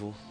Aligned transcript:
vivo. 0.00 0.29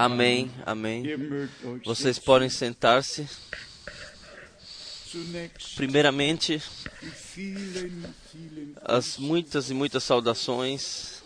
Amém, 0.00 0.50
amém. 0.64 1.04
Vocês 1.84 2.18
podem 2.18 2.48
sentar-se. 2.48 3.28
Primeiramente, 5.76 6.62
as 8.82 9.18
muitas 9.18 9.68
e 9.68 9.74
muitas 9.74 10.02
saudações 10.02 11.22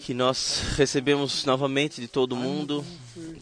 que 0.00 0.14
nós 0.14 0.62
recebemos 0.78 1.44
novamente 1.44 2.00
de 2.00 2.08
todo 2.08 2.34
mundo, 2.34 2.82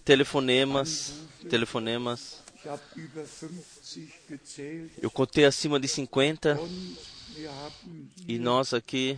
telefonemas, 0.05 1.12
telefonemas. 1.48 2.42
Ich 2.56 2.67
habe 2.67 2.83
über 2.97 3.25
50 3.25 4.19
gezählt 4.28 4.91
Eu 5.00 5.12
contei 5.12 5.44
acima 5.44 5.78
de 5.78 5.87
50 5.87 6.61
und 6.61 6.98
wir 7.37 7.48
haben 7.48 8.11
e 8.27 8.37
nós 8.37 8.75
aqui 8.75 9.17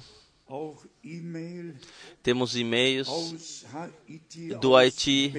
temos 2.23 2.57
e-mails 2.57 3.65
do 4.61 4.77
Haiti, 4.77 5.33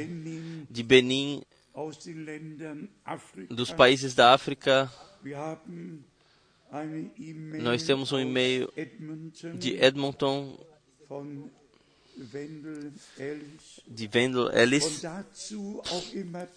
de 0.70 0.84
Benin, 0.84 1.42
dos 3.50 3.72
países 3.72 4.14
da 4.14 4.34
África. 4.34 4.92
Nós 7.62 7.84
temos 7.84 8.12
um 8.12 8.20
e-mail 8.20 8.72
de 9.56 9.76
Edmonton, 9.84 10.58
de 13.88 14.10
Wendell 14.14 14.52
Ellis, 14.52 15.02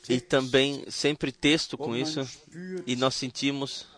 e 0.08 0.20
também 0.20 0.84
sempre 0.90 1.32
texto 1.32 1.76
com 1.76 1.96
isso. 1.96 2.20
E 2.86 2.96
nós 2.96 3.14
sentimos 3.14 3.93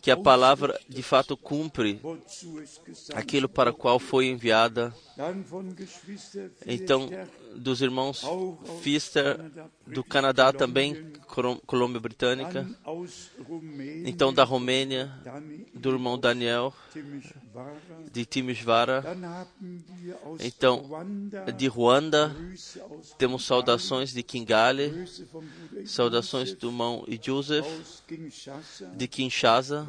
que 0.00 0.10
a 0.10 0.16
palavra 0.16 0.78
de 0.88 1.02
fato 1.02 1.36
cumpre 1.36 2.00
aquilo 3.14 3.48
para 3.48 3.70
o 3.70 3.74
qual 3.74 3.98
foi 3.98 4.26
enviada. 4.26 4.92
Então, 6.66 7.08
dos 7.56 7.80
irmãos 7.80 8.22
Fister, 8.82 9.38
do 9.86 10.04
Canadá 10.04 10.52
também, 10.52 11.12
Colômbia 11.66 12.00
Britânica. 12.00 12.66
Então, 14.04 14.32
da 14.32 14.44
Romênia, 14.44 15.12
do 15.74 15.90
irmão 15.90 16.18
Daniel, 16.18 16.72
de 18.12 18.24
aus 20.24 20.40
Então, 20.40 20.84
de 21.56 21.66
Ruanda, 21.66 22.34
temos 23.18 23.44
saudações 23.44 24.12
de 24.12 24.22
Bruder 24.22 24.92
saudações 25.84 26.52
do 26.54 26.68
irmão 26.68 27.04
Joseph, 27.22 27.66
de 28.96 29.08
Kinshasa. 29.08 29.88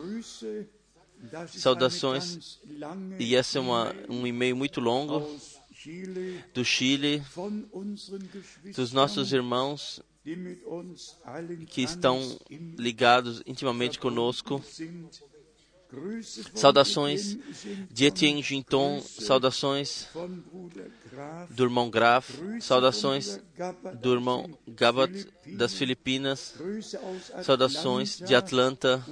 Saudações. 1.48 2.60
E 3.18 3.34
esse 3.34 3.58
é 3.58 3.62
uma, 3.62 3.96
um 4.08 4.28
e-mail 4.28 4.56
muito 4.56 4.80
longo 4.80 5.28
do 6.54 6.66
Chile, 6.66 7.24
dos 8.76 8.92
nossos 8.92 9.32
irmãos 9.32 10.02
que 11.70 11.82
estão 11.82 12.20
ligados 12.78 13.42
intimamente 13.46 13.98
conosco. 14.00 14.62
Saudações 16.54 17.38
de 17.90 18.06
Etienne 18.06 18.42
Ginton, 18.42 19.02
saudações 19.02 20.08
do 21.50 21.64
irmão 21.64 21.90
Graf, 21.90 22.30
saudações 22.60 23.40
do 24.02 24.14
irmão 24.14 24.50
Gabat 24.68 25.28
das 25.46 25.74
Filipinas, 25.74 26.56
saudações 27.42 28.18
de 28.18 28.36
Atlanta, 28.36 29.04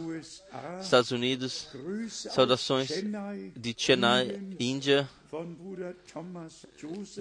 Estados 0.81 1.12
Unidos, 1.12 1.69
saudações 2.09 2.90
de 3.56 3.75
Chennai, 3.78 4.40
Índia, 4.59 5.09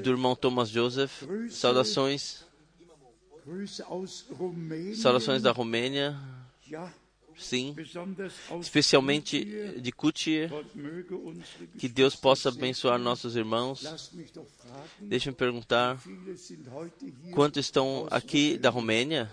do 0.03 0.11
irmão 0.11 0.35
Thomas 0.35 0.69
Joseph, 0.69 1.23
saudações, 1.51 2.45
saudações 4.97 5.43
da 5.43 5.53
Romênia, 5.53 6.19
sim, 7.37 7.75
especialmente 8.61 9.45
de 9.81 9.93
unsere 9.99 10.51
que 11.79 11.89
Deus 11.89 12.15
possa 12.15 12.49
abençoar 12.49 12.99
nossos 12.99 13.37
irmãos. 13.37 13.83
Deixa-me 15.01 15.37
perguntar, 15.37 15.99
quantos 17.33 17.65
estão 17.65 18.07
aqui 18.11 18.59
da? 18.59 18.71
Romênia? 18.71 19.31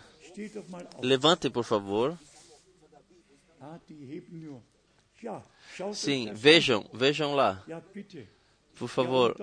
Levantem, 1.02 1.52
por 1.52 1.64
favor. 1.64 2.18
Ah, 3.60 3.80
Sim, 5.94 6.34
vejam, 6.34 6.86
vejam 6.94 7.36
lá, 7.36 7.64
por 8.78 8.88
favor. 8.88 9.36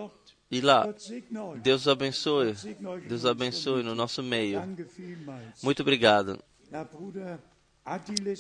E 0.51 0.61
lá. 0.61 0.87
Deus 1.63 1.87
abençoe. 1.87 2.55
Deus 3.07 3.25
abençoe 3.25 3.83
no 3.83 3.95
nosso 3.95 4.23
meio. 4.23 4.63
Muito 5.63 5.83
obrigado. 5.83 6.43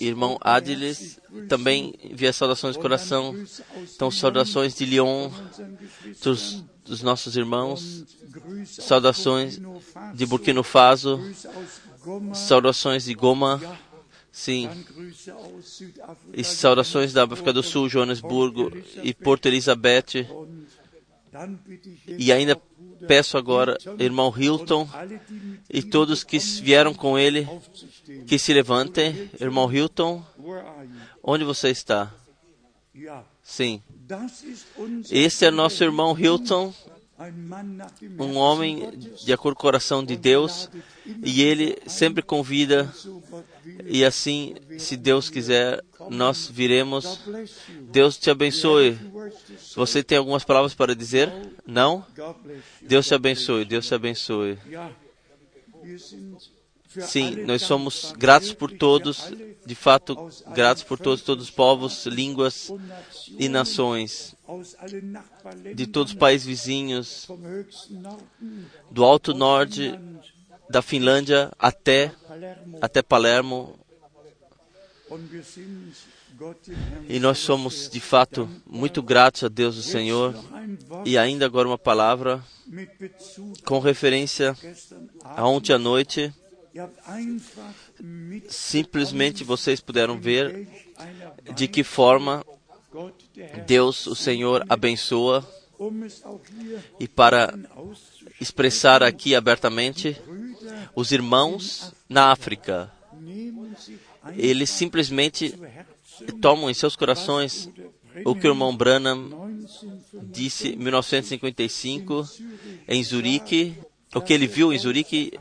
Irmão 0.00 0.38
Adiles 0.41 1.19
também 1.48 1.94
envia 2.03 2.32
saudações 2.32 2.76
de 2.76 2.82
coração. 2.82 3.34
Então, 3.94 4.10
saudações 4.10 4.75
de 4.75 4.84
Lyon, 4.84 5.31
dos, 6.22 6.64
dos 6.84 7.03
nossos 7.03 7.36
irmãos, 7.36 8.04
saudações 8.66 9.60
de 10.14 10.26
Burkina 10.26 10.62
Faso, 10.62 11.20
saudações 12.34 13.04
de 13.04 13.14
Goma, 13.14 13.60
sim, 14.31 14.69
e 16.32 16.44
saudações 16.44 17.12
da 17.12 17.25
África 17.25 17.53
do 17.53 17.62
Sul, 17.62 17.88
Joanesburgo 17.88 18.70
e 19.03 19.15
Porto 19.15 19.47
Elizabeth. 19.47 20.26
E 22.06 22.32
ainda 22.32 22.60
peço 23.09 23.39
agora, 23.39 23.79
irmão 23.99 24.33
Hilton 24.37 24.87
e 25.69 25.83
todos 25.83 26.23
que 26.23 26.39
vieram 26.39 26.93
com 26.93 27.19
ele, 27.19 27.49
que 28.27 28.39
se 28.39 28.53
levantem. 28.53 29.31
Irmão 29.41 29.73
Hilton, 29.73 30.23
onde 31.23 31.43
você 31.43 31.71
está? 31.71 32.13
Sim, 33.43 33.83
esse 35.11 35.47
é 35.47 35.51
nosso 35.51 35.83
irmão 35.83 36.17
Hilton, 36.19 36.73
um 38.19 38.37
homem 38.37 38.91
de 39.25 39.33
acordo 39.33 39.56
com 39.56 39.61
o 39.61 39.62
coração 39.62 40.05
de 40.05 40.17
Deus, 40.17 40.71
e 41.25 41.43
ele 41.43 41.77
sempre 41.87 42.23
convida, 42.23 42.93
e 43.84 44.05
assim, 44.05 44.55
se 44.79 44.97
Deus 44.97 45.28
quiser, 45.28 45.83
nós 46.11 46.49
viremos. 46.49 47.21
Deus 47.91 48.17
te 48.17 48.31
abençoe. 48.31 48.99
Você 49.75 50.03
tem 50.03 50.19
algumas 50.19 50.45
palavras 50.45 50.75
para 50.75 50.95
dizer? 50.95 51.33
Não? 51.67 52.05
Deus 52.83 53.07
te 53.07 53.15
abençoe. 53.15 53.65
Deus 53.65 53.87
te 53.87 53.95
abençoe. 53.95 54.59
Sim, 57.03 57.45
nós 57.45 57.62
somos 57.62 58.12
gratos 58.16 58.53
por 58.53 58.71
todos, 58.71 59.33
de 59.65 59.74
fato, 59.74 60.16
gratos 60.54 60.83
por 60.83 60.98
todos, 60.98 61.22
todos 61.22 61.45
os 61.45 61.50
povos, 61.50 62.06
línguas 62.06 62.72
e 63.39 63.48
nações, 63.48 64.34
de 65.74 65.86
todos 65.86 66.12
os 66.12 66.18
países 66.18 66.47
vizinhos, 66.47 67.28
do 68.91 69.04
Alto 69.04 69.34
Norte, 69.34 69.98
da 70.71 70.83
Finlândia 70.83 71.50
até, 71.59 72.12
até 72.80 73.03
Palermo. 73.03 73.78
E 77.09 77.18
nós 77.18 77.39
somos, 77.39 77.89
de 77.89 78.01
fato, 78.01 78.48
muito 78.66 79.03
gratos 79.03 79.42
a 79.42 79.48
Deus, 79.48 79.77
o 79.77 79.83
Senhor. 79.83 80.34
E 81.04 81.16
ainda 81.18 81.47
agora 81.47 81.66
uma 81.66 81.78
palavra 81.78 82.44
com 83.65 83.78
referência 83.78 84.56
a 85.24 85.48
ontem 85.48 85.72
à 85.72 85.78
noite. 85.78 86.33
Simplesmente 88.48 89.44
vocês 89.44 89.80
puderam 89.80 90.18
ver 90.18 90.68
de 91.54 91.68
que 91.68 91.82
forma 91.82 92.44
Deus, 93.66 94.06
o 94.06 94.15
Senhor, 94.15 94.65
abençoa. 94.68 95.47
E 96.98 97.06
para 97.06 97.54
expressar 98.41 99.03
aqui 99.03 99.34
abertamente, 99.34 100.20
os 100.94 101.12
irmãos 101.12 101.92
na 102.09 102.32
África, 102.32 102.92
eles 104.36 104.70
simplesmente 104.70 105.54
tomam 106.41 106.68
em 106.68 106.74
seus 106.74 106.97
corações 106.97 107.68
o 108.24 108.34
que 108.34 108.47
o 108.47 108.50
irmão 108.50 108.76
Branham 108.76 109.30
disse 110.24 110.70
em 110.70 110.76
1955 110.76 112.28
em 112.88 113.04
Zurique, 113.04 113.76
o 114.15 114.20
que 114.20 114.32
ele 114.32 114.47
viu 114.47 114.72
em 114.72 114.78
Zurique 114.78 115.32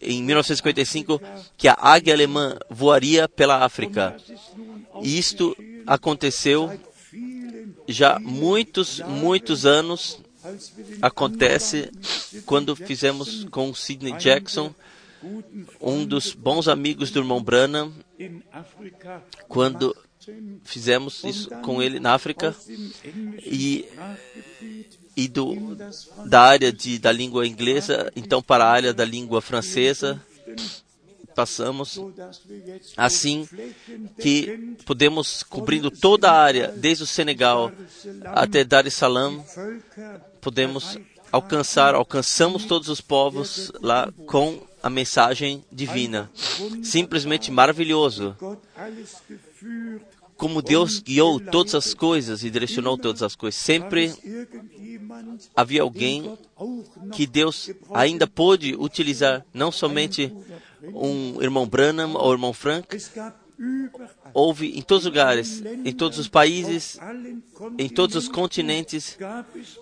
em 0.00 0.22
1955, 0.22 1.20
que 1.56 1.68
a 1.68 1.76
águia 1.78 2.14
alemã 2.14 2.56
voaria 2.68 3.28
pela 3.28 3.64
África. 3.64 4.16
E 5.02 5.18
isto 5.18 5.56
aconteceu 5.86 6.70
já 7.86 8.18
muitos, 8.18 9.00
muitos 9.00 9.66
anos. 9.66 10.18
Acontece 11.02 11.90
quando 12.46 12.74
fizemos 12.74 13.44
com 13.50 13.74
Sidney 13.74 14.16
Jackson, 14.16 14.74
um 15.80 16.04
dos 16.06 16.32
bons 16.32 16.66
amigos 16.66 17.10
do 17.10 17.20
irmão 17.20 17.42
Branham, 17.42 17.92
quando 19.48 19.94
fizemos 20.64 21.22
isso 21.24 21.50
com 21.62 21.82
ele 21.82 22.00
na 22.00 22.14
África 22.14 22.54
e, 23.44 23.86
e 25.20 25.28
do, 25.28 25.76
da 26.24 26.40
área 26.40 26.72
de, 26.72 26.98
da 26.98 27.12
língua 27.12 27.46
inglesa, 27.46 28.10
então 28.16 28.42
para 28.42 28.64
a 28.64 28.70
área 28.70 28.94
da 28.94 29.04
língua 29.04 29.42
francesa, 29.42 30.18
passamos 31.34 32.00
assim 32.96 33.46
que 34.18 34.76
podemos 34.86 35.42
cobrindo 35.42 35.90
toda 35.90 36.30
a 36.30 36.40
área, 36.40 36.68
desde 36.68 37.04
o 37.04 37.06
Senegal 37.06 37.70
até 38.24 38.64
Dar 38.64 38.86
es 38.86 38.94
Salaam, 38.94 39.44
podemos 40.40 40.98
alcançar, 41.30 41.94
alcançamos 41.94 42.64
todos 42.64 42.88
os 42.88 43.02
povos 43.02 43.70
lá 43.82 44.10
com 44.26 44.58
a 44.82 44.88
mensagem 44.88 45.62
divina. 45.70 46.30
Simplesmente 46.82 47.50
maravilhoso. 47.50 48.34
Como 50.40 50.62
Deus 50.62 51.00
guiou 51.00 51.38
todas 51.38 51.74
as 51.74 51.92
coisas 51.92 52.42
e 52.42 52.50
direcionou 52.50 52.96
todas 52.96 53.22
as 53.22 53.36
coisas. 53.36 53.60
Sempre 53.60 54.10
havia 55.54 55.82
alguém 55.82 56.36
que 57.12 57.26
Deus 57.26 57.70
ainda 57.92 58.26
pôde 58.26 58.74
utilizar, 58.74 59.44
não 59.52 59.70
somente 59.70 60.32
um 60.82 61.42
irmão 61.42 61.66
Branham 61.66 62.14
ou 62.14 62.32
irmão 62.32 62.54
Frank. 62.54 62.96
Houve 64.32 64.78
em 64.78 64.80
todos 64.80 65.04
os 65.04 65.10
lugares, 65.10 65.62
em 65.84 65.92
todos 65.92 66.18
os 66.18 66.28
países, 66.28 66.98
em 67.78 67.90
todos 67.90 68.16
os 68.16 68.26
continentes, 68.26 69.18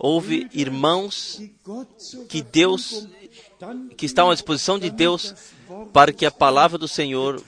houve 0.00 0.48
irmãos 0.52 1.40
que 2.28 2.42
Deus, 2.42 3.06
que 3.96 4.04
estavam 4.04 4.32
à 4.32 4.34
disposição 4.34 4.80
de 4.80 4.90
Deus 4.90 5.32
para 5.92 6.12
que 6.12 6.26
a 6.26 6.30
palavra 6.30 6.76
do 6.76 6.88
Senhor 6.88 7.40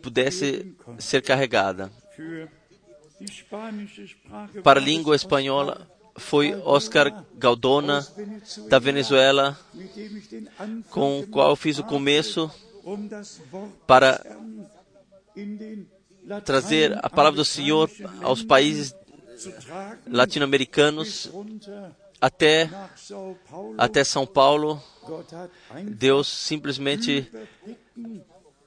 pudesse 0.00 0.72
ser 1.00 1.20
carregada. 1.20 1.90
Para 4.62 4.80
a 4.80 4.82
língua 4.82 5.14
espanhola, 5.14 5.86
foi 6.16 6.54
Oscar 6.64 7.24
Galdona, 7.36 8.06
da 8.68 8.78
Venezuela, 8.78 9.58
com 10.90 11.20
o 11.20 11.26
qual 11.26 11.54
fiz 11.56 11.78
o 11.78 11.84
começo 11.84 12.50
para 13.86 14.24
trazer 16.44 16.98
a 17.02 17.08
palavra 17.10 17.36
do 17.36 17.44
Senhor 17.44 17.90
aos 18.22 18.42
países 18.42 18.94
latino-americanos 20.06 21.30
até, 22.20 22.68
até 23.78 24.04
São 24.04 24.26
Paulo. 24.26 24.82
Deus 25.88 26.28
simplesmente 26.28 27.30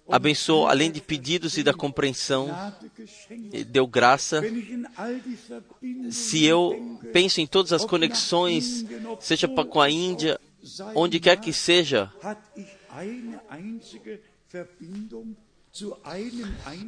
abençoou, 0.08 0.68
além 0.68 0.92
de 0.92 1.02
pedidos 1.02 1.58
e 1.58 1.64
da 1.64 1.74
compreensão, 1.74 2.50
deu 3.68 3.88
graça. 3.88 4.42
Se 6.12 6.44
eu 6.44 7.00
penso 7.12 7.42
em 7.42 7.48
todas 7.48 7.74
as 7.74 7.86
conexões, 7.86 8.86
seja 9.20 9.48
com 9.48 9.82
a 9.82 9.90
Índia, 9.90 10.40
onde 10.96 11.20
quer 11.20 11.40
que 11.40 11.54
seja, 11.54 12.12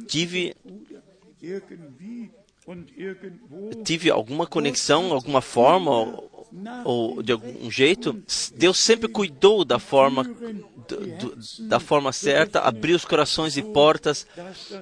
tive 0.06 0.54
tive 3.84 4.10
alguma 4.10 4.46
conexão, 4.46 5.12
alguma 5.12 5.40
forma 5.40 5.90
ou, 5.90 6.46
ou 6.84 7.22
de 7.22 7.32
algum 7.32 7.70
jeito, 7.70 8.20
Deus 8.56 8.78
sempre 8.78 9.08
cuidou 9.08 9.64
da 9.64 9.78
forma 9.78 10.24
do, 10.24 10.96
do, 10.96 11.68
da 11.68 11.78
forma 11.78 12.12
certa, 12.12 12.60
abriu 12.60 12.96
os 12.96 13.04
corações 13.04 13.56
e 13.56 13.62
portas 13.62 14.26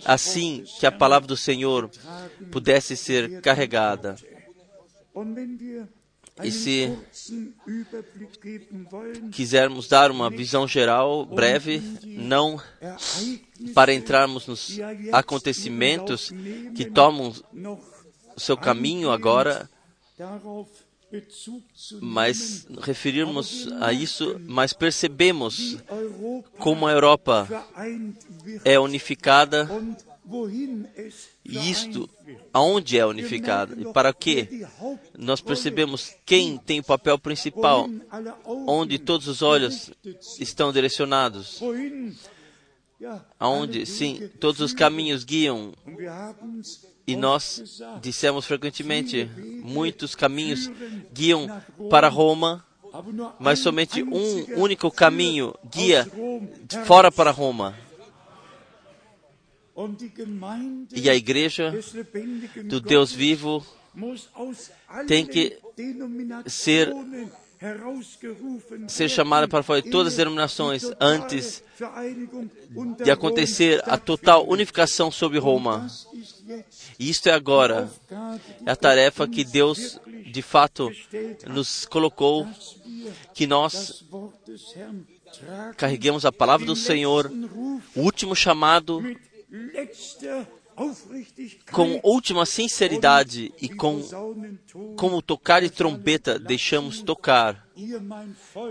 assim 0.05 0.65
que 0.79 0.87
a 0.87 0.93
palavra 0.93 1.27
do 1.27 1.37
Senhor 1.37 1.91
pudesse 2.51 2.97
ser 2.97 3.41
carregada. 3.41 4.17
E 6.43 6.51
se 6.51 6.93
quisermos 9.31 9.87
dar 9.87 10.11
uma 10.11 10.29
visão 10.29 10.67
geral, 10.67 11.25
breve, 11.25 11.81
não 12.05 12.61
para 13.73 13.95
entrarmos 13.95 14.47
nos 14.47 14.79
acontecimentos 15.13 16.33
que 16.75 16.87
tomam 16.91 17.33
o 18.37 18.41
seu 18.41 18.57
caminho 18.57 19.13
agora, 19.13 19.71
mas 22.01 22.67
referirmos 22.83 23.69
a 23.81 23.93
isso, 23.93 24.41
mas 24.45 24.73
percebemos 24.73 25.77
como 26.59 26.89
a 26.89 26.93
Europa 26.93 27.47
é 28.65 28.79
unificada 28.79 29.69
e 31.45 31.71
isto, 31.71 32.09
aonde 32.53 32.99
é 32.99 33.05
unificada 33.05 33.79
e 33.79 33.93
para 33.93 34.13
quê? 34.13 34.67
Nós 35.19 35.41
percebemos 35.41 36.15
quem 36.25 36.57
tem 36.57 36.81
o 36.81 36.85
papel 36.85 37.19
principal, 37.19 37.89
onde 38.67 38.99
todos 38.99 39.29
os 39.29 39.43
olhos 39.43 39.91
estão 40.41 40.73
direcionados, 40.73 41.61
aonde, 43.39 43.85
sim, 43.85 44.31
todos 44.41 44.61
os 44.61 44.73
caminhos 44.73 45.25
guiam. 45.25 45.75
E 47.07 47.17
nós 47.17 47.83
dissemos 48.01 48.47
frequentemente: 48.47 49.29
muitos 49.63 50.15
caminhos 50.15 50.71
guiam 51.13 51.47
para 51.91 52.09
Roma, 52.09 52.65
mas 53.39 53.59
somente 53.59 54.03
um 54.03 54.59
único 54.59 54.91
caminho 54.91 55.55
guia 55.71 56.11
fora 56.87 57.13
para 57.13 57.31
Roma. 57.31 57.84
E 60.95 61.11
a 61.11 61.15
igreja 61.15 61.75
do 62.65 62.81
Deus 62.81 63.13
vivo 63.13 63.65
tem 65.09 65.27
que 65.27 65.59
ser, 66.47 66.93
ser 68.87 69.09
chamada 69.09 69.49
para 69.49 69.63
fora 69.65 69.83
de 69.83 69.91
todas 69.91 70.13
as 70.13 70.17
denominações 70.17 70.85
antes 71.01 71.63
de 73.03 73.11
acontecer 73.11 73.83
a 73.87 73.99
total 73.99 74.49
unificação 74.49 75.11
sobre 75.11 75.39
Roma. 75.39 75.89
E 76.99 77.11
isto 77.11 77.29
é 77.29 77.33
agora. 77.33 77.91
É 78.65 78.71
a 78.71 78.77
tarefa 78.77 79.27
que 79.27 79.45
Deus, 79.45 80.01
de 80.31 80.43
fato, 80.43 80.91
nos 81.49 81.85
colocou, 81.85 82.47
que 83.33 83.47
nós 83.47 84.05
carreguemos 85.77 86.25
a 86.25 86.31
palavra 86.31 86.65
do 86.65 86.77
Senhor, 86.77 87.29
o 87.97 88.01
último 88.01 88.37
chamado 88.37 89.03
com 91.71 92.01
última 92.03 92.45
sinceridade 92.45 93.53
e 93.61 93.69
com 93.69 94.03
como 94.97 95.23
tocar 95.23 95.63
de 95.63 95.71
trombeta 95.71 96.39
deixamos 96.39 97.01
tocar. 97.03 97.65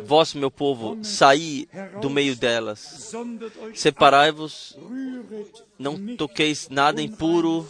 Vós, 0.06 0.34
meu 0.34 0.52
povo, 0.52 0.98
saí 1.04 1.68
do 2.02 2.10
meio 2.10 2.36
delas. 2.36 3.14
Separai-vos, 3.74 4.78
não 5.80 6.16
toqueis 6.18 6.68
nada 6.70 7.02
impuro. 7.02 7.68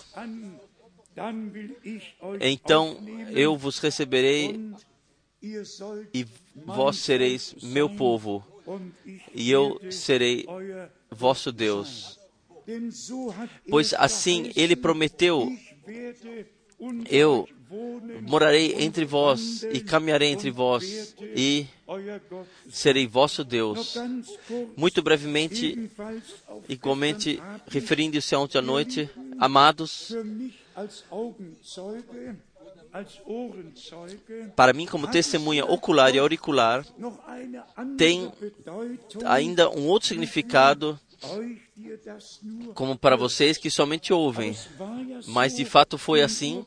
Então 2.39 2.97
eu 3.29 3.55
vos 3.55 3.77
receberei 3.77 4.59
e 6.13 6.25
vós 6.55 6.97
sereis 6.97 7.53
meu 7.61 7.89
povo, 7.89 8.43
e 9.33 9.51
eu 9.51 9.79
serei 9.91 10.45
vosso 11.11 11.51
Deus. 11.51 12.22
Pois 13.69 13.93
assim 13.93 14.51
ele 14.55 14.75
prometeu: 14.75 15.51
Eu 17.09 17.47
morarei 18.21 18.75
entre 18.83 19.05
vós 19.05 19.63
e 19.63 19.79
caminharei 19.79 20.29
entre 20.29 20.51
vós 20.51 21.15
e 21.35 21.65
serei 22.69 23.07
vosso 23.07 23.43
Deus. 23.43 23.97
Muito 24.77 25.01
brevemente, 25.01 25.89
igualmente 26.69 27.41
referindo-se 27.67 28.35
ontem 28.35 28.57
à 28.57 28.61
noite, 28.61 29.09
amados, 29.39 30.15
Para 34.55 34.71
mim, 34.71 34.85
como 34.85 35.07
testemunha 35.07 35.65
ocular 35.65 36.13
e 36.13 36.19
auricular, 36.19 36.85
tem 37.97 38.31
ainda 39.25 39.69
um 39.69 39.87
outro 39.87 40.09
significado, 40.09 40.99
como 42.73 42.97
para 42.97 43.15
vocês 43.15 43.57
que 43.57 43.69
somente 43.69 44.13
ouvem. 44.13 44.55
Mas 45.27 45.55
de 45.55 45.65
fato 45.65 45.97
foi 45.97 46.21
assim 46.21 46.65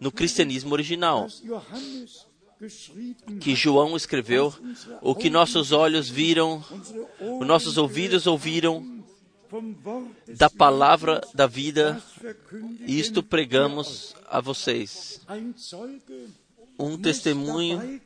no 0.00 0.10
cristianismo 0.10 0.72
original, 0.72 1.28
que 3.40 3.54
João 3.54 3.96
escreveu: 3.96 4.54
O 5.00 5.14
que 5.14 5.28
nossos 5.28 5.72
olhos 5.72 6.08
viram, 6.08 6.64
os 7.40 7.46
nossos 7.46 7.76
ouvidos 7.76 8.26
ouviram 8.26 9.02
da 10.28 10.48
palavra 10.48 11.20
da 11.34 11.46
vida, 11.46 12.02
isto 12.86 13.22
pregamos 13.22 14.14
a 14.28 14.40
vocês. 14.40 15.20
Um 16.78 16.96
testemunho, 16.96 18.00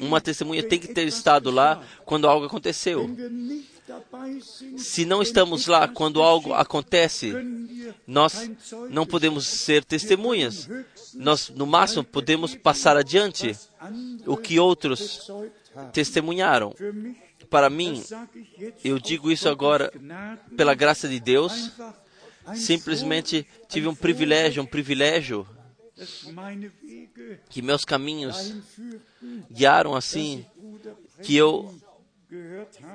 uma 0.00 0.20
testemunha 0.20 0.62
tem 0.62 0.78
que 0.78 0.88
ter 0.88 1.06
estado 1.08 1.50
lá 1.50 1.82
quando 2.04 2.28
algo 2.28 2.46
aconteceu. 2.46 3.08
Se 4.76 5.04
não 5.04 5.20
estamos 5.20 5.66
lá 5.66 5.86
quando 5.86 6.22
algo 6.22 6.52
acontece, 6.54 7.32
nós 8.06 8.50
não 8.90 9.06
podemos 9.06 9.46
ser 9.46 9.84
testemunhas. 9.84 10.68
Nós, 11.14 11.50
no 11.50 11.66
máximo, 11.66 12.02
podemos 12.04 12.54
passar 12.54 12.96
adiante 12.96 13.56
o 14.26 14.36
que 14.36 14.58
outros 14.58 15.30
testemunharam. 15.92 16.74
Para 17.50 17.68
mim, 17.68 18.02
eu 18.82 18.98
digo 18.98 19.30
isso 19.30 19.48
agora 19.48 19.92
pela 20.56 20.74
graça 20.74 21.08
de 21.08 21.20
Deus, 21.20 21.70
simplesmente 22.54 23.46
tive 23.68 23.86
um 23.86 23.94
privilégio, 23.94 24.62
um 24.62 24.66
privilégio 24.66 25.46
que 27.48 27.62
meus 27.62 27.84
caminhos 27.84 28.54
guiaram 29.50 29.94
assim, 29.94 30.44
que 31.22 31.36
eu. 31.36 31.74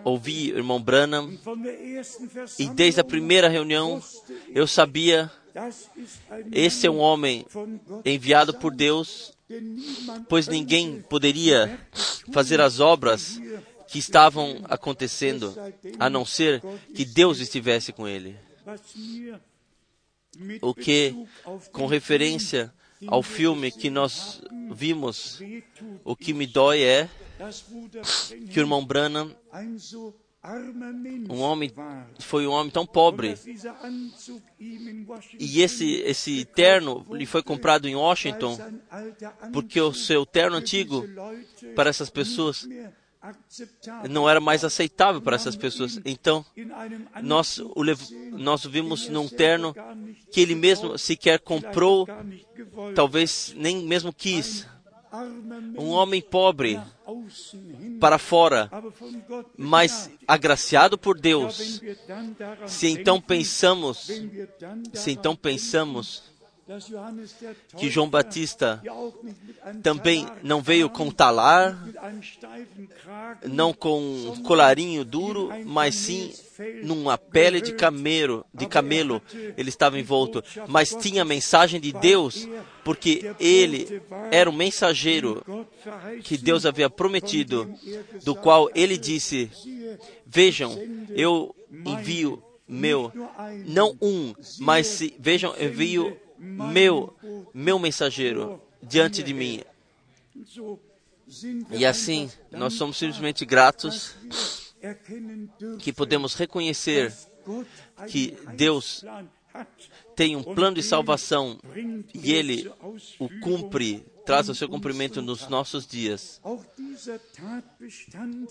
Ouvi 0.03 0.51
o 0.53 0.57
irmão 0.57 0.81
Branham 0.81 1.37
e 2.57 2.67
desde 2.69 2.99
a 2.99 3.03
primeira 3.03 3.47
reunião 3.47 4.01
eu 4.53 4.67
sabia 4.67 5.31
esse 6.51 6.87
é 6.87 6.91
um 6.91 6.99
homem 6.99 7.45
enviado 8.05 8.53
por 8.53 8.73
Deus, 8.73 9.33
pois 10.27 10.47
ninguém 10.47 11.01
poderia 11.01 11.79
fazer 12.31 12.61
as 12.61 12.79
obras 12.79 13.39
que 13.87 13.97
estavam 13.97 14.61
acontecendo, 14.65 15.55
a 15.97 16.09
não 16.09 16.23
ser 16.23 16.61
que 16.93 17.03
Deus 17.03 17.39
estivesse 17.39 17.91
com 17.91 18.07
ele. 18.07 18.37
O 20.61 20.73
que, 20.73 21.15
com 21.71 21.87
referência 21.87 22.71
ao 23.07 23.23
filme 23.23 23.71
que 23.71 23.89
nós 23.89 24.41
vimos, 24.71 25.41
o 26.03 26.15
que 26.15 26.33
me 26.33 26.45
dói 26.45 26.81
é 26.81 27.09
que 28.51 28.59
o 28.59 28.61
irmão 28.61 28.85
Branham 28.85 29.31
um 31.29 31.41
homem 31.41 31.71
foi 32.19 32.47
um 32.47 32.51
homem 32.51 32.71
tão 32.71 32.85
pobre 32.85 33.35
e 35.37 35.61
esse 35.61 35.95
esse 36.05 36.45
terno 36.45 37.05
lhe 37.11 37.25
foi 37.25 37.43
comprado 37.43 37.87
em 37.87 37.95
Washington 37.95 38.57
porque 39.51 39.81
o 39.81 39.93
seu 39.93 40.25
terno 40.25 40.55
antigo 40.57 41.05
para 41.75 41.89
essas 41.89 42.09
pessoas 42.09 42.67
não 44.09 44.29
era 44.29 44.39
mais 44.39 44.63
aceitável 44.63 45.21
para 45.21 45.35
essas 45.35 45.57
pessoas. 45.57 45.99
Então 46.05 46.45
nós 47.21 47.59
o 47.59 47.81
lev- 47.83 48.09
nós 48.31 48.63
o 48.63 48.69
vimos 48.69 49.09
num 49.09 49.27
terno 49.27 49.75
que 50.31 50.39
ele 50.39 50.55
mesmo 50.55 50.97
sequer 50.97 51.39
comprou, 51.41 52.07
talvez 52.95 53.53
nem 53.57 53.83
mesmo 53.85 54.13
quis. 54.13 54.65
Um 55.77 55.89
homem 55.89 56.21
pobre 56.21 56.79
para 57.99 58.19
fora, 58.19 58.69
mas 59.57 60.11
agraciado 60.27 60.97
por 60.97 61.19
Deus. 61.19 61.81
daran 62.37 62.67
Se 62.67 62.87
então 62.87 63.19
pensamos, 63.19 64.07
se 64.93 65.11
então 65.11 65.35
pensamos 65.35 66.28
que 67.77 67.89
João 67.89 68.07
Batista 68.09 68.81
também 69.81 70.27
não 70.43 70.61
veio 70.61 70.89
com 70.89 71.09
talar, 71.09 71.77
não 73.43 73.73
com 73.73 73.99
um 74.01 74.43
colarinho 74.43 75.03
duro, 75.03 75.49
mas 75.65 75.95
sim 75.95 76.31
numa 76.83 77.17
pele 77.17 77.59
de 77.61 77.73
camelo, 77.73 78.45
de 78.53 78.67
camelo. 78.67 79.21
Ele 79.57 79.69
estava 79.69 79.99
envolto, 79.99 80.43
mas 80.67 80.93
tinha 80.93 81.23
a 81.23 81.25
mensagem 81.25 81.79
de 81.79 81.91
Deus, 81.91 82.47
porque 82.83 83.33
ele 83.39 84.01
era 84.31 84.49
um 84.49 84.53
mensageiro 84.53 85.43
que 86.23 86.37
Deus 86.37 86.65
havia 86.65 86.89
prometido, 86.89 87.73
do 88.23 88.35
qual 88.35 88.69
ele 88.75 88.97
disse: 88.97 89.49
Vejam, 90.25 90.77
eu 91.09 91.55
envio 91.85 92.43
meu, 92.67 93.11
não 93.65 93.97
um, 93.99 94.35
mas 94.59 94.85
se, 94.85 95.15
vejam, 95.17 95.55
eu 95.55 95.69
envio 95.69 96.15
meu, 96.39 97.15
meu 97.53 97.77
mensageiro 97.77 98.61
diante 98.81 99.21
de 99.21 99.33
mim. 99.33 99.61
E 101.71 101.85
assim, 101.85 102.31
nós 102.51 102.73
somos 102.73 102.97
simplesmente 102.97 103.45
gratos 103.45 104.15
que 105.79 105.91
podemos 105.91 106.33
reconhecer 106.33 107.13
que 108.07 108.37
Deus 108.55 109.03
tem 110.15 110.35
um 110.35 110.43
plano 110.43 110.75
de 110.75 110.83
salvação 110.83 111.59
e 112.13 112.31
ele 112.31 112.71
o 113.19 113.29
cumpre, 113.41 114.05
traz 114.25 114.47
in 114.49 114.53
seu 114.53 114.69
cumprimento 114.69 115.21
nos 115.21 115.47
nossos 115.47 115.85
dias. 115.85 116.41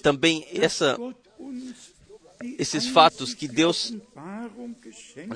Também 0.03 0.47
essa, 0.53 0.99
esses 2.59 2.87
fatos 2.87 3.35
que 3.35 3.49
Deus 3.49 3.95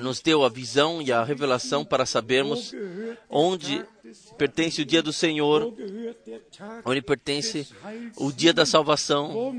nos 0.01 0.21
deu 0.21 0.43
a 0.43 0.49
visão 0.49 1.01
e 1.01 1.11
a 1.11 1.23
revelação 1.23 1.83
para 1.83 2.05
sabermos 2.05 2.73
onde 3.29 3.85
pertence 4.37 4.81
o 4.81 4.85
dia 4.85 5.01
do 5.01 5.11
Senhor, 5.11 5.73
onde 6.85 7.01
pertence 7.01 7.67
o 8.17 8.31
dia 8.31 8.53
da 8.53 8.65
salvação, 8.65 9.55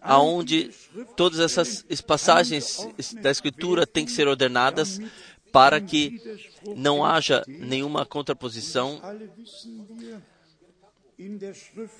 aonde 0.00 0.70
todas 1.16 1.38
essas 1.38 1.84
passagens 2.00 2.88
da 3.20 3.30
Escritura 3.30 3.86
têm 3.86 4.04
que 4.04 4.12
ser 4.12 4.26
ordenadas 4.26 5.00
para 5.52 5.80
que 5.80 6.20
não 6.76 7.04
haja 7.04 7.44
nenhuma 7.46 8.06
contraposição, 8.06 9.00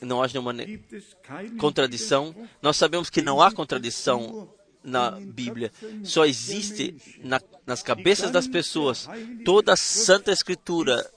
não 0.00 0.22
haja 0.22 0.40
nenhuma 0.40 0.54
contradição. 1.58 2.34
Nós 2.60 2.76
sabemos 2.76 3.10
que 3.10 3.22
não 3.22 3.40
há 3.40 3.52
contradição 3.52 4.48
na 4.82 5.12
Bíblia, 5.12 5.70
só 6.02 6.24
existe 6.24 6.96
na, 7.22 7.40
nas 7.66 7.82
cabeças 7.82 8.30
das 8.30 8.46
pessoas. 8.46 9.08
Toda 9.44 9.74
a 9.74 9.76
Santa 9.76 10.32
Escritura 10.32 11.08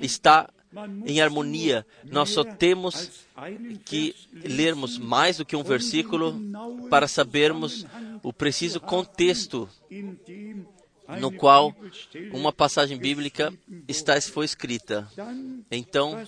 está 0.00 0.48
em 1.06 1.20
harmonia. 1.20 1.86
Nós 2.04 2.30
só 2.30 2.44
temos 2.44 3.26
que 3.84 4.14
lermos 4.32 4.98
mais 4.98 5.38
do 5.38 5.44
que 5.44 5.56
um 5.56 5.62
versículo 5.62 6.38
para 6.90 7.08
sabermos 7.08 7.86
o 8.22 8.32
preciso 8.32 8.80
contexto 8.80 9.68
no 11.20 11.30
qual 11.30 11.74
uma 12.32 12.52
passagem 12.52 12.96
bíblica 12.98 13.52
está, 13.88 14.20
foi 14.20 14.44
escrita. 14.44 15.08
Então, 15.70 16.24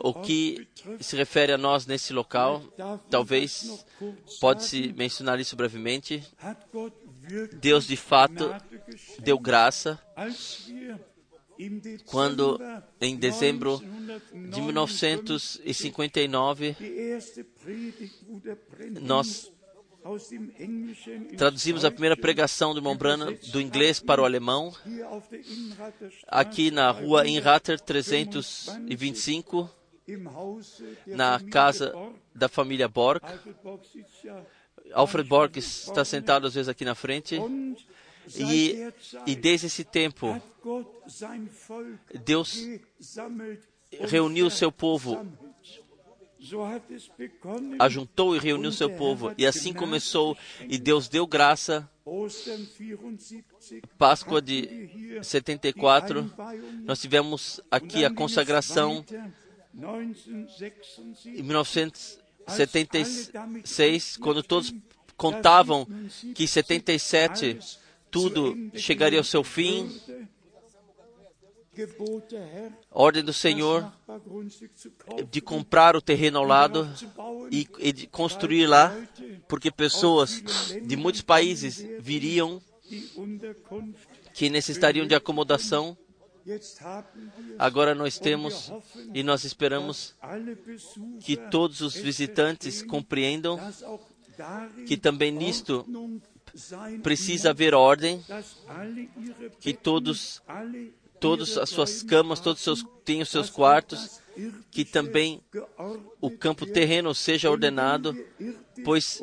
o 0.00 0.14
que 0.14 0.66
se 1.00 1.16
refere 1.16 1.52
a 1.52 1.58
nós 1.58 1.86
nesse 1.86 2.12
local, 2.12 2.62
talvez 3.10 3.84
pode-se 4.40 4.92
mencionar 4.96 5.40
isso 5.40 5.56
brevemente. 5.56 6.22
Deus 7.60 7.86
de 7.86 7.96
fato 7.96 8.54
deu 9.18 9.38
graça 9.38 10.00
quando, 12.06 12.58
em 13.00 13.16
dezembro 13.16 13.78
de 14.50 14.60
1959 14.60 15.72
1959, 15.72 16.76
die 16.78 16.84
erste 16.84 17.44
Predigt 17.44 18.24
Bruder 18.24 18.58
Brennan 18.70 19.00
nós 19.00 19.51
traduzimos 21.36 21.84
a 21.84 21.90
primeira 21.90 22.16
pregação 22.16 22.72
do 22.72 22.78
irmão 22.80 22.96
Branham 22.96 23.36
do 23.52 23.60
inglês 23.60 24.00
para 24.00 24.20
o 24.20 24.24
alemão, 24.24 24.74
aqui 26.26 26.70
na 26.70 26.90
rua 26.90 27.22
325, 27.22 27.38
Inrater 27.38 27.80
325, 27.80 29.70
im 30.08 30.26
Hause 30.26 30.96
der 31.06 31.16
na 31.16 31.40
casa 31.40 31.94
da 32.34 32.48
família 32.48 32.88
Borg. 32.88 33.22
Alfred 34.92 35.28
Borg 35.28 35.56
está 35.58 36.04
sentado 36.04 36.46
às 36.46 36.54
vezes 36.54 36.68
aqui 36.68 36.84
na 36.84 36.94
frente. 36.94 37.38
E, 38.36 38.92
e 39.26 39.34
desde 39.34 39.66
esse 39.66 39.84
tempo, 39.84 40.40
Deus 42.24 42.58
reuniu 43.90 44.48
seu 44.50 44.70
povo. 44.70 45.26
Ajuntou 47.78 48.36
e 48.36 48.38
reuniu 48.38 48.70
seu 48.72 48.90
povo. 48.90 49.32
E 49.38 49.46
assim 49.46 49.72
começou, 49.72 50.36
e 50.68 50.76
Deus 50.78 51.08
deu 51.08 51.26
graça. 51.26 51.88
Páscoa 53.96 54.42
de 54.42 55.20
74, 55.22 56.30
nós 56.84 57.00
tivemos 57.00 57.60
aqui 57.70 58.04
a 58.04 58.12
consagração 58.12 59.04
em 61.24 61.42
1976, 61.42 64.16
quando 64.16 64.42
todos 64.42 64.74
contavam 65.16 65.86
que 66.34 66.48
77 66.48 67.58
tudo 68.10 68.56
chegaria 68.74 69.20
ao 69.20 69.24
seu 69.24 69.44
fim. 69.44 69.88
Ordem 72.90 73.24
do 73.24 73.32
Senhor 73.32 73.90
de 75.30 75.40
comprar 75.40 75.96
o 75.96 76.02
terreno 76.02 76.38
ao 76.38 76.44
lado 76.44 76.88
e, 77.50 77.66
e 77.78 77.92
de 77.92 78.06
construir 78.06 78.66
lá, 78.66 78.94
porque 79.48 79.70
pessoas 79.70 80.42
de 80.84 80.96
muitos 80.96 81.22
países 81.22 81.84
viriam 81.98 82.60
que 84.34 84.50
necessitariam 84.50 85.06
de 85.06 85.14
acomodação. 85.14 85.96
Agora 87.58 87.94
nós 87.94 88.18
temos 88.18 88.70
e 89.14 89.22
nós 89.22 89.44
esperamos 89.44 90.14
que 91.20 91.36
todos 91.36 91.80
os 91.80 91.94
visitantes 91.94 92.82
compreendam 92.82 93.58
que 94.86 94.96
também 94.96 95.30
nisto 95.30 95.86
precisa 97.02 97.50
haver 97.50 97.74
ordem, 97.74 98.22
que 99.60 99.72
todos 99.72 100.42
todas 101.22 101.56
as 101.56 101.70
suas 101.70 102.02
camas, 102.02 102.40
todos 102.40 102.58
os 102.58 102.64
seus, 102.64 102.84
tenham 103.04 103.22
os 103.22 103.30
seus 103.30 103.48
quartos, 103.48 104.20
que 104.70 104.84
também 104.84 105.40
o 106.20 106.30
campo 106.30 106.66
terreno 106.66 107.14
seja 107.14 107.48
ordenado, 107.48 108.16
pois 108.84 109.20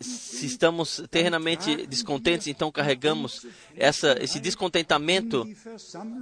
se 0.00 0.46
estamos 0.46 1.02
terrenamente 1.10 1.84
descontentes, 1.86 2.46
então 2.46 2.70
carregamos 2.70 3.44
essa, 3.74 4.16
esse 4.22 4.38
descontentamento 4.38 5.44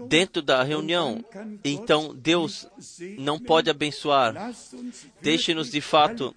dentro 0.08 0.40
da 0.40 0.62
reunião. 0.62 1.22
Então 1.62 2.14
Deus 2.14 2.66
não 3.18 3.38
pode 3.38 3.68
abençoar. 3.68 4.54
Deixe-nos 5.20 5.70
de 5.70 5.82
fato 5.82 6.34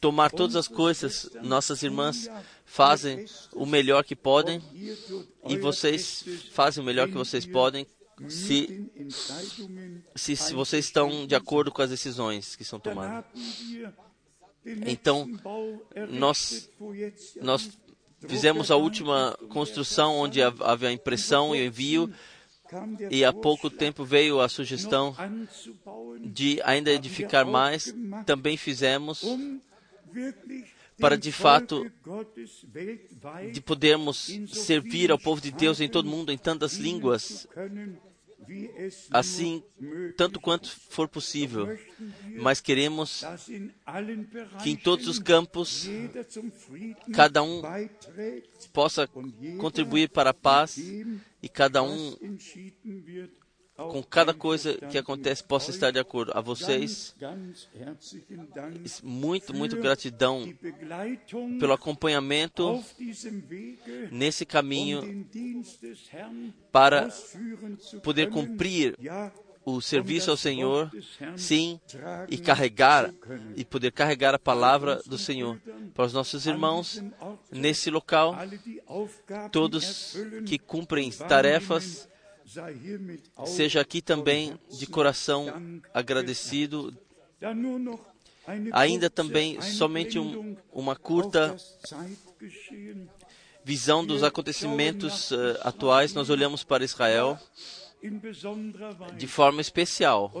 tomar 0.00 0.30
todas 0.30 0.56
as 0.56 0.68
coisas. 0.68 1.30
Nossas 1.42 1.82
irmãs 1.82 2.28
fazem 2.64 3.26
o 3.52 3.66
melhor 3.66 4.04
que 4.04 4.16
podem 4.16 4.62
e 5.46 5.56
vocês 5.56 6.24
fazem 6.52 6.82
o 6.82 6.86
melhor 6.86 7.08
que 7.08 7.14
vocês 7.14 7.46
podem 7.46 7.86
se, 8.28 8.90
se, 10.16 10.36
se 10.36 10.54
vocês 10.54 10.84
estão 10.86 11.26
de 11.26 11.34
acordo 11.34 11.70
com 11.70 11.82
as 11.82 11.90
decisões 11.90 12.56
que 12.56 12.64
são 12.64 12.80
tomadas. 12.80 13.24
Então, 14.86 15.28
nós, 16.10 16.68
nós 17.40 17.70
fizemos 18.26 18.70
a 18.70 18.76
última 18.76 19.38
construção 19.50 20.16
onde 20.16 20.42
havia 20.42 20.88
a 20.88 20.92
impressão 20.92 21.54
e 21.54 21.60
o 21.60 21.64
envio 21.66 22.12
e 23.10 23.24
há 23.24 23.32
pouco 23.32 23.70
tempo 23.70 24.04
veio 24.04 24.40
a 24.40 24.48
sugestão 24.48 25.14
de 26.20 26.60
ainda 26.64 26.90
edificar 26.90 27.46
mais. 27.46 27.94
Também 28.26 28.56
fizemos 28.56 29.24
para 30.98 31.16
de 31.16 31.30
fato 31.30 31.90
de 33.52 33.60
podermos 33.60 34.30
servir 34.48 35.10
ao 35.10 35.18
povo 35.18 35.40
de 35.40 35.50
Deus 35.50 35.80
em 35.80 35.88
todo 35.88 36.06
o 36.06 36.10
mundo 36.10 36.32
em 36.32 36.38
tantas 36.38 36.74
línguas, 36.74 37.46
assim 39.10 39.62
tanto 40.16 40.40
quanto 40.40 40.70
for 40.70 41.08
possível. 41.08 41.78
Mas 42.40 42.60
queremos 42.60 43.24
que 44.62 44.70
em 44.70 44.76
todos 44.76 45.06
os 45.08 45.18
campos 45.18 45.86
cada 47.12 47.42
um 47.42 47.62
possa 48.72 49.08
contribuir 49.58 50.08
para 50.10 50.30
a 50.30 50.34
paz 50.34 50.78
e 50.78 51.48
cada 51.48 51.82
um 51.82 52.16
com 53.78 54.02
cada 54.02 54.34
coisa 54.34 54.74
que 54.90 54.98
acontece 54.98 55.42
possa 55.44 55.70
estar 55.70 55.92
de 55.92 56.00
acordo. 56.00 56.32
A 56.34 56.40
vocês, 56.40 57.14
muito, 59.02 59.54
muito 59.54 59.76
gratidão 59.76 60.52
pelo 61.60 61.72
acompanhamento 61.72 62.82
nesse 64.10 64.44
caminho 64.44 65.26
para 66.72 67.08
poder 68.02 68.30
cumprir 68.30 68.96
o 69.64 69.80
serviço 69.80 70.30
ao 70.30 70.36
Senhor, 70.36 70.90
sim, 71.36 71.78
e 72.28 72.38
carregar 72.38 73.12
e 73.54 73.64
poder 73.64 73.92
carregar 73.92 74.34
a 74.34 74.38
palavra 74.38 75.00
do 75.06 75.18
Senhor 75.18 75.60
para 75.94 76.06
os 76.06 76.12
nossos 76.12 76.46
irmãos 76.46 77.02
nesse 77.50 77.90
local, 77.90 78.34
todos 79.52 80.16
que 80.46 80.58
cumprem 80.58 81.10
tarefas, 81.10 82.08
seja 83.46 83.80
aqui 83.80 84.00
também 84.00 84.58
de 84.70 84.86
coração 84.86 85.80
agradecido. 85.92 86.96
Ainda 88.72 89.10
também 89.10 89.60
somente 89.60 90.18
um, 90.18 90.56
uma 90.72 90.96
curta 90.96 91.56
visão 93.64 94.04
dos 94.04 94.22
acontecimentos 94.22 95.30
uh, 95.30 95.58
atuais. 95.60 96.14
Nós 96.14 96.30
olhamos 96.30 96.64
para 96.64 96.84
Israel 96.84 97.38
de 99.16 99.26
forma 99.26 99.60
especial. 99.60 100.32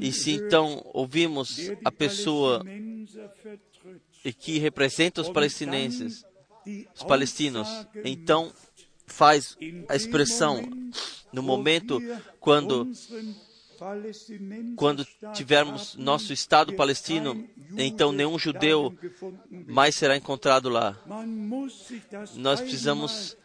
E 0.00 0.12
se 0.12 0.32
então 0.32 0.82
ouvimos 0.92 1.70
a 1.84 1.90
pessoa 1.90 2.64
que 4.38 4.58
representa 4.58 5.20
os 5.20 5.30
palestinenses, 5.30 6.24
os 6.94 7.02
palestinos, 7.02 7.68
então 8.04 8.52
faz 9.14 9.56
a 9.88 9.94
expressão 9.94 10.68
no 11.32 11.42
momento 11.42 12.00
quando 12.40 12.90
quando 14.76 15.06
tivermos 15.34 15.94
nosso 15.96 16.32
Estado 16.32 16.74
palestino, 16.74 17.46
então 17.76 18.12
nenhum 18.12 18.38
judeu 18.38 18.96
mais 19.66 19.94
será 19.94 20.16
encontrado 20.16 20.68
lá. 20.68 20.96
Nós 22.34 22.60
precisamos 22.60 23.36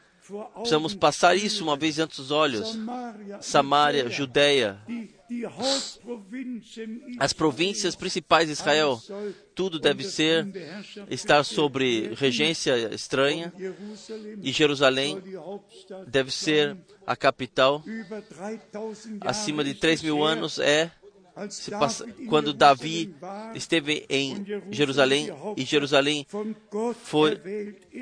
Precisamos 0.54 0.94
passar 0.94 1.36
isso 1.36 1.64
uma 1.64 1.76
vez 1.76 1.98
antes 1.98 2.18
dos 2.18 2.30
olhos. 2.30 2.78
Samaria, 3.42 4.08
Judéia, 4.12 4.80
as 7.20 7.34
províncias 7.34 7.96
principais 7.96 8.48
de 8.48 8.54
Israel, 8.54 9.02
tudo 9.54 9.80
deve 9.80 10.04
ser 10.04 10.48
estar 11.10 11.44
sobre 11.44 12.14
regência 12.16 12.94
estranha. 12.94 13.54
E 14.42 14.52
Jerusalém 14.52 15.22
deve 16.08 16.32
ser 16.32 16.78
a 17.06 17.16
capital. 17.16 17.84
Acima 19.22 19.64
de 19.64 19.74
3 19.74 20.02
mil 20.02 20.24
anos 20.24 20.60
é 20.60 20.92
Passa, 21.80 22.06
quando 22.28 22.54
Davi 22.54 23.16
esteve 23.56 24.06
em 24.10 24.46
Jerusalém 24.72 25.30
e 25.56 25.64
Jerusalém 25.64 26.28
foi, 27.02 27.42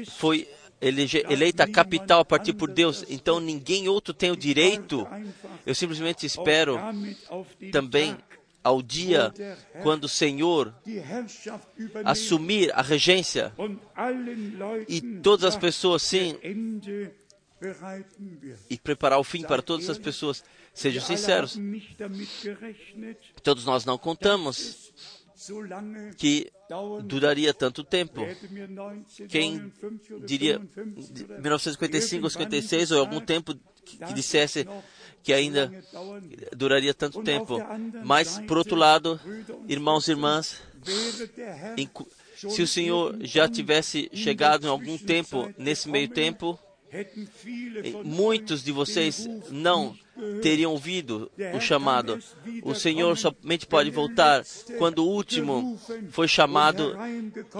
foi 0.08 0.48
eleita 0.82 1.64
a 1.64 1.72
capital 1.72 2.22
a 2.22 2.26
partir 2.26 2.54
por 2.54 2.70
Deus, 2.72 3.04
então 3.10 3.40
ninguém 3.40 3.88
outro 3.88 4.14
tem 4.14 4.32
o 4.32 4.38
direito. 4.38 5.08
Eu 5.66 5.74
simplesmente 5.74 6.26
espero 6.26 6.80
também 7.72 8.18
ao 8.64 8.82
dia 8.82 9.34
quando 9.82 10.04
o 10.06 10.10
Senhor 10.10 10.74
assumir 12.04 12.72
a 12.74 12.82
regência 12.82 13.54
e 14.88 15.02
todas 15.02 15.46
as 15.46 15.56
pessoas 15.56 16.04
sim 16.04 16.38
e 18.70 18.78
preparar 18.78 19.20
o 19.20 19.24
fim 19.24 19.42
para 19.42 19.62
todas 19.62 19.90
as 19.90 19.98
pessoas. 19.98 20.44
Sejam 20.74 21.02
sinceros. 21.02 21.58
Todos 23.42 23.66
nós 23.66 23.84
não 23.84 23.98
contamos 23.98 24.87
que 26.18 26.52
duraria 27.06 27.54
tanto 27.54 27.84
tempo. 27.84 28.22
Quem 29.30 29.72
diria 30.26 30.60
1955 30.60 32.24
ou 32.24 32.30
56 32.30 32.92
ou 32.92 33.00
algum 33.00 33.20
tempo 33.20 33.56
que, 33.84 33.98
que 33.98 34.14
dissesse 34.14 34.68
que 35.24 35.34
ainda 35.34 35.72
duraria 36.56 36.94
tanto 36.94 37.22
tempo. 37.24 37.58
Mas, 38.04 38.40
por 38.48 38.58
outro 38.58 38.76
lado, 38.76 39.20
irmãos 39.68 40.08
e 40.08 40.12
irmãs, 40.12 40.62
se 42.36 42.62
o 42.62 42.68
Senhor 42.68 43.18
já 43.22 43.48
tivesse 43.50 44.10
chegado 44.14 44.68
em 44.68 44.70
algum 44.70 44.98
tempo 44.98 45.52
nesse 45.58 45.90
meio 45.90 46.08
tempo, 46.08 46.60
muitos 48.04 48.64
de 48.64 48.72
vocês 48.72 49.28
não 49.50 49.98
teriam 50.42 50.72
ouvido 50.72 51.32
o 51.56 51.60
chamado. 51.60 52.20
O 52.64 52.74
Senhor 52.74 53.18
somente 53.18 53.66
pode 53.66 53.90
voltar 53.90 54.44
quando 54.78 55.00
o 55.00 55.10
último 55.10 55.80
foi 56.10 56.28
chamado 56.28 56.96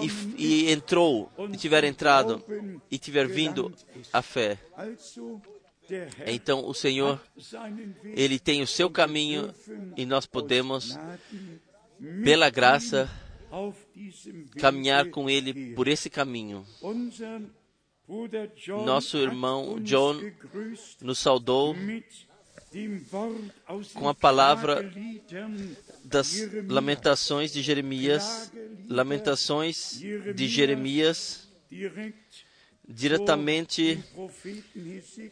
e, 0.02 0.44
e 0.44 0.72
entrou, 0.72 1.32
e 1.52 1.58
tiver 1.58 1.84
entrado, 1.84 2.44
e 2.90 2.98
tiver 2.98 3.28
vindo 3.28 3.74
a 4.12 4.22
fé. 4.22 4.60
Então 6.26 6.68
o 6.68 6.74
Senhor, 6.74 7.22
ele 8.04 8.40
tem 8.40 8.62
o 8.62 8.68
seu 8.68 8.90
caminho 8.90 9.54
e 9.96 10.06
nós 10.06 10.26
podemos, 10.26 10.98
pela 12.24 12.50
graça, 12.50 13.10
caminhar 14.58 15.10
com 15.10 15.30
ele 15.30 15.74
por 15.74 15.88
esse 15.88 16.10
caminho. 16.10 16.66
Nosso 18.86 19.18
irmão 19.18 19.80
John 19.82 20.22
Nos 21.02 21.20
saudou 21.20 21.76
com 23.94 24.10
a 24.10 24.14
palavra 24.14 24.92
das 26.04 26.34
Lamentações 26.68 27.52
de 27.52 27.62
Jeremias, 27.62 28.52
Lamentações 28.88 30.00
de 30.36 30.48
Jeremias, 30.48 31.48
diretamente 32.88 34.04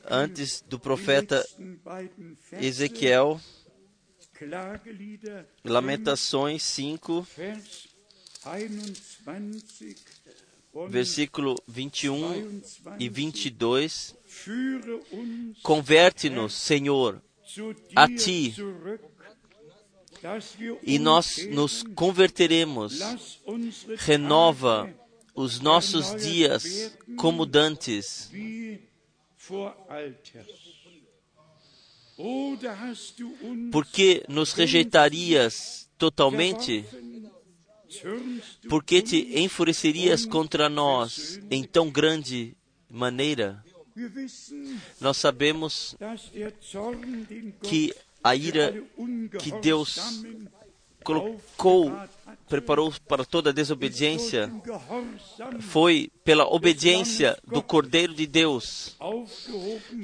antes 0.10 0.62
do 0.62 0.80
profeta 0.80 1.46
Ezequiel, 2.54 3.40
Lamentações 5.64 6.64
5, 6.64 7.28
Vers 7.38 7.88
21 9.26 9.52
und 10.76 10.92
versículo 10.92 11.56
21 11.68 12.62
e 13.00 13.10
22. 13.10 14.16
Converte-nos, 15.64 16.54
Senhor, 16.54 17.22
a 17.96 18.08
ti, 18.08 18.54
e 20.84 21.00
nós 21.00 21.46
nos 21.52 21.84
converteremos. 21.96 23.00
Renova 23.98 24.94
os 25.34 25.60
nossos 25.60 26.16
dias 26.16 26.96
como 27.18 27.46
dantes. 27.46 28.30
wie 28.32 28.80
vor 29.38 29.76
alters. 29.90 30.48
Oder 32.18 32.74
hast 32.80 33.20
du 33.20 33.28
uns 33.44 33.72
Por 33.72 33.86
que 33.86 34.24
nos 34.30 34.54
rejeitarias 34.54 35.90
totalmente? 35.98 36.82
verworfen? 36.82 37.32
Zürnst 37.92 38.62
du 38.64 38.70
Por 38.70 38.84
que 38.84 39.02
te 39.02 39.38
enfurecerias 39.40 40.26
contra 40.26 40.70
nós 40.70 41.40
em 41.52 41.64
tão 41.64 41.90
grande 41.92 42.56
maneira? 42.90 43.64
Nós 45.00 45.18
sabemos 45.18 45.96
que 47.62 47.94
a 48.24 48.36
ira 48.36 48.74
que 49.40 49.52
Deus 49.62 50.24
colocou, 51.04 51.94
preparou 52.50 52.92
para 53.08 53.24
toda 53.24 53.54
desobediência 53.54 54.52
foi 55.62 56.12
pela 56.24 56.46
obediência 56.46 57.38
do 57.46 57.62
Cordeiro 57.62 58.14
de 58.14 58.26
Deus, 58.26 58.98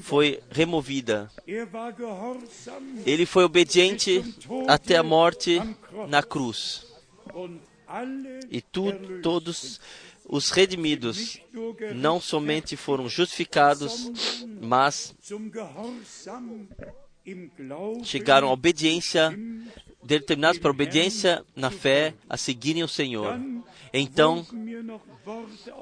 foi 0.03 0.39
removida. 0.51 1.29
Er 1.47 1.67
Ele 3.05 3.25
foi 3.25 3.43
obediente 3.43 4.23
até 4.67 4.95
a 4.95 5.03
morte 5.03 5.59
na 6.07 6.21
cruz. 6.21 6.85
E 8.49 8.61
tu, 8.61 8.93
todos 9.21 9.81
os 10.31 10.49
redimidos 10.49 11.37
não 11.93 12.21
somente 12.21 12.77
foram 12.77 13.09
justificados, 13.09 14.09
mas 14.61 15.13
chegaram 18.03 18.47
à 18.47 18.53
obediência, 18.53 19.37
determinados 20.01 20.57
para 20.57 20.69
a 20.69 20.73
obediência 20.73 21.45
na 21.53 21.69
fé, 21.69 22.13
a 22.29 22.37
seguirem 22.37 22.81
o 22.81 22.87
Senhor. 22.87 23.37
Então, 23.93 24.47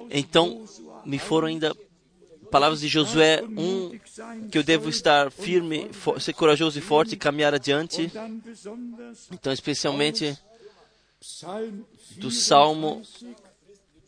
então 0.09 0.65
me 1.05 1.19
foram 1.19 1.47
ainda 1.47 1.75
palavras 2.49 2.81
de 2.81 2.88
Josué 2.88 3.43
1 3.43 3.99
que 4.49 4.57
eu 4.57 4.63
devo 4.63 4.89
estar 4.89 5.31
firme, 5.31 5.91
ser 6.19 6.33
corajoso 6.33 6.79
e 6.79 6.81
forte 6.81 7.13
e 7.13 7.17
caminhar 7.17 7.53
adiante. 7.53 8.12
Então, 9.31 9.53
especialmente 9.53 10.35
do 12.17 12.31
Salmo 12.31 13.03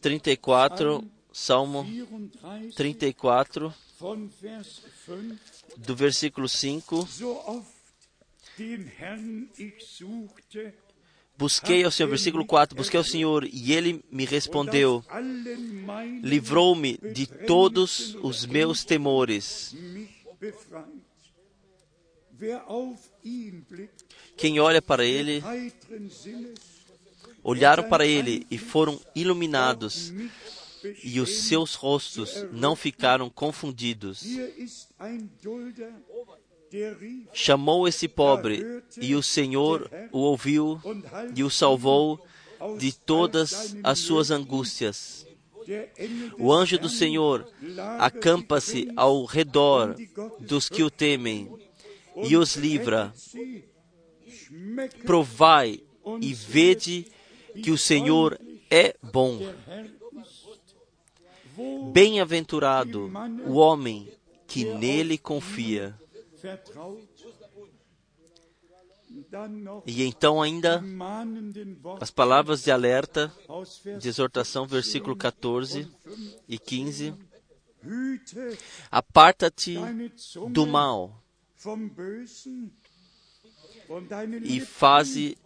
34, 0.02 1.00
34, 1.00 1.12
Salmo 1.32 1.86
34 2.76 2.76
34, 2.76 3.74
von 4.00 4.30
Vers 4.42 4.82
5 5.06 5.38
do 5.78 5.96
versículo 5.96 6.48
5. 6.48 7.08
so 7.08 7.42
oft 7.46 7.72
den 8.58 8.92
Herrn 9.00 9.50
ich 9.58 9.84
suchte 9.84 10.74
Busquei 11.38 11.84
ao 11.84 11.90
Senhor, 11.90 12.10
versículo 12.10 12.46
4, 12.46 12.76
busquei 12.76 13.00
ao 13.00 13.04
Senhor 13.04 13.44
e 13.52 13.74
ele 13.74 14.06
me 14.12 14.26
respondeu, 14.26 15.04
livrou-me 16.22 17.00
de 17.16 17.26
todos 17.26 18.14
os 18.22 18.46
meus 18.46 18.86
temores. 18.86 19.76
Quem 24.38 24.60
olha 24.60 24.84
para 24.84 25.04
ele, 25.04 25.42
olharam 27.44 27.88
para 27.88 28.06
ele 28.06 28.46
e 28.50 28.58
foram 28.58 29.00
iluminados, 29.16 30.14
e 31.04 31.20
os 31.20 31.30
seus 31.30 31.76
rostos 31.76 32.46
não 32.52 32.76
ficaram 32.76 33.30
confundidos. 33.30 34.24
Chamou 37.34 37.88
esse 37.88 38.08
pobre, 38.08 38.84
e 39.00 39.16
o 39.16 39.22
Senhor 39.22 39.90
o 40.12 40.20
ouviu 40.20 40.80
e 41.36 41.44
o 41.44 41.50
salvou 41.50 42.24
de 42.78 42.94
todas 42.94 43.76
as 43.84 44.00
suas 44.00 44.32
angústias. 44.32 45.28
O 46.40 46.52
anjo 46.52 46.78
do 46.78 46.90
Senhor 46.90 47.48
acampa-se 48.00 48.90
ao 48.96 49.26
redor 49.26 49.96
dos 50.40 50.68
que 50.70 50.84
o 50.84 50.90
temem 50.90 51.52
e 52.16 52.36
os 52.36 52.56
livra. 52.56 53.14
Provai 55.06 55.82
e 56.20 56.34
vede 56.34 57.06
que 57.64 57.72
o 57.72 57.78
Senhor 57.78 58.40
é 58.70 58.96
bom. 59.02 59.40
Bem-aventurado 61.92 63.12
o 63.46 63.56
homem 63.56 64.12
que 64.48 64.66
nele 64.66 65.18
confia. 65.18 65.96
E 69.86 70.04
então 70.04 70.42
ainda 70.42 70.84
as 72.00 72.10
palavras 72.10 72.64
de 72.64 72.72
alerta 72.72 73.32
de 74.00 74.08
exortação, 74.08 74.66
versículo 74.66 75.16
14 75.16 75.88
e 76.48 76.58
15. 76.58 77.14
Hüte 77.84 78.36
Aparta-te 78.90 79.78
do 80.50 80.68
mal 80.68 81.22
e 84.44 84.60
faze 84.60 85.38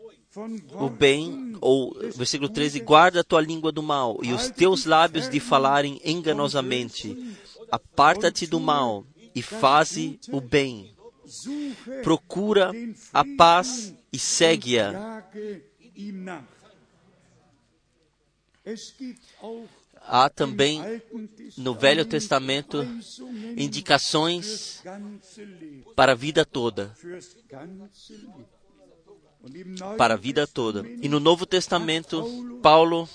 o 0.73 0.89
bem, 0.89 1.55
ou 1.61 1.93
versículo 2.15 2.49
13, 2.49 2.79
guarda 2.81 3.21
a 3.21 3.23
tua 3.23 3.41
língua 3.41 3.71
do 3.71 3.81
mal 3.81 4.19
e 4.21 4.33
os 4.33 4.49
teus 4.49 4.85
lábios 4.85 5.29
de 5.29 5.39
falarem 5.39 5.99
enganosamente. 6.03 7.35
Aparta-te 7.71 8.45
do 8.45 8.59
mal 8.59 9.05
e 9.33 9.41
faze 9.41 10.19
o 10.31 10.41
bem. 10.41 10.93
Procura 12.03 12.71
a 13.13 13.23
paz 13.37 13.93
e 14.11 14.19
segue-a. 14.19 15.23
Há 20.07 20.29
também 20.29 20.81
no 21.57 21.73
Velho 21.73 22.05
Testament 22.05 22.67
Testamento 22.67 22.83
indicações 23.57 24.83
para 25.95 26.11
a 26.11 26.15
vida 26.15 26.45
toda. 26.45 26.95
Para 29.97 30.15
a 30.15 30.17
vida 30.17 30.47
toda. 30.47 30.85
E 31.01 31.07
no 31.07 31.19
Novo 31.19 31.45
Testamento, 31.45 32.59
Paulo, 32.61 33.07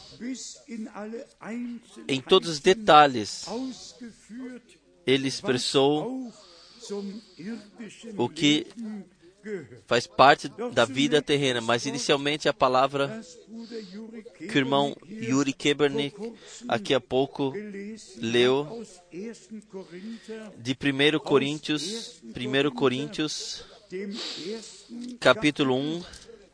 em 2.07 2.21
todos 2.21 2.49
os 2.49 2.61
detalhes, 2.61 3.47
ele 5.07 5.29
expressou 5.29 6.33
o 8.17 8.29
que 8.29 8.67
faz 9.87 10.07
parte 10.07 10.49
da 10.73 10.85
vida 10.85 11.23
terrena, 11.23 11.61
mas 11.61 11.87
inicialmente 11.87 12.49
a 12.49 12.53
palavra 12.53 13.21
que 14.37 14.55
o 14.55 14.59
irmão 14.59 14.97
Yuri 15.09 15.53
Kebernick 15.53 16.17
aqui 16.69 16.95
a 16.95 17.01
pouco 17.01 17.53
leu 18.19 18.63
hat 18.63 18.71
aus 18.71 19.49
1. 19.51 19.61
Korinther, 19.63 20.53
de 20.59 20.73
1 20.73 21.19
Coríntios, 21.21 22.23
1 22.25 22.71
Coríntios, 22.71 23.65
capítulo 25.19 25.77
1. 25.77 26.05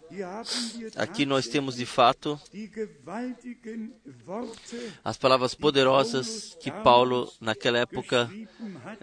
Hier 0.08 0.26
haben 0.26 0.48
wir 0.78 0.92
Aqui 0.96 1.26
nós 1.26 1.48
temos 1.48 1.76
de 1.76 1.84
fato 1.84 2.40
as 5.04 5.16
palavras 5.18 5.54
poderosas 5.54 6.56
que 6.60 6.70
Paulo, 6.70 7.32
naquela 7.40 7.78
época, 7.78 8.30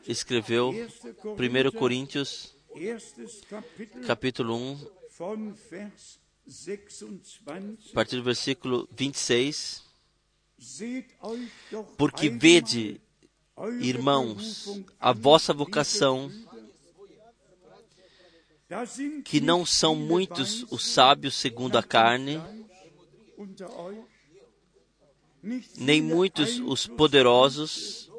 escreveu. 0.08 0.70
1. 0.70 1.68
1 1.68 1.72
Coríntios, 1.78 2.56
capítulo 4.08 4.56
1, 4.56 4.88
von 5.18 5.54
Vers 5.70 6.20
26. 6.46 7.42
a 7.92 7.94
partir 7.94 8.16
do 8.16 8.24
versículo 8.24 8.88
26. 8.96 9.84
Seht 10.58 11.14
euch 11.22 11.52
doch 11.70 11.96
Porque 11.98 12.30
vede 12.30 13.02
Irmãos, 13.82 14.68
a 15.00 15.14
vossa 15.14 15.54
vocação, 15.54 16.32
que 19.24 19.40
não 19.40 19.66
são 19.66 19.96
muitos 19.96 20.64
os 20.72 20.86
sábios 20.86 21.36
segundo 21.36 21.78
a 21.78 21.84
carne, 21.84 22.42
nem 25.78 26.02
muitos 26.02 26.60
os 26.60 26.88
poderosos, 26.88 28.10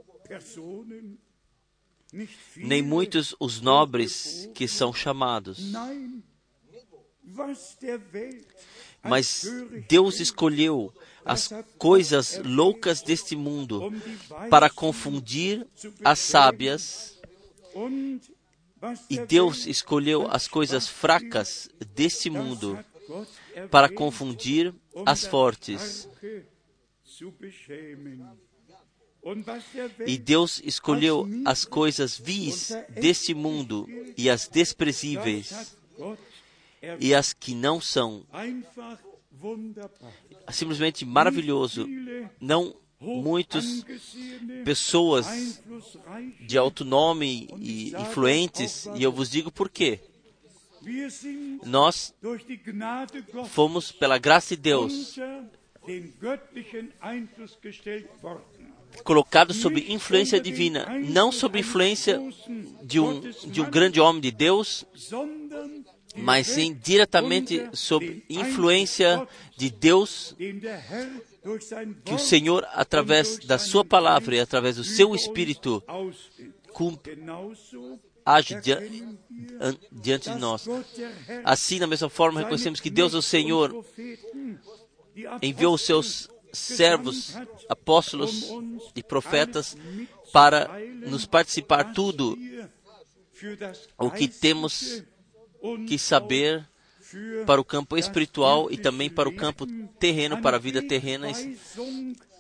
nem 2.57 2.83
muitos 2.83 3.35
os 3.41 3.61
nobres 3.61 4.49
que 4.55 4.69
são 4.69 4.93
chamados. 4.93 5.59
Mas 9.03 9.47
Deus 9.89 10.21
escolheu 10.21 10.93
as 11.25 11.51
coisas 11.79 12.39
loucas 12.45 13.03
deste 13.03 13.35
mundo 13.35 13.91
para 14.51 14.69
confundir 14.69 15.67
as 16.05 16.19
sábias, 16.19 17.19
e 19.09 19.19
Deus 19.19 19.67
escolheu 19.67 20.27
as 20.31 20.49
coisas 20.49 20.89
fracas 20.89 21.69
deste 21.95 22.31
mundo 22.31 22.79
para 23.71 23.89
confundir 23.89 24.75
as 25.07 25.27
fortes. 25.27 26.09
E 30.07 30.19
Deus 30.19 30.61
escolheu 30.65 31.27
as 31.45 31.65
coisas 31.65 32.19
vis 32.19 32.73
deste 32.91 33.33
mundo 33.35 33.87
e 34.17 34.29
as 34.29 34.49
desprezíveis 34.49 35.77
e 37.01 37.15
as 37.15 37.33
que 37.33 37.55
não 37.55 37.81
são. 37.81 38.27
Simplesmente 40.51 41.05
maravilhoso. 41.05 41.87
Não 42.41 42.77
angesehene, 43.59 44.65
pessoas 44.65 45.63
de 46.41 46.59
alto 46.59 46.85
nome 46.85 47.49
e 47.59 47.95
influentes, 47.97 48.87
e 48.95 49.03
eu 49.03 49.13
vos 49.13 49.31
digo 49.31 49.51
por 49.51 49.69
quê. 49.69 50.01
Nós 51.65 52.15
fomos, 53.49 53.91
pela 53.91 54.19
graça 54.19 54.55
de 54.55 54.63
Deus, 54.63 55.19
colocados 59.03 59.57
sob 59.57 59.93
influência 59.93 60.41
divina, 60.41 60.87
não 61.09 61.33
sob 61.33 61.59
influência 61.59 62.21
de 62.83 63.01
um, 63.01 63.21
de 63.21 63.61
um 63.61 63.71
grande 63.71 64.01
homem 64.01 64.21
de 64.21 64.31
Deus, 64.31 64.85
mas 66.17 66.47
sim 66.47 66.79
diretamente 66.83 67.69
sob 67.73 68.23
influência 68.29 69.27
de 69.57 69.71
Deus, 69.71 70.37
que 72.05 72.15
o 72.15 72.19
Senhor, 72.19 72.67
através 72.73 73.39
da 73.39 73.59
Sua 73.59 73.85
palavra 73.85 74.37
e 74.37 74.41
através 74.41 74.77
do 74.77 74.85
Seu 74.85 75.15
Espírito, 75.15 75.83
ausübt. 75.87 76.55
cum- 76.73 76.99
Genauso 77.05 78.01
age 78.25 78.57
diante 79.93 80.31
de 80.31 80.39
nós. 80.39 80.67
Assim, 81.45 81.79
da 81.79 81.87
mesma 81.87 82.09
forma, 82.09 82.41
reconhecemos 82.41 82.81
que 82.81 82.89
Deus, 82.91 83.13
o 83.15 83.21
Senhor, 83.23 83.85
enviou 85.43 85.75
os 85.75 85.83
seus 85.83 86.29
servos, 86.53 87.35
apóstolos 87.69 88.49
e 88.97 89.03
profetas 89.03 89.77
para 90.33 90.71
nos 91.07 91.27
participar 91.27 91.93
tudo 91.93 92.37
o 93.99 94.11
que 94.11 94.27
temos 94.29 95.03
que 95.87 95.99
saber 95.99 96.67
para 97.47 97.61
o 97.61 97.65
campo 97.65 97.97
espiritual 97.97 98.71
e 98.71 98.77
também 98.77 99.11
para 99.11 99.29
o 99.29 99.35
campo 99.35 99.67
terreno, 99.99 100.41
para 100.41 100.57
a 100.57 100.61
vida 100.61 100.83
terrena, 100.83 101.29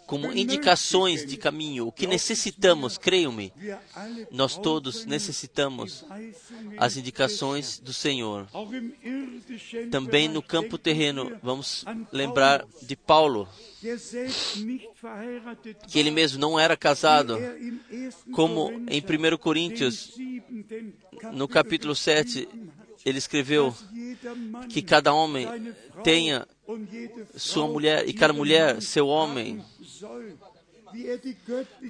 como 0.07 0.33
indicações 0.33 1.25
de 1.25 1.37
caminho. 1.37 1.87
O 1.87 1.93
que 1.93 2.07
necessitamos, 2.07 2.99
creiam-me, 2.99 3.53
nós 4.31 4.57
todos 4.57 5.05
necessitamos 5.05 6.05
as 6.79 6.97
indicações 6.97 7.79
do 7.79 7.93
Senhor. 7.93 8.47
Também 9.91 10.29
no 10.29 10.43
campo 10.43 10.79
terreno, 10.79 11.33
vamos 11.43 11.85
lembrar 12.13 12.67
de 12.83 12.97
Paulo, 12.97 13.49
que 15.89 15.99
ele 15.99 16.11
mesmo 16.11 16.39
não 16.39 16.59
era 16.59 16.77
casado, 16.77 17.37
wie 17.37 17.69
im 17.69 18.09
1. 18.29 18.33
como 18.33 18.71
em 18.89 19.01
1 19.01 19.37
Coríntios, 19.37 20.15
no 21.33 21.47
capítulo 21.47 21.95
7, 21.95 22.49
geschrieben 22.49 22.71
hat, 22.71 22.84
ele 23.05 23.19
escreveu 23.19 23.75
que 24.69 24.81
cada 24.81 25.12
homem 25.12 25.47
tenha 26.03 26.47
sua 27.37 27.69
mulher 27.69 28.09
e 28.09 28.12
cada 28.12 28.33
mulher 28.33 28.81
seu 28.81 29.07
homem, 29.09 29.62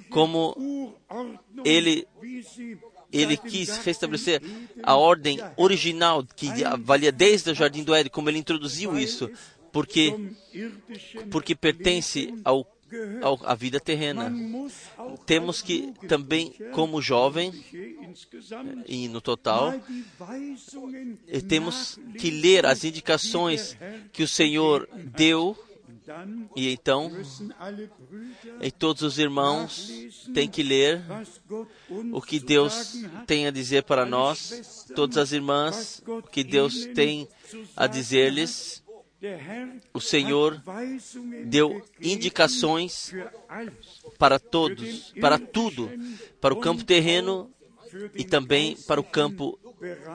como 0.09 0.95
ele 1.63 2.05
ele 3.13 3.37
quis 3.37 3.77
restabelecer 3.77 4.41
a 4.83 4.95
ordem 4.95 5.39
original 5.55 6.25
que 6.35 6.49
valia 6.79 7.11
desde 7.11 7.51
o 7.51 7.55
Jardim 7.55 7.83
do 7.83 7.95
Éden, 7.95 8.11
como 8.11 8.29
ele 8.29 8.39
introduziu 8.39 8.97
isso, 8.97 9.29
porque 9.71 10.13
porque 11.31 11.55
pertence 11.55 12.33
ao 12.43 12.65
à 13.43 13.55
vida 13.55 13.79
terrena. 13.79 14.31
Temos 15.25 15.61
que 15.61 15.93
também, 16.07 16.53
como 16.73 17.01
jovem 17.01 17.51
e 18.87 19.07
no 19.07 19.21
total, 19.21 19.73
temos 21.47 21.99
que 22.19 22.29
ler 22.29 22.65
as 22.65 22.83
indicações 22.83 23.77
que 24.11 24.23
o 24.23 24.27
Senhor 24.27 24.87
deu 24.93 25.57
e 26.55 26.71
então 26.71 27.11
e 28.61 28.71
todos 28.71 29.01
os 29.01 29.17
irmãos 29.17 29.91
têm 30.33 30.47
que 30.47 30.61
ler 30.61 31.03
o 32.11 32.21
que 32.21 32.39
Deus 32.39 32.95
tem 33.25 33.47
a 33.47 33.51
dizer 33.51 33.83
para 33.83 34.05
nós, 34.05 34.85
todas 34.95 35.17
as 35.17 35.31
irmãs, 35.31 36.03
o 36.05 36.21
que 36.21 36.43
Deus 36.43 36.85
tem 36.93 37.27
a 37.75 37.87
dizer-lhes. 37.87 38.84
O 39.93 40.01
Senhor 40.01 40.61
deu 41.45 41.81
indicações 42.01 43.13
para 44.17 44.39
todos, 44.39 45.13
para 45.19 45.39
tudo, 45.39 45.89
para 46.41 46.53
o 46.53 46.59
campo 46.59 46.83
terreno 46.83 47.51
e 48.13 48.23
também 48.23 48.75
para 48.87 48.99
o 48.99 49.03
campo 49.03 49.57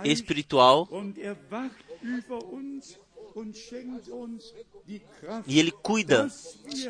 espiritual. 0.04 0.88
E 5.46 5.58
Ele 5.58 5.70
cuida 5.70 6.28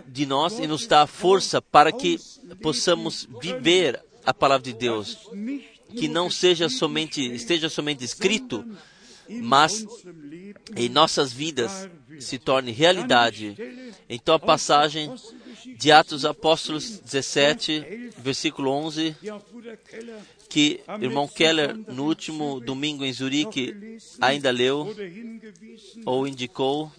de 0.07 0.27
nós 0.27 0.59
e 0.59 0.67
nos 0.67 0.87
dá 0.87 1.03
a 1.03 1.07
força 1.07 1.61
para 1.61 1.93
que 1.93 2.19
possamos 2.63 3.29
viver 3.41 4.03
a 4.25 4.33
palavra 4.33 4.65
de 4.65 4.73
Deus. 4.73 5.29
Que 5.89 6.09
não 6.09 6.31
seja 6.31 6.69
somente, 6.69 7.21
esteja 7.35 7.69
somente 7.69 8.05
escrito, 8.05 8.65
mas 9.29 9.85
em 10.77 10.89
nossas 10.89 11.33
vidas 11.33 11.89
se 12.21 12.39
torne 12.39 12.73
realidade. 12.73 13.57
Então 14.09 14.35
a 14.35 14.39
passagem 14.39 15.13
de 15.77 15.93
Atos 15.93 16.25
Apóstolos 16.25 16.99
17, 17.01 18.13
versículo 18.19 18.71
11, 18.71 19.17
Ja, 19.23 19.39
Bruder 19.39 19.79
Keller 19.79 20.21
que 20.51 20.81
irmão 21.01 21.29
Keller, 21.29 21.77
no 21.77 22.05
último 22.05 22.61
domingo 22.61 23.05
em 23.05 23.13
Zurique, 23.13 23.99
ainda 24.21 24.51
leu 24.51 24.93
ou 26.05 26.27
indicou, 26.27 26.93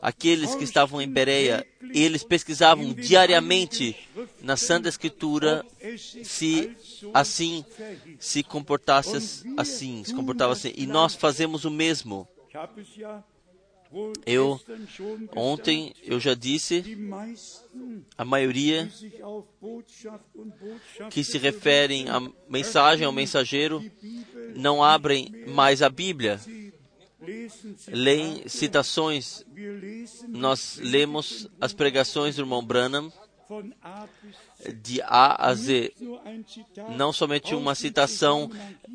aqueles 0.00 0.54
que 0.54 0.64
estavam 0.64 1.02
em 1.02 1.08
Bereia, 1.08 1.66
eles 1.92 2.24
pesquisavam 2.24 2.94
diariamente 2.94 3.94
na 4.40 4.56
Santa 4.56 4.88
Escritura 4.88 5.64
se 6.24 6.74
assim 7.12 7.62
se 8.18 8.42
comportasse 8.42 9.44
assim, 9.58 10.02
se 10.02 10.14
comportava 10.14 10.54
assim. 10.54 10.72
E 10.74 10.86
nós 10.86 11.14
fazemos 11.14 11.66
o 11.66 11.70
mesmo. 11.70 12.26
Eu, 14.24 14.60
Ontem 15.36 15.94
eu 16.02 16.18
já 16.18 16.34
disse, 16.34 16.84
a 18.16 18.24
maioria 18.24 18.90
que 21.10 21.22
se 21.22 21.38
referem 21.38 22.08
à 22.08 22.20
mensagem, 22.48 23.04
ao 23.04 23.12
mensageiro, 23.12 23.82
não 24.54 24.82
abrem 24.82 25.44
mais 25.46 25.82
a 25.82 25.88
Bíblia. 25.88 26.40
Leem 27.88 28.48
citações. 28.48 29.44
Nós 30.28 30.78
lemos 30.82 31.48
as 31.60 31.72
pregações 31.72 32.36
do 32.36 32.42
irmão 32.42 32.64
Branham. 32.64 33.12
De 34.82 35.00
A 35.02 35.48
a 35.48 35.54
Z, 35.54 35.92
não 36.96 37.12
somente 37.12 37.54
uma 37.54 37.74
citação 37.74 38.50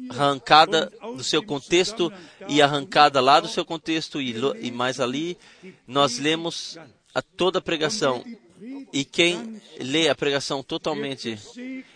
arrancada 0.10 0.92
do 1.16 1.24
seu 1.24 1.44
contexto 1.44 2.12
e 2.48 2.60
da 2.60 2.66
arrancada 2.66 3.20
lá 3.20 3.40
do 3.40 3.48
seu 3.48 3.66
contexto 3.66 4.22
e, 4.22 4.36
e 4.62 4.72
mais 4.72 5.00
ali, 5.00 5.38
nós 5.86 6.20
lemos 6.20 6.78
a 7.14 7.22
toda 7.22 7.60
a 7.60 7.62
pregação. 7.62 8.24
E 8.92 9.04
quem 9.04 9.62
lê 9.80 10.10
a 10.10 10.16
pregação 10.16 10.64
totalmente 10.64 11.38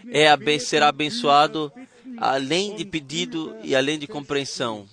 é 0.10 0.28
será 0.60 0.90
abençoado 0.90 1.72
além 2.18 2.76
de 2.76 2.86
pedido 2.86 3.56
e 3.64 3.76
além 3.76 3.98
de 3.98 4.08
compreensão. 4.08 4.88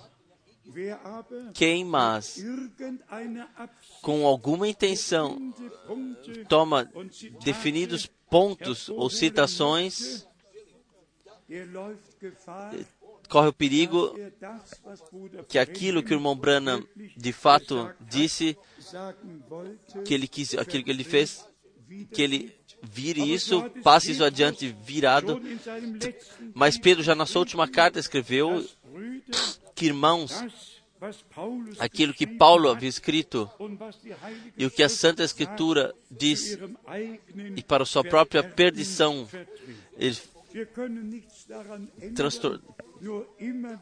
Quem 1.55 1.85
Absicht 1.95 2.45
com 4.03 4.27
alguma 4.27 4.69
intenção, 4.69 5.55
toma 6.49 6.91
definidos 7.43 8.07
pontos 8.29 8.89
ou 8.89 9.09
citações, 9.09 10.27
Gefahr, 12.21 12.75
corre 13.29 13.49
o 13.49 13.53
perigo 13.53 14.15
er 14.19 15.45
que 15.49 15.59
aquilo 15.59 16.03
que 16.03 16.13
o 16.13 16.17
irmão 16.17 16.37
Branham 16.37 16.87
de 17.17 17.33
fato 17.33 17.95
disse, 18.01 18.57
que 20.05 20.13
ele 20.13 20.29
quis, 20.29 20.55
aquilo 20.55 20.85
que 20.85 20.91
ele 20.91 21.05
fez, 21.05 21.49
que 22.13 22.21
ele 22.21 22.58
vire 22.83 23.33
isso, 23.33 23.63
passe 23.83 24.13
isso 24.13 24.25
adiante 24.25 24.75
virado. 24.85 25.41
Mas 26.55 26.79
Pedro 26.79 27.03
já 27.03 27.15
na 27.15 27.27
sua 27.27 27.41
última 27.41 27.69
carta 27.69 27.99
escreveu 27.99 28.65
que 29.75 29.87
irmãos, 29.87 30.33
aquilo 31.79 32.13
que 32.13 32.27
Paulo 32.27 32.69
havia 32.69 32.89
escrito 32.89 33.49
e 34.57 34.67
o 34.67 34.71
que 34.71 34.83
a 34.83 34.89
Santa 34.89 35.23
Escritura 35.23 35.95
diz 36.11 36.59
e 37.57 37.63
para 37.63 37.85
sua 37.85 38.03
própria 38.03 38.43
perdição, 38.43 39.29
ele 39.97 40.17
Transtor- 42.15 42.61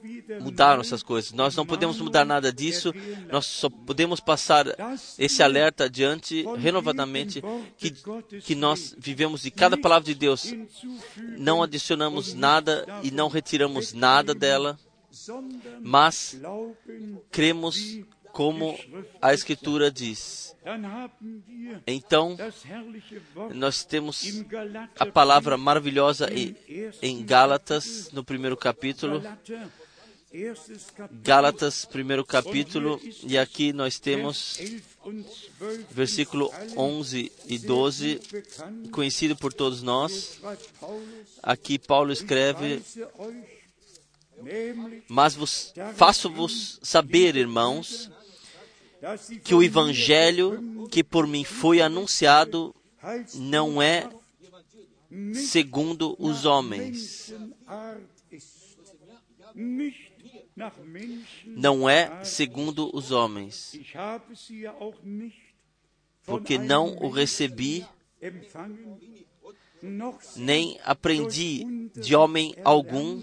wieder 0.03 0.41
mudaram 0.43 0.81
essas 0.83 1.03
coisas. 1.03 1.33
Nós 1.33 1.57
não 1.57 1.65
podemos 1.65 1.99
mudar 1.99 2.25
nada 2.25 2.53
disso, 2.53 2.93
nós 3.31 3.47
só 3.47 3.71
podemos 3.71 4.21
passar 4.21 4.67
esse 5.19 5.43
alerta 5.43 5.85
adiante 5.85 6.45
renovadamente 6.59 7.43
que, 7.79 7.91
que 8.41 8.55
nós 8.55 8.95
vivemos 8.99 9.43
de 9.43 9.51
cada 9.51 9.79
palavra 9.79 10.05
de 10.05 10.15
Deus, 10.15 10.53
não 11.39 11.63
adicionamos 11.63 12.35
nada 12.35 12.85
e 13.03 13.11
não 13.11 13.29
retiramos 13.29 13.93
nada 13.95 14.35
dela, 14.35 14.79
mas 15.81 16.39
cremos 17.31 18.01
como 18.37 18.79
a 19.23 19.33
Escritura 19.33 19.91
diz. 19.91 20.55
Então, 21.87 22.37
nós 23.55 23.83
temos 23.83 24.27
a 24.99 25.07
palavra 25.07 25.57
maravilhosa 25.57 26.29
em, 27.01 27.25
Gálatas, 27.25 28.11
no 28.13 28.23
primeiro 28.23 28.55
capítulo, 28.55 29.23
Gálatas, 31.23 31.87
primeiro 31.87 32.27
capítulo, 32.27 33.01
e 33.23 33.39
aqui 33.39 33.73
nós 33.73 33.99
temos 33.99 34.59
11 34.61 34.83
und 35.03 35.25
12 35.59 35.87
versículo 35.91 36.53
11 36.77 37.33
e 37.47 37.59
12, 37.59 38.21
bekannt, 38.31 38.91
conhecido 38.91 39.35
por 39.35 39.55
todos 39.55 39.83
nós. 39.83 40.39
Aqui 41.43 41.79
Paulo 41.79 42.13
escreve: 42.13 42.83
Mas 45.09 45.35
vos 45.35 45.73
faço-vos 45.95 46.79
saber, 46.83 47.37
irmãos, 47.37 48.11
que 49.45 49.55
o 49.55 49.63
evangelho 49.63 50.89
que 50.91 51.03
por 51.05 51.27
mim 51.27 51.45
foi 51.45 51.81
anunciado 51.81 52.75
não 53.35 53.81
é 53.81 54.09
segundo 55.35 56.17
os 56.19 56.45
homens. 56.45 57.33
Não 61.47 61.89
é 61.89 62.25
segundo 62.25 62.91
os 62.95 63.11
homens, 63.11 63.79
porque 66.25 66.59
não 66.59 66.97
o 66.97 67.11
recebi, 67.11 67.87
nem 70.37 70.79
aprendi 70.83 71.91
de 71.95 72.17
homem 72.17 72.55
algum, 72.65 73.23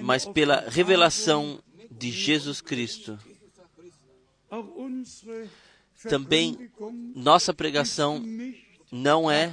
mas 0.00 0.24
pela 0.24 0.68
revelação 0.68 1.62
de 2.02 2.10
Jesus 2.10 2.60
Cristo. 2.60 3.16
Também 6.08 6.68
nossa 7.14 7.54
pregação 7.54 8.20
não 8.90 9.30
é 9.30 9.52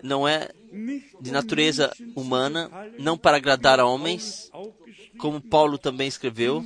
não 0.00 0.28
é 0.28 0.48
de 1.20 1.32
natureza 1.32 1.92
humana, 2.14 2.70
não 3.00 3.18
para 3.18 3.36
agradar 3.36 3.80
a 3.80 3.84
homens, 3.84 4.48
como 5.18 5.40
Paulo 5.40 5.76
também 5.76 6.06
escreveu. 6.06 6.64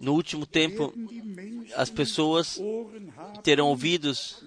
No 0.00 0.14
último 0.14 0.44
tempo, 0.44 0.92
as 1.76 1.90
pessoas 1.90 2.60
terão 3.44 3.68
ouvidos 3.68 4.42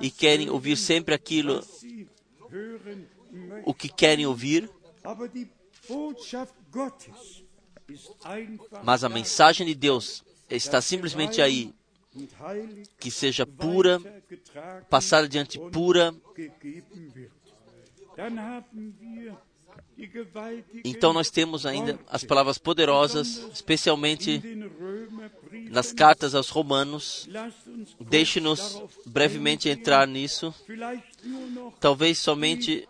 e 0.00 0.12
querem 0.12 0.48
ouvir 0.48 0.76
sempre 0.76 1.12
aquilo 1.12 1.60
o 3.64 3.74
que 3.74 3.88
querem 3.88 4.26
ouvir, 4.26 4.70
Mas 8.84 9.04
a 9.04 9.08
mensagem 9.08 9.66
de 9.66 9.74
Deus 9.74 10.22
está 10.50 10.80
simplesmente 10.80 11.40
aí, 11.40 11.72
que 12.98 13.10
seja 13.10 13.46
pura, 13.46 14.00
passar 14.90 15.24
adiante 15.24 15.58
pura. 15.70 16.14
Então 20.84 21.12
nós 21.12 21.30
temos 21.30 21.66
ainda 21.66 21.98
as 22.08 22.24
palavras 22.24 22.58
poderosas, 22.58 23.44
especialmente 23.52 24.42
nas 25.70 25.92
cartas 25.92 26.34
aos 26.34 26.48
Romanos. 26.50 27.28
Deixe-nos 28.00 28.82
brevemente 29.06 29.68
entrar 29.68 30.06
nisso, 30.06 30.54
talvez 31.80 32.18
somente 32.18 32.88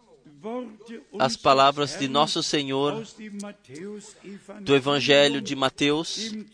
as 1.19 1.37
palavras 1.37 1.99
de 1.99 2.09
nosso 2.09 2.43
Senhor 2.43 3.07
do 4.61 4.75
Evangelho 4.75 5.41
de 5.41 5.55
Mateus, 5.55 6.19
im 6.19 6.47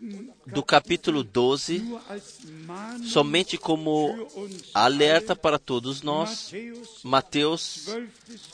12. 0.00 0.30
do 0.46 0.62
capítulo 0.62 1.22
12, 1.22 1.78
nur 1.78 2.00
als 2.08 2.40
Mahnung 2.66 3.06
somente 3.06 3.56
como 3.56 4.28
alerta 4.72 5.36
para 5.36 5.58
todos 5.58 6.02
nós. 6.02 6.52
Mateus, 7.02 7.84
12. 7.86 8.08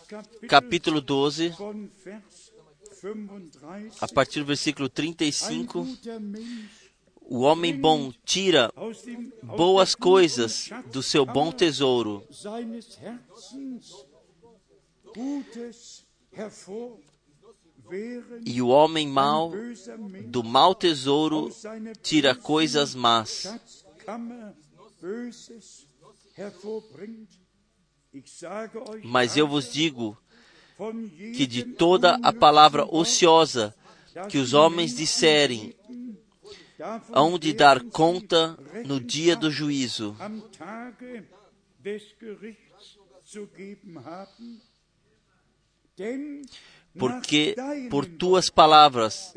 Kapitel, 0.09 0.49
capítulo 0.49 1.01
12, 1.01 1.49
von 1.51 1.91
Vers 2.05 2.53
35. 3.01 3.97
a 4.01 4.09
partir 4.09 4.41
do 4.41 4.47
versículo 4.47 4.87
Ein 4.87 4.93
35. 4.95 5.85
guter 5.85 6.21
Mensch 6.21 6.81
O 7.33 7.43
homem 7.43 7.73
bom 7.73 8.13
tira 8.25 8.73
boas 9.57 9.95
coisas 9.95 10.69
do 10.91 11.01
seu 11.01 11.25
bom 11.25 11.53
tesouro, 11.53 12.27
e 18.45 18.63
o 18.63 18.69
homem 18.69 19.09
mau 19.09 19.53
do 20.27 20.45
mau 20.45 20.75
tesouro 20.75 21.51
tira 22.03 22.35
coisas 22.35 22.95
más. 22.95 23.47
Mas 29.05 29.37
eu 29.37 29.47
vos 29.47 29.73
digo 29.73 30.17
que 31.37 31.47
de 31.47 31.65
toda 31.65 32.19
a 32.23 32.33
palavra 32.33 32.87
ociosa 32.87 33.75
que 34.29 34.39
os 34.39 34.55
homens 34.55 34.95
disserem, 34.95 35.75
hão 37.13 37.39
de 37.39 37.53
dar 37.53 37.83
conta 37.85 38.59
no 38.87 39.01
dia 39.01 39.37
do 39.37 39.51
juízo. 39.51 40.17
Porque 46.99 47.55
por 47.89 48.07
tuas 48.07 48.51
palavras, 48.51 49.33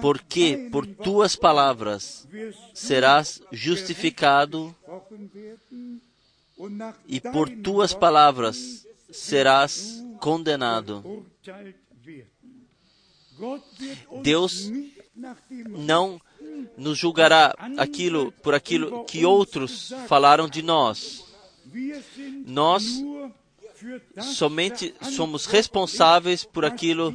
porque 0.00 0.68
por 0.70 0.86
tuas 0.86 1.34
palavras 1.34 2.28
serás 2.74 3.42
justificado 3.52 4.74
e 7.08 7.20
por 7.20 7.48
tuas 7.48 7.94
palavras 7.94 8.86
serás 9.10 10.02
condenado. 10.20 11.24
Deus 14.22 14.70
Não 15.68 16.20
nos 16.76 16.98
julgará 16.98 17.54
aquilo 17.76 18.32
por 18.42 18.54
aquilo 18.54 19.04
que 19.04 19.24
outros 19.24 19.92
falaram 20.08 20.48
de 20.48 20.62
nós. 20.62 21.24
Nós 22.46 23.02
Somente 24.34 24.94
somos 25.14 25.46
responsáveis 25.46 26.44
por 26.44 26.64
aquilo 26.64 27.14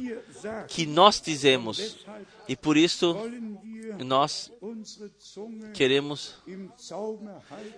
que 0.68 0.86
nós 0.86 1.20
dizemos. 1.20 1.98
E 2.48 2.56
por 2.56 2.76
isso 2.76 3.16
nós 4.04 4.50
queremos 5.74 6.36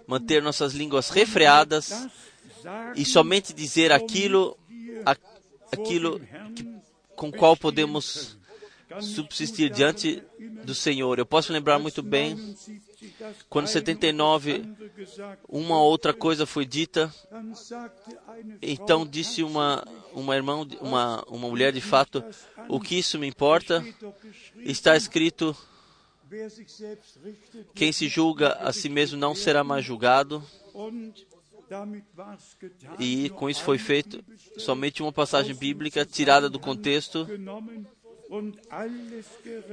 manter 0.07 0.43
nossas 0.43 0.73
línguas 0.73 1.11
refreadas 1.11 2.07
e 2.95 3.05
somente 3.05 3.53
dizer 3.53 3.93
aquilo, 3.93 4.57
aquilo 5.73 6.21
que, 6.55 6.81
com 7.17 7.33
qual 7.33 7.57
podemos 7.57 8.37
subsistir 9.01 9.71
diante 9.71 10.23
do 10.65 10.75
Senhor. 10.75 11.19
Eu 11.19 11.27
posso 11.27 11.53
lembrar 11.53 11.79
muito 11.79 12.03
bem 12.03 12.57
quando 13.49 13.67
em 13.67 13.69
79 13.69 14.65
uma 15.49 15.81
outra 15.83 16.13
coisa 16.13 16.47
foi 16.47 16.65
dita. 16.65 17.13
Então 18.63 19.07
disse 19.07 19.43
uma 19.43 19.85
uma 20.13 20.35
irmã, 20.35 20.67
uma, 20.81 21.25
uma 21.29 21.49
mulher 21.49 21.73
de 21.73 21.81
fato, 21.81 22.25
o 22.69 22.81
que 22.81 22.99
isso 22.99 23.19
me 23.19 23.27
importa? 23.27 23.85
Está 24.57 24.97
escrito: 24.97 25.57
quem 27.75 27.93
se 27.93 28.09
julga 28.09 28.53
a 28.55 28.73
si 28.73 28.89
mesmo 28.89 29.19
não 29.19 29.35
será 29.35 29.65
mais 29.65 29.85
julgado. 29.85 30.43
E 32.99 33.31
com 33.31 33.49
isso 33.49 33.63
foi 33.63 33.79
feito 33.79 34.23
somente 34.57 35.03
uma 35.03 35.13
passagem 35.13 35.55
bíblica 35.55 36.05
tirada 36.05 36.51
do 36.51 36.59
contexto. 36.59 37.29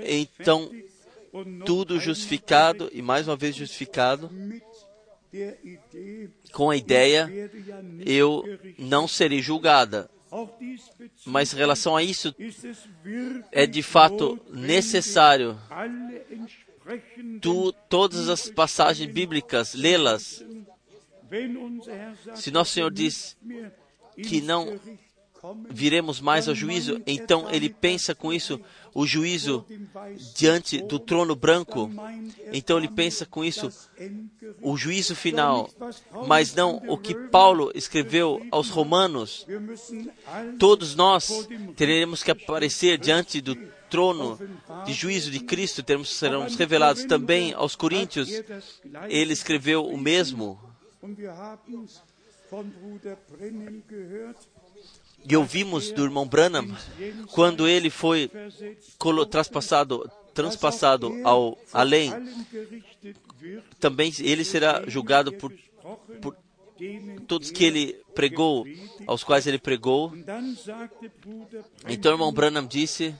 Então, 0.05 0.71
tudo 1.65 1.99
justificado 1.99 2.89
e 2.91 3.01
mais 3.01 3.27
uma 3.27 3.35
vez 3.35 3.55
justificado 3.55 4.29
com 6.51 6.69
a 6.69 6.75
ideia 6.77 7.29
eu 8.05 8.43
não 8.77 9.07
serei 9.07 9.41
julgada. 9.41 10.09
Mas 11.25 11.53
em 11.53 11.57
relação 11.57 11.95
a 11.95 12.03
isso, 12.03 12.35
é 13.51 13.65
de 13.65 13.81
fato 13.81 14.39
necessário 14.51 15.57
tu, 17.41 17.71
todas 17.89 18.29
as 18.29 18.49
passagens 18.49 19.11
bíblicas, 19.11 19.73
lê-las. 19.73 20.43
Se 22.35 22.51
nosso 22.51 22.73
Senhor 22.73 22.91
diz 22.91 23.37
que 24.23 24.41
não 24.41 24.79
viremos 25.69 26.19
mais 26.19 26.47
ao 26.47 26.55
juízo, 26.55 27.01
então 27.05 27.49
ele 27.49 27.69
pensa 27.69 28.15
com 28.15 28.33
isso 28.33 28.59
o 28.93 29.05
juízo 29.05 29.65
diante 30.35 30.81
do 30.81 30.97
trono 30.99 31.35
branco. 31.35 31.89
Então 32.51 32.77
ele 32.77 32.87
pensa 32.87 33.25
com 33.25 33.45
isso 33.45 33.71
o 34.61 34.75
juízo 34.75 35.15
final, 35.15 35.69
mas 36.27 36.55
não 36.55 36.81
o 36.87 36.97
que 36.97 37.13
Paulo 37.13 37.71
escreveu 37.75 38.45
aos 38.51 38.69
Romanos. 38.69 39.45
Todos 40.57 40.95
nós 40.95 41.47
teremos 41.75 42.23
que 42.23 42.31
aparecer 42.31 42.97
diante 42.97 43.39
do 43.39 43.55
trono 43.89 44.39
de 44.85 44.93
juízo 44.93 45.31
de 45.31 45.39
Cristo, 45.39 45.83
teremos, 45.83 46.09
seremos 46.09 46.55
revelados 46.55 47.05
também 47.05 47.53
aos 47.53 47.75
Coríntios. 47.75 48.29
Ele 49.09 49.33
escreveu 49.33 49.85
o 49.85 49.97
mesmo. 49.97 50.59
E 55.25 55.35
ouvimos 55.35 55.91
do 55.91 56.03
irmão 56.03 56.27
Branham 56.27 56.75
quando 57.31 57.67
ele 57.67 57.89
foi 57.89 58.29
traspassado, 59.29 60.09
transpassado 60.33 61.13
ao 61.23 61.57
além. 61.73 62.11
Também 63.79 64.11
ele 64.19 64.43
será 64.43 64.83
julgado 64.87 65.33
por 65.33 65.51
por 66.21 66.35
todos 67.27 67.49
que 67.51 67.63
ele 67.63 67.93
pregou, 68.13 68.65
aos 69.05 69.23
quais 69.23 69.47
ele 69.47 69.57
pregou. 69.57 70.13
Então 71.87 72.11
o 72.11 72.15
irmão 72.15 72.31
Branham 72.31 72.65
disse: 72.65 73.15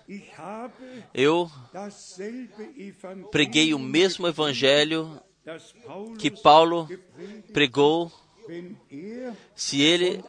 Eu 1.14 1.50
preguei 3.32 3.74
o 3.74 3.80
mesmo 3.80 4.28
evangelho 4.28 5.20
que 6.20 6.30
Paulo 6.30 6.88
pregou. 7.52 8.12
Se 9.56 9.82
ele 9.82 10.24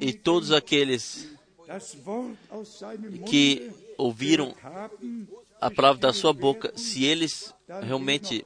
e 0.00 0.12
todos 0.12 0.52
aqueles 0.52 1.28
que 3.28 3.70
ouviram 3.98 4.54
a 5.60 5.70
palavra 5.70 6.00
da 6.00 6.12
sua 6.12 6.32
boca, 6.32 6.72
se 6.76 7.04
eles 7.04 7.54
realmente 7.82 8.44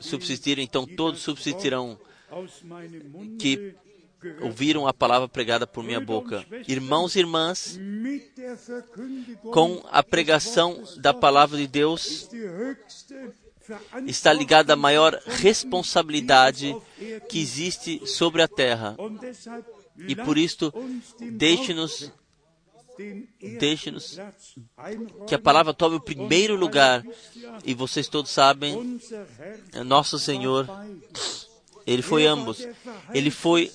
subsistirem, 0.00 0.64
então 0.64 0.86
todos 0.86 1.20
subsistirão 1.20 1.98
que 3.38 3.74
ouviram 4.40 4.86
a 4.86 4.92
palavra 4.92 5.28
pregada 5.28 5.66
por 5.66 5.84
minha 5.84 6.00
boca. 6.00 6.44
Irmãos 6.66 7.14
e 7.14 7.20
irmãs, 7.20 7.78
com 9.52 9.82
a 9.90 10.02
pregação 10.02 10.82
da 10.98 11.12
palavra 11.14 11.58
de 11.58 11.66
Deus, 11.66 12.28
está 14.06 14.32
ligada 14.32 14.72
a 14.72 14.76
maior 14.76 15.20
responsabilidade 15.26 16.76
que 17.28 17.40
existe 17.40 18.06
sobre 18.06 18.42
a 18.42 18.48
terra. 18.48 18.96
E 20.06 20.14
por 20.16 20.36
isto, 20.36 20.72
deixe-nos 21.20 22.12
deixe-nos 23.58 24.20
que 25.26 25.34
a 25.34 25.38
palavra 25.38 25.74
tome 25.74 25.96
o 25.96 26.00
primeiro 26.00 26.56
lugar. 26.56 27.04
E 27.64 27.74
vocês 27.74 28.08
todos 28.08 28.30
sabem, 28.30 29.00
nosso 29.84 30.18
Senhor, 30.18 30.68
ele 31.86 32.02
foi 32.02 32.26
ambos. 32.26 32.66
Ele 33.12 33.30
foi 33.30 33.70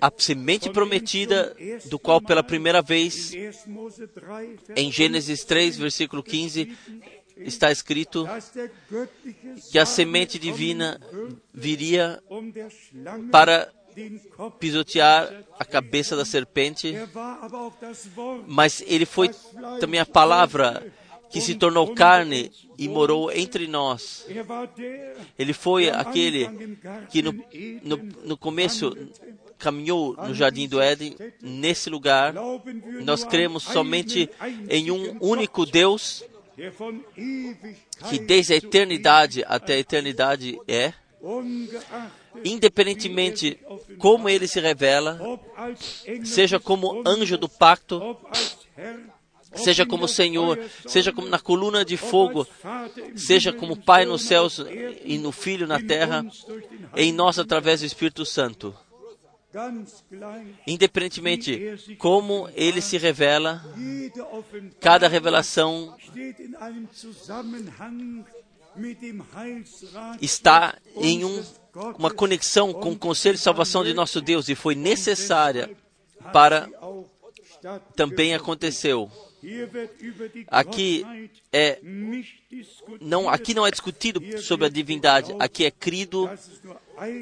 a 0.00 0.12
semente 0.16 0.70
prometida, 0.70 1.54
do 1.86 1.98
qual 1.98 2.20
pela 2.20 2.42
primeira 2.42 2.80
vez, 2.82 3.32
em 4.76 4.92
Gênesis 4.92 5.44
3, 5.44 5.76
versículo 5.76 6.22
15, 6.22 6.76
está 7.40 7.70
escrito 7.70 8.26
que 9.70 9.78
a 9.78 9.86
semente 9.86 10.38
divina 10.38 11.00
viria 11.52 12.22
para 13.30 13.72
pisotear 14.58 15.44
a 15.58 15.64
cabeça 15.64 16.16
da 16.16 16.24
serpente, 16.24 16.94
mas 18.46 18.82
ele 18.86 19.04
foi 19.04 19.30
também 19.80 20.00
a 20.00 20.06
palavra 20.06 20.92
que 21.30 21.40
se 21.40 21.54
tornou 21.54 21.94
carne 21.94 22.50
e 22.76 22.88
morou 22.88 23.30
entre 23.30 23.66
nós. 23.66 24.26
Ele 25.38 25.52
foi 25.52 25.88
aquele 25.88 26.76
que 27.08 27.22
no, 27.22 27.32
no, 27.82 27.96
no 28.24 28.36
começo 28.36 28.96
caminhou 29.56 30.16
no 30.16 30.34
jardim 30.34 30.66
do 30.66 30.80
Éden, 30.80 31.14
nesse 31.40 31.88
lugar. 31.88 32.34
Nós 33.04 33.22
cremos 33.22 33.62
somente 33.62 34.28
em 34.68 34.90
um 34.90 35.18
único 35.20 35.64
Deus 35.64 36.24
que 38.08 38.18
desde 38.18 38.54
a 38.54 38.56
eternidade 38.56 39.44
até 39.46 39.74
a 39.74 39.78
eternidade 39.78 40.58
é, 40.66 40.92
independentemente 42.44 43.58
como 43.98 44.28
ele 44.28 44.46
se 44.46 44.60
revela, 44.60 45.20
seja 46.24 46.58
como 46.58 47.02
anjo 47.06 47.36
do 47.36 47.48
pacto, 47.48 48.16
seja 49.54 49.84
como 49.84 50.08
Senhor, 50.08 50.58
seja 50.86 51.12
como 51.12 51.28
na 51.28 51.38
coluna 51.38 51.84
de 51.84 51.96
fogo, 51.96 52.46
seja 53.16 53.52
como 53.52 53.76
Pai 53.76 54.04
nos 54.04 54.22
céus 54.22 54.64
e 55.04 55.18
no 55.18 55.32
Filho 55.32 55.66
na 55.66 55.80
terra, 55.80 56.24
em 56.96 57.12
nós 57.12 57.38
através 57.38 57.80
do 57.80 57.86
Espírito 57.86 58.24
Santo. 58.24 58.74
Independentemente 60.66 61.96
como 61.98 62.48
ele 62.54 62.80
se 62.80 62.96
revela, 62.98 63.64
cada 64.80 65.08
revelação 65.08 65.96
está 70.20 70.76
em 70.96 71.24
um, 71.24 71.44
uma 71.98 72.10
conexão 72.10 72.72
com 72.72 72.92
o 72.92 72.98
conselho 72.98 73.36
de 73.36 73.42
salvação 73.42 73.82
de 73.82 73.92
nosso 73.92 74.20
Deus 74.20 74.48
e 74.48 74.54
foi 74.54 74.74
necessária 74.74 75.76
para 76.32 76.68
também 77.96 78.34
aconteceu. 78.34 79.10
Aqui 80.48 81.04
é 81.52 81.80
não 83.00 83.28
aqui 83.28 83.54
não 83.54 83.66
é 83.66 83.70
discutido 83.70 84.20
sobre 84.40 84.66
a 84.66 84.68
divindade, 84.68 85.34
aqui 85.38 85.64
é 85.64 85.70
crido 85.70 86.28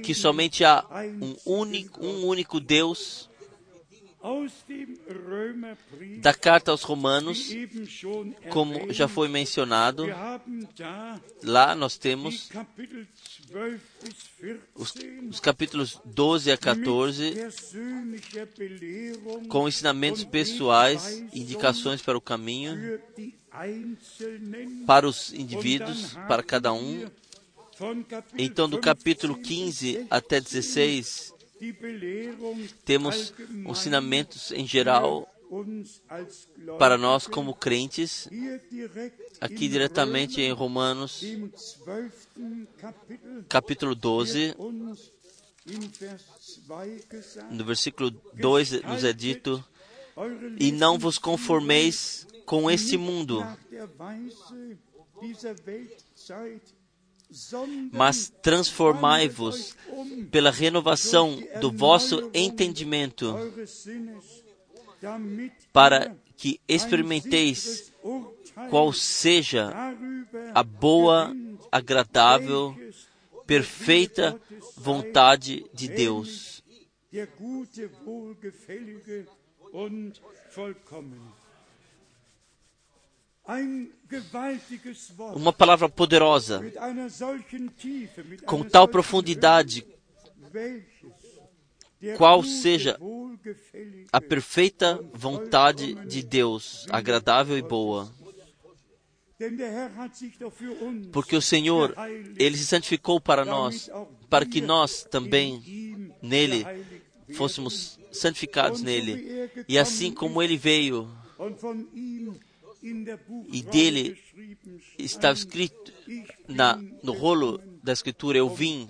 que 0.02 0.14
somente 0.14 0.64
há 0.64 0.84
um 1.20 1.36
único 1.44 2.04
um 2.04 2.26
único 2.26 2.60
Deus. 2.60 3.28
Da 6.20 6.34
carta 6.34 6.72
aos 6.72 6.82
Romanos, 6.82 7.50
como 8.50 8.92
já 8.92 9.06
foi 9.06 9.28
mencionado, 9.28 10.06
lá 11.42 11.74
nós 11.76 11.96
temos 11.96 12.50
os, 14.74 14.94
os 15.30 15.40
capítulos 15.40 16.00
12 16.04 16.50
a 16.50 16.58
14, 16.58 17.34
com 19.48 19.68
ensinamentos 19.68 20.24
pessoais, 20.24 21.24
indicações 21.32 22.02
para 22.02 22.18
o 22.18 22.20
caminho, 22.20 23.00
para 24.84 25.06
os 25.06 25.32
indivíduos, 25.32 26.14
para 26.26 26.42
cada 26.42 26.72
um. 26.72 27.06
Então, 28.36 28.68
do 28.68 28.80
capítulo 28.80 29.36
15 29.36 30.06
até 30.10 30.40
16, 30.40 31.34
temos 32.84 33.32
ensinamentos 33.66 34.50
em 34.52 34.66
geral 34.66 35.28
para 36.78 36.98
nós 36.98 37.26
como 37.26 37.54
crentes, 37.54 38.28
aqui 39.40 39.68
diretamente 39.68 40.40
em 40.40 40.52
Romanos, 40.52 41.22
capítulo 43.48 43.94
12, 43.94 44.54
no 47.50 47.64
versículo 47.64 48.10
2 48.34 48.82
nos 48.82 49.04
é 49.04 49.12
dito: 49.12 49.64
E 50.58 50.70
não 50.70 50.98
vos 50.98 51.18
conformeis 51.18 52.26
com 52.44 52.70
este 52.70 52.96
mundo, 52.96 53.44
mas 57.92 58.32
transformai-vos 58.42 59.76
pela 60.30 60.50
renovação 60.50 61.42
do 61.60 61.70
vosso 61.70 62.30
entendimento, 62.32 63.34
para 65.72 66.16
que 66.36 66.60
experimenteis 66.66 67.92
qual 68.70 68.92
seja 68.92 69.72
a 70.54 70.62
boa, 70.62 71.34
agradável, 71.70 72.76
perfeita 73.46 74.40
vontade 74.76 75.64
de 75.72 75.88
Deus. 75.88 76.62
Uma 85.34 85.53
palavra 85.53 85.88
poderosa, 85.88 86.62
com 88.44 88.62
tal 88.62 88.86
profundidade, 88.86 89.86
qual 92.16 92.42
seja 92.42 92.99
a 94.12 94.20
perfeita 94.20 95.01
vontade 95.14 95.94
de 96.07 96.22
Deus, 96.22 96.86
agradável 96.90 97.57
e 97.57 97.62
boa. 97.62 98.12
Porque 101.12 101.36
o 101.36 101.42
Senhor, 101.42 101.94
Ele 102.36 102.57
se 102.57 102.66
santificou 102.66 103.20
para 103.20 103.44
nós, 103.44 103.88
para 104.28 104.44
que 104.44 104.61
nós 104.61 105.05
também, 105.05 106.12
nele, 106.20 106.66
fôssemos 107.34 107.99
santificados 108.12 108.82
nele. 108.82 109.49
E 109.68 109.78
assim 109.78 110.12
como 110.12 110.42
Ele 110.42 110.57
veio, 110.57 111.09
E 112.82 113.62
dele 113.62 114.18
estava 114.98 115.34
escrito 115.34 115.92
na, 116.46 116.76
no 117.02 117.12
rolo 117.12 117.60
da 117.82 117.92
Escritura: 117.92 118.38
Eu 118.38 118.48
vim 118.48 118.86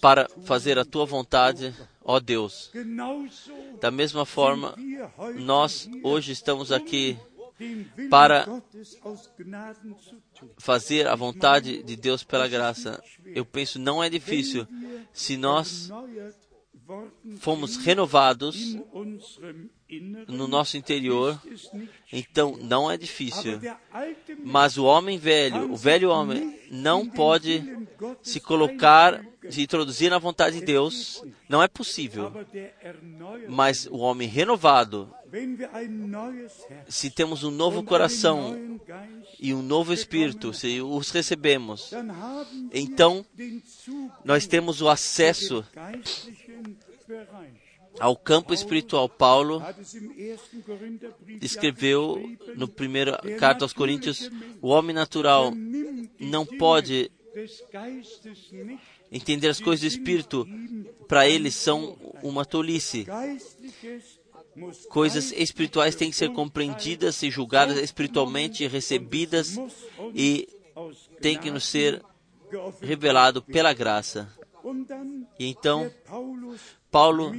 para 0.00 0.28
fazer 0.44 0.78
a 0.78 0.84
tua 0.84 1.04
vontade, 1.04 1.74
ó 2.02 2.20
Deus. 2.20 2.70
Da 3.80 3.90
mesma 3.90 4.24
forma, 4.24 4.74
nós 5.36 5.88
hoje 6.02 6.32
estamos 6.32 6.70
aqui 6.70 7.18
para 8.08 8.46
fazer 10.56 11.08
a 11.08 11.16
vontade 11.16 11.82
de 11.82 11.96
Deus 11.96 12.22
pela 12.22 12.46
graça. 12.46 13.02
Eu 13.26 13.44
penso, 13.44 13.78
não 13.78 14.02
é 14.02 14.08
difícil. 14.08 14.66
Se 15.12 15.36
nós 15.36 15.90
fomos 17.38 17.76
renovados 17.76 18.76
no 20.28 20.46
nosso 20.46 20.76
interior, 20.76 21.40
então 22.12 22.56
não 22.60 22.90
é 22.90 22.96
difícil. 22.96 23.60
Mas 24.44 24.76
o 24.76 24.84
homem 24.84 25.18
velho, 25.18 25.72
o 25.72 25.76
velho 25.76 26.10
homem, 26.10 26.58
não 26.70 27.06
pode 27.08 27.64
se 28.22 28.38
colocar, 28.38 29.24
se 29.48 29.62
introduzir 29.62 30.10
na 30.10 30.18
vontade 30.18 30.60
de 30.60 30.66
Deus. 30.66 31.24
Não 31.48 31.62
é 31.62 31.68
possível. 31.68 32.32
Mas 33.48 33.86
o 33.86 33.98
homem 33.98 34.28
renovado, 34.28 35.10
se 36.86 37.10
temos 37.10 37.42
um 37.42 37.50
novo 37.50 37.82
coração 37.82 38.78
e 39.40 39.54
um 39.54 39.62
novo 39.62 39.94
espírito, 39.94 40.52
se 40.52 40.82
os 40.82 41.10
recebemos, 41.10 41.90
então 42.72 43.24
nós 44.22 44.46
temos 44.46 44.82
o 44.82 44.88
acesso. 44.88 45.64
Ao 48.00 48.16
campo 48.16 48.52
espiritual. 48.52 49.08
Paulo 49.08 49.62
escreveu 51.40 52.22
no 52.56 52.68
primeiro 52.68 53.12
carta 53.38 53.64
aos 53.64 53.72
Coríntios, 53.72 54.30
o 54.60 54.68
homem 54.68 54.94
natural 54.94 55.52
não 56.18 56.44
pode 56.44 57.10
entender 59.10 59.48
as 59.48 59.60
coisas 59.60 59.80
do 59.80 59.98
espírito. 59.98 60.46
Para 61.06 61.28
ele 61.28 61.50
são 61.50 61.96
uma 62.22 62.44
tolice. 62.44 63.06
Coisas 64.88 65.32
espirituais 65.32 65.94
têm 65.94 66.10
que 66.10 66.16
ser 66.16 66.30
compreendidas 66.32 67.22
e 67.22 67.30
julgadas 67.30 67.78
espiritualmente, 67.78 68.66
recebidas 68.66 69.56
e 70.14 70.48
têm 71.20 71.38
que 71.38 71.50
nos 71.50 71.64
ser 71.64 72.02
revelado 72.80 73.42
pela 73.42 73.72
graça. 73.72 74.28
E 75.38 75.46
então 75.46 75.90
Paulo 76.90 77.34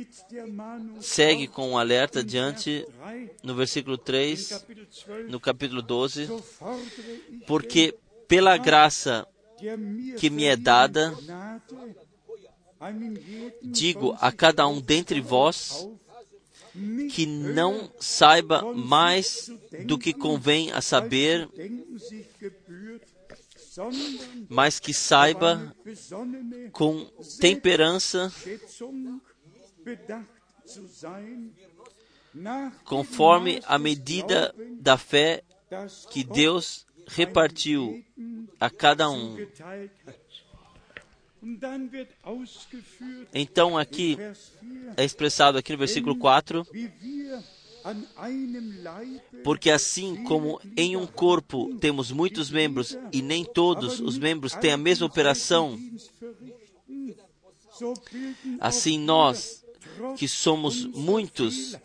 segue 1.01 1.47
com 1.47 1.71
um 1.71 1.77
alerta 1.77 2.23
diante 2.23 2.85
Vers 2.85 2.93
3, 3.01 3.29
no 3.43 3.55
versículo 3.55 3.95
in 3.95 4.03
3, 4.03 4.49
Kapitel 4.49 4.85
12, 5.07 5.31
no 5.31 5.39
capítulo 5.39 5.81
12, 5.81 6.27
so 6.27 6.39
fordere 6.39 7.23
ich 7.31 7.45
porque 7.45 7.95
pela 8.27 8.57
graça 8.57 9.27
que 10.17 10.29
me 10.29 10.45
é 10.45 10.55
dada, 10.55 11.17
digo 13.61 14.15
a 14.19 14.31
cada 14.31 14.67
um 14.67 14.79
dentre 14.79 15.19
vós 15.19 15.87
que 17.11 17.25
não 17.25 17.91
saiba 17.99 18.73
mais 18.73 19.51
do 19.85 19.97
que 19.97 20.13
convém 20.13 20.71
a 20.71 20.79
saber, 20.79 21.49
mas 24.47 24.79
que 24.79 24.93
saiba 24.93 25.75
com 26.71 27.05
temperança, 27.39 28.31
conforme 32.83 33.61
a 33.65 33.77
medida 33.77 34.53
da 34.79 34.97
fé 34.97 35.43
que 36.11 36.23
Deus 36.23 36.85
repartiu 37.07 38.03
a 38.59 38.69
cada 38.69 39.09
um. 39.09 39.37
Então 43.33 43.77
aqui 43.77 44.15
Vers 44.15 44.51
4, 44.59 44.93
é 44.97 45.05
expressado 45.05 45.57
aqui 45.57 45.71
no 45.71 45.77
versículo 45.77 46.17
4, 46.17 46.67
wie 46.73 46.91
wir 47.01 47.41
an 47.85 48.03
einem 48.17 48.83
Leibe 48.83 49.21
porque 49.43 49.69
assim 49.69 50.23
como 50.23 50.59
em 50.75 50.97
um 50.97 51.07
corpo 51.07 51.73
temos 51.79 52.11
muitos 52.11 52.49
membros 52.49 52.97
e 53.11 53.21
nem 53.21 53.45
todos 53.45 53.99
os 53.99 54.17
membros 54.17 54.53
têm 54.53 54.71
a 54.71 54.77
mesma 54.77 55.07
operação, 55.07 55.79
assim 58.59 58.99
nós, 58.99 59.63
que 60.17 60.27
somos 60.27 60.85
muitos, 60.85 61.75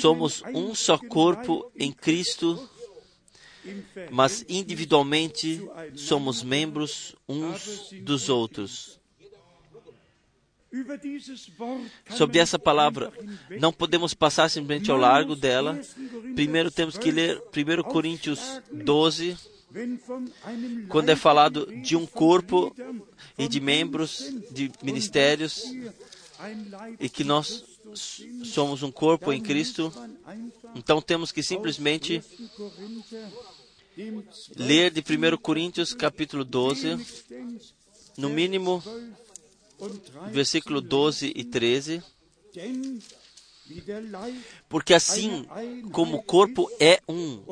somos 0.00 0.42
um 0.54 0.74
só 0.74 0.98
corpo 0.98 1.70
em 1.76 1.92
Cristo, 1.92 2.68
mas 4.10 4.44
individualmente 4.48 5.62
somos 5.94 6.42
membros 6.42 7.14
uns 7.28 7.90
dos 8.02 8.28
outros. 8.28 9.00
Sobre 12.16 12.38
essa 12.38 12.58
palavra, 12.58 13.12
não 13.60 13.72
podemos 13.72 14.12
passar 14.12 14.50
simplesmente 14.50 14.90
ao 14.90 14.96
largo 14.96 15.36
dela. 15.36 15.80
Primeiro 16.34 16.70
temos 16.70 16.98
que 16.98 17.12
ler 17.12 17.40
1 17.40 17.82
Coríntios 17.84 18.40
12, 18.72 19.36
wenn 19.74 19.96
von 19.96 20.24
einem 20.44 20.86
quando 20.86 21.10
é 21.10 21.16
falado 21.16 21.66
de 21.82 21.96
um 21.96 22.06
corpo 22.06 22.74
e 23.36 23.48
de 23.48 23.60
membros, 23.60 24.32
de 24.52 24.70
ministérios, 24.82 25.64
e 27.00 27.08
que 27.08 27.24
nós 27.24 27.64
somos 28.44 28.82
um 28.82 28.90
corpo 28.90 29.32
em 29.32 29.40
Cristo. 29.40 29.92
Então 30.74 31.00
temos 31.00 31.32
que 31.32 31.42
simplesmente 31.42 32.22
1. 32.38 32.48
Korinther, 32.48 33.28
dem 33.96 34.24
ler 34.56 34.90
de 34.90 35.00
1 35.00 35.36
Coríntios 35.38 35.94
capítulo 35.94 36.44
12, 36.44 36.88
wenigstens 36.88 37.74
no 38.16 38.28
mínimo 38.28 38.82
12 38.84 39.12
und 39.78 40.00
13 40.00 40.30
versículo 40.32 40.80
12 40.80 41.32
e 41.34 41.44
13, 41.44 42.02
Denn 42.54 42.98
wie 43.68 43.80
der 43.80 44.02
Leib 44.02 44.36
porque 44.68 44.94
assim 44.94 45.46
como 45.90 46.18
o 46.18 46.22
corpo 46.22 46.70
é 46.78 47.00
um 47.08 47.42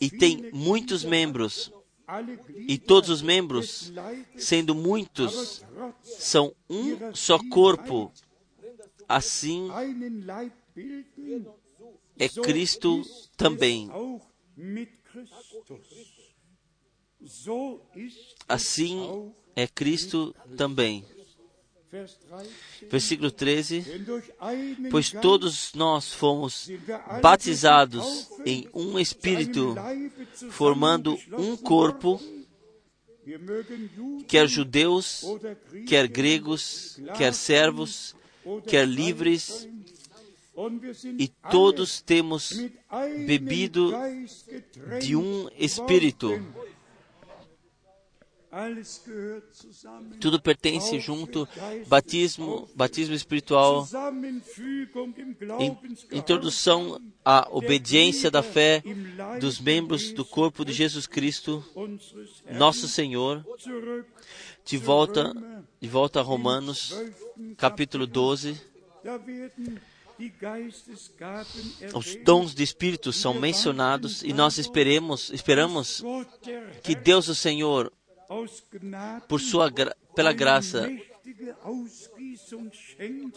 e 0.00 0.10
tem 0.10 0.50
muitos 0.52 1.04
membros, 1.04 1.72
e 2.68 2.78
todos 2.78 3.10
os 3.10 3.20
membros, 3.20 3.92
sendo 4.36 4.74
muitos, 4.74 5.64
são 6.04 6.54
um 6.70 7.14
só 7.14 7.38
corpo, 7.50 8.12
assim 9.08 9.68
Leib 10.24 10.52
bilden, 10.74 11.46
é 12.18 12.28
Cristo 12.28 13.02
também. 13.36 13.90
Assim 18.48 19.32
é 19.54 19.66
Cristo 19.66 20.34
também. 20.56 21.04
Vers 21.90 22.16
13, 22.16 22.50
Versículo 22.90 23.30
13. 23.30 23.80
denn 23.82 24.04
durch 24.04 24.30
einen 24.40 24.90
Pois 24.90 25.10
todos 25.10 25.72
nós 25.72 26.12
fomos 26.12 26.68
batizados 27.22 28.28
em 28.44 28.68
um 28.74 28.98
Espírito, 28.98 29.74
formando 30.50 31.16
um 31.38 31.56
corpo, 31.56 32.20
quer 34.26 34.48
judeus, 34.48 35.24
quer 35.86 36.08
gregos, 36.08 37.00
quer 37.16 37.32
servos, 37.32 38.16
quer 38.66 38.84
frei 38.86 38.96
livres, 38.96 39.68
e 41.18 41.28
todos 41.50 42.00
temos 42.00 42.52
bebido 43.26 43.92
de 45.00 45.14
um 45.14 45.48
Espírito. 45.56 46.30
Tudo 50.18 50.40
pertence 50.40 50.98
junto. 50.98 51.46
Batismo, 51.88 52.66
batismo 52.74 53.14
espiritual, 53.14 53.86
introdução 56.10 56.98
à 57.22 57.46
obediência 57.50 58.30
da 58.30 58.42
fé 58.42 58.82
dos 59.40 59.60
membros 59.60 60.10
do 60.12 60.24
corpo 60.24 60.64
de 60.64 60.72
Jesus 60.72 61.06
Cristo, 61.06 61.62
nosso 62.50 62.88
Senhor. 62.88 63.44
De 64.66 64.76
volta, 64.76 65.32
de 65.80 65.88
volta 65.88 66.20
a 66.20 66.22
Romanos, 66.22 66.90
12. 66.90 67.54
capítulo 67.54 68.06
12. 68.06 68.60
Da 69.04 69.16
werden 69.16 69.80
die 70.18 70.32
Geistesgaben 70.40 71.94
Os 71.94 72.16
dons 72.24 72.54
de 72.54 72.64
Espírito 72.64 73.12
são 73.12 73.34
mencionados 73.34 74.24
e 74.24 74.32
nós 74.32 74.58
esperemos, 74.58 75.30
esperamos 75.30 76.02
que 76.82 76.96
Deus, 76.96 77.28
o 77.28 77.34
Senhor, 77.34 77.92
por 79.28 79.40
sua 79.40 79.70
pela 80.14 80.32
graça, 80.32 80.90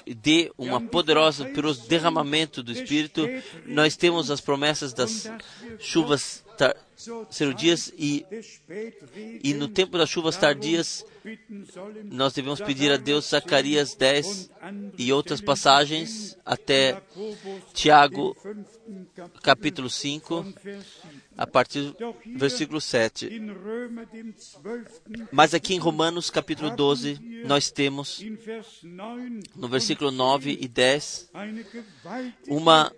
dê 0.07 0.51
uma 0.57 0.81
poderosa 0.81 1.45
pelo 1.45 1.75
derramamento 1.75 2.63
do 2.63 2.71
Espírito. 2.71 3.27
Nós 3.67 3.95
temos 3.95 4.31
as 4.31 4.41
promessas 4.41 4.93
das 4.93 5.31
chuvas 5.77 6.43
serodias 7.29 7.93
e, 7.97 8.25
e 9.41 9.53
no 9.53 9.69
tempo 9.69 9.97
das 9.97 10.09
chuvas 10.09 10.35
tardias 10.35 11.05
nós 12.05 12.33
devemos 12.33 12.59
pedir 12.59 12.91
a 12.91 12.97
Deus 12.97 13.29
Zacarias 13.29 13.95
10 13.95 14.49
e 14.97 15.13
outras 15.13 15.39
passagens 15.39 16.37
até 16.45 17.01
Tiago, 17.73 18.35
capítulo 19.41 19.89
5, 19.89 20.43
von 20.43 20.53
Vers 20.63 20.85
7. 21.01 21.07
a 21.37 21.47
partir 21.47 21.91
do 21.91 22.15
versículo 22.25 22.81
7. 22.81 23.27
In 23.27 23.51
Römer 23.51 24.05
dem 24.07 24.33
zwölften 24.37 25.27
Mas 25.31 25.53
aqui 25.53 25.73
em 25.73 25.79
Romanos, 25.79 26.29
capítulo 26.29 26.75
12, 26.75 27.19
nós 27.45 27.71
temos 27.71 28.21
in 28.21 28.35
Vers 28.35 28.79
9 28.83 29.39
no 29.55 29.67
versículo 29.67 30.11
9 30.11 30.57
e 30.59 30.67
10 30.67 31.29
eine 31.33 31.63
gewaltige, 31.63 32.35
uma 32.47 32.91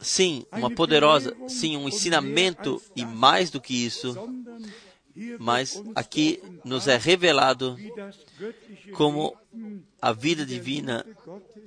sim, 0.00 0.44
uma 0.52 0.70
poderosa, 0.70 1.36
sim, 1.48 1.76
um 1.76 1.88
ensinamento 1.88 2.80
e 2.94 3.04
mais 3.04 3.50
do 3.50 3.60
que 3.60 3.74
isso, 3.74 4.14
mas 5.38 5.82
aqui 5.94 6.42
nos 6.64 6.88
é 6.88 6.96
revelado 6.96 7.76
como 8.94 9.36
a 10.02 10.12
vida 10.12 10.44
divina 10.44 11.06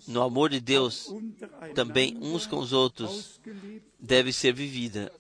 no 0.07 0.21
amor 0.21 0.49
de 0.49 0.59
Deus 0.59 1.13
também 1.73 2.17
uns 2.21 2.45
com 2.45 2.57
os 2.57 2.73
outros 2.73 3.39
deve 3.99 4.33
ser 4.33 4.53
vivida. 4.53 5.11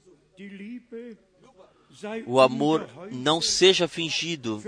O 2.27 2.39
amor 2.39 2.87
não 3.11 3.41
seja 3.41 3.87
fingido. 3.87 4.61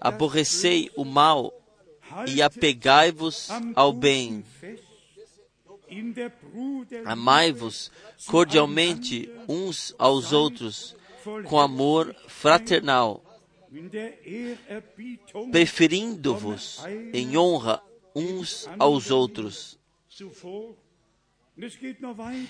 Aborrecei 0.00 0.90
o 0.96 1.04
mal 1.04 1.52
e 2.26 2.42
apegai-vos 2.42 3.48
ao 3.74 3.92
bem. 3.92 4.44
Amai-vos 7.04 7.90
cordialmente 8.26 9.30
uns 9.48 9.94
aos 9.98 10.32
outros 10.32 10.96
com 11.48 11.58
amor 11.58 12.14
fraternal, 12.28 13.22
preferindo-vos 15.50 16.82
em 17.12 17.36
honra 17.36 17.82
uns 18.14 18.68
aos 18.78 19.10
outros. 19.10 19.78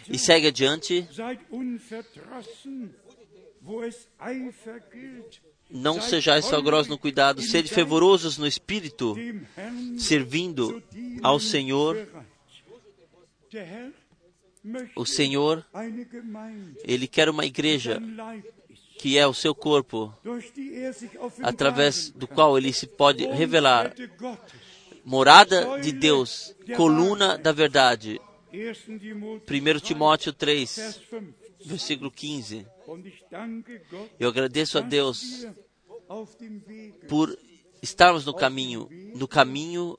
E 0.08 0.18
segue 0.18 0.48
adiante, 0.48 1.06
não 5.70 6.00
sejais 6.00 6.44
salgrosos 6.44 6.88
no 6.88 6.98
cuidado, 6.98 7.42
sede 7.42 7.68
fervorosos 7.68 8.38
no 8.38 8.46
espírito, 8.46 9.16
servindo 9.98 10.82
ao 11.22 11.38
Senhor. 11.38 12.08
O 14.96 15.04
Senhor, 15.04 15.64
Ele 16.84 17.06
quer 17.06 17.28
uma 17.28 17.44
igreja 17.44 18.00
que 18.98 19.18
é 19.18 19.26
o 19.26 19.34
seu 19.34 19.54
corpo, 19.54 20.14
através 21.42 22.10
do 22.10 22.26
qual 22.26 22.56
ele 22.56 22.72
se 22.72 22.86
pode 22.86 23.26
revelar. 23.26 23.94
Morada 25.04 25.78
de 25.80 25.92
Deus, 25.92 26.54
coluna 26.76 27.36
da 27.36 27.52
verdade. 27.52 28.20
1. 28.50 28.98
Timotheus 29.44 29.82
1 29.82 29.84
Timóteo 29.84 30.32
3, 30.32 30.76
Vers 30.76 31.00
5. 31.10 31.34
versículo 31.66 32.10
15. 32.10 32.66
Und 32.86 33.06
ich 33.06 33.24
danke 33.30 33.80
Gott, 33.90 34.10
Eu 34.18 34.28
agradeço 34.28 34.78
a 34.78 34.80
Deus 34.80 35.46
por 37.08 37.36
estarmos 37.82 38.24
no 38.24 38.32
caminho, 38.32 38.88
no 39.14 39.26
caminho 39.26 39.98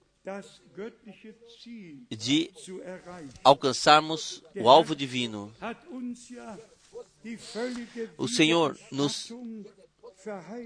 de 2.10 2.52
alcançarmos 3.44 4.44
o 4.56 4.70
alvo 4.70 4.96
divino. 4.96 5.54
O 8.18 8.28
Senhor 8.28 8.78
nos 8.92 9.32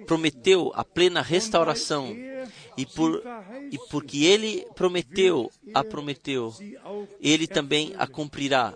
prometeu 0.06 0.72
a 0.74 0.84
plena 0.84 1.22
restauração 1.22 2.16
e 2.78 2.86
por 2.86 3.22
e 3.72 3.78
porque 3.90 4.24
ele 4.24 4.66
prometeu, 4.76 5.52
a 5.74 5.84
prometeu, 5.84 6.52
Sie 6.52 6.78
auch 6.78 7.08
ele 7.20 7.48
também 7.48 7.94
a 7.98 8.08
cumprirá. 8.08 8.74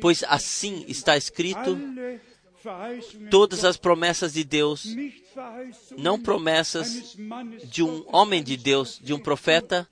Pois 0.00 0.24
assim 0.24 0.84
está 0.88 1.16
escrito, 1.16 1.78
todas 3.30 3.64
as 3.64 3.76
promessas 3.76 4.32
de 4.32 4.44
Deus, 4.44 4.86
não 5.96 6.20
promessas 6.20 7.16
de 7.64 7.82
um 7.82 8.04
homem 8.08 8.42
de 8.42 8.56
Deus, 8.56 9.00
de 9.02 9.12
um 9.12 9.18
profeta, 9.18 9.88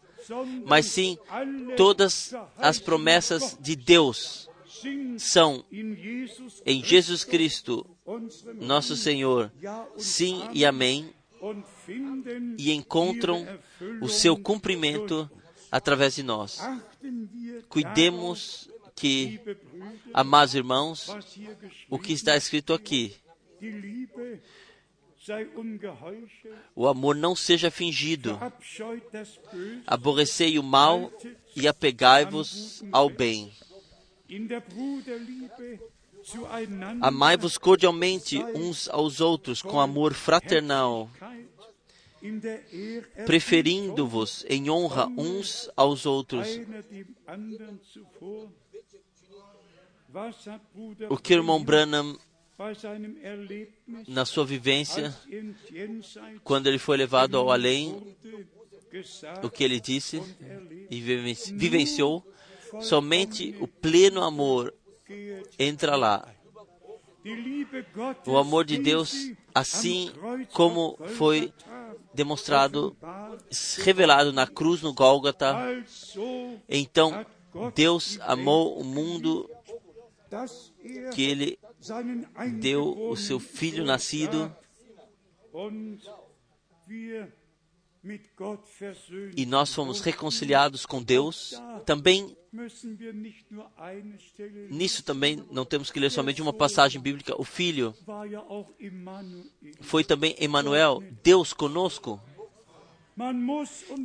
mas 0.65 0.87
sim 0.87 1.19
todas 1.77 2.35
as 2.59 2.79
promessas 2.79 3.57
de 3.61 3.77
Deus 3.77 4.49
são 5.19 5.65
em 6.65 6.85
Jesus 6.85 7.25
Cristo, 7.25 7.87
nosso 8.55 8.97
Senhor, 8.97 9.53
sim 9.97 10.43
e 10.53 10.65
amém, 10.65 11.11
e 12.59 12.73
encontram 12.73 13.47
o 14.01 14.09
seu 14.09 14.37
cumprimento 14.37 15.31
através 15.71 16.15
de 16.15 16.23
nós. 16.23 16.61
Cuidemos 17.69 18.69
que, 18.97 19.39
amados 20.13 20.55
irmãos, 20.55 21.09
o 21.89 21.99
que 21.99 22.13
está 22.13 22.37
escrito 22.37 22.73
aqui, 22.73 23.15
o 26.75 26.87
amor 26.87 27.15
não 27.15 27.37
seja 27.37 27.71
fingido. 27.71 28.39
Aborrecei 29.87 30.59
o 30.59 30.63
mal 30.63 31.13
e 31.55 31.69
apegai-vos 31.69 32.83
ao 32.91 33.11
bem. 33.11 33.53
Amai-vos 37.01 37.57
cordialmente 37.59 38.43
uns 38.55 38.89
aos 38.89 39.21
outros 39.21 39.63
com 39.63 39.79
amor 39.79 40.15
fraternal, 40.15 41.09
preferindo-vos 43.25 44.45
em 44.49 44.69
honra 44.69 45.07
uns 45.17 45.71
aos 45.77 46.07
outros. 46.07 46.49
O 51.11 51.17
que 51.19 51.35
o 51.35 51.37
irmão 51.39 51.63
Branham, 51.63 52.17
na 54.09 54.25
sua 54.25 54.45
vivência, 54.47 55.15
quando 56.43 56.67
ele 56.69 56.79
foi 56.79 56.97
levado 56.97 57.37
ao 57.37 57.51
além, 57.51 58.17
o 59.43 59.51
que 59.51 59.63
ele 59.63 59.79
disse 59.79 60.23
e 60.91 61.01
vivenci- 61.01 61.53
vivenciou, 61.55 62.27
somente 62.81 63.55
o 63.61 63.69
pleno 63.69 64.23
amor 64.23 64.73
entra 65.59 65.97
lá. 65.97 66.27
O 68.25 68.39
amor 68.39 68.65
de 68.65 68.79
Deus, 68.79 69.33
assim 69.55 70.11
como 70.53 70.97
foi 71.17 71.53
demonstrado, 72.15 72.97
revelado 73.79 74.33
na 74.33 74.47
cruz 74.47 74.81
no 74.81 74.95
Gólgota, 74.95 75.55
então 76.69 77.27
Deus 77.75 78.19
amou 78.23 78.79
o 78.81 78.85
mundo 78.85 79.51
que 81.15 81.23
ele 81.23 81.59
deu 82.61 82.85
o 83.11 83.17
seu 83.17 83.39
filho 83.39 83.85
nascido 83.85 84.55
e 89.37 89.45
nós 89.47 89.75
fomos 89.75 90.01
reconciliados 90.01 90.87
com 90.87 91.03
Deus. 91.03 91.55
Também 91.85 92.37
nisso 94.71 95.03
também 95.03 95.45
não 95.51 95.65
temos 95.65 95.91
que 95.91 96.01
ler 96.01 96.11
somente 96.11 96.41
uma 96.41 96.53
passagem 96.53 97.01
bíblica. 97.01 97.35
O 97.41 97.45
filho 97.45 97.95
foi 99.81 100.05
também 100.05 100.37
Emanuel, 100.39 101.03
Deus 101.23 101.53
conosco. 101.53 102.21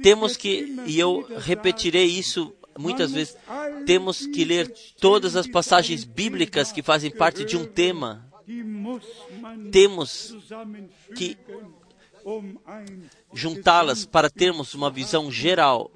Temos 0.02 0.38
que, 0.38 0.76
e 0.88 1.00
eu 1.00 1.22
repetirei 1.40 2.06
isso 2.06 2.56
muitas 2.78 3.12
vezes, 3.12 3.38
temos 3.86 4.26
que 4.28 4.44
ler 4.44 4.74
todas 5.00 5.36
as 5.36 5.48
passagens 5.48 6.04
bíblicas 6.04 6.72
que 6.72 6.82
fazem 6.82 7.12
parte 7.12 7.46
de 7.46 7.58
um 7.58 7.66
tema, 7.66 8.28
temos 9.72 10.36
que 11.16 11.38
juntá-las 13.34 14.06
para 14.06 14.30
termos 14.30 14.74
uma 14.74 14.90
visão 14.90 15.32
geral 15.32 15.90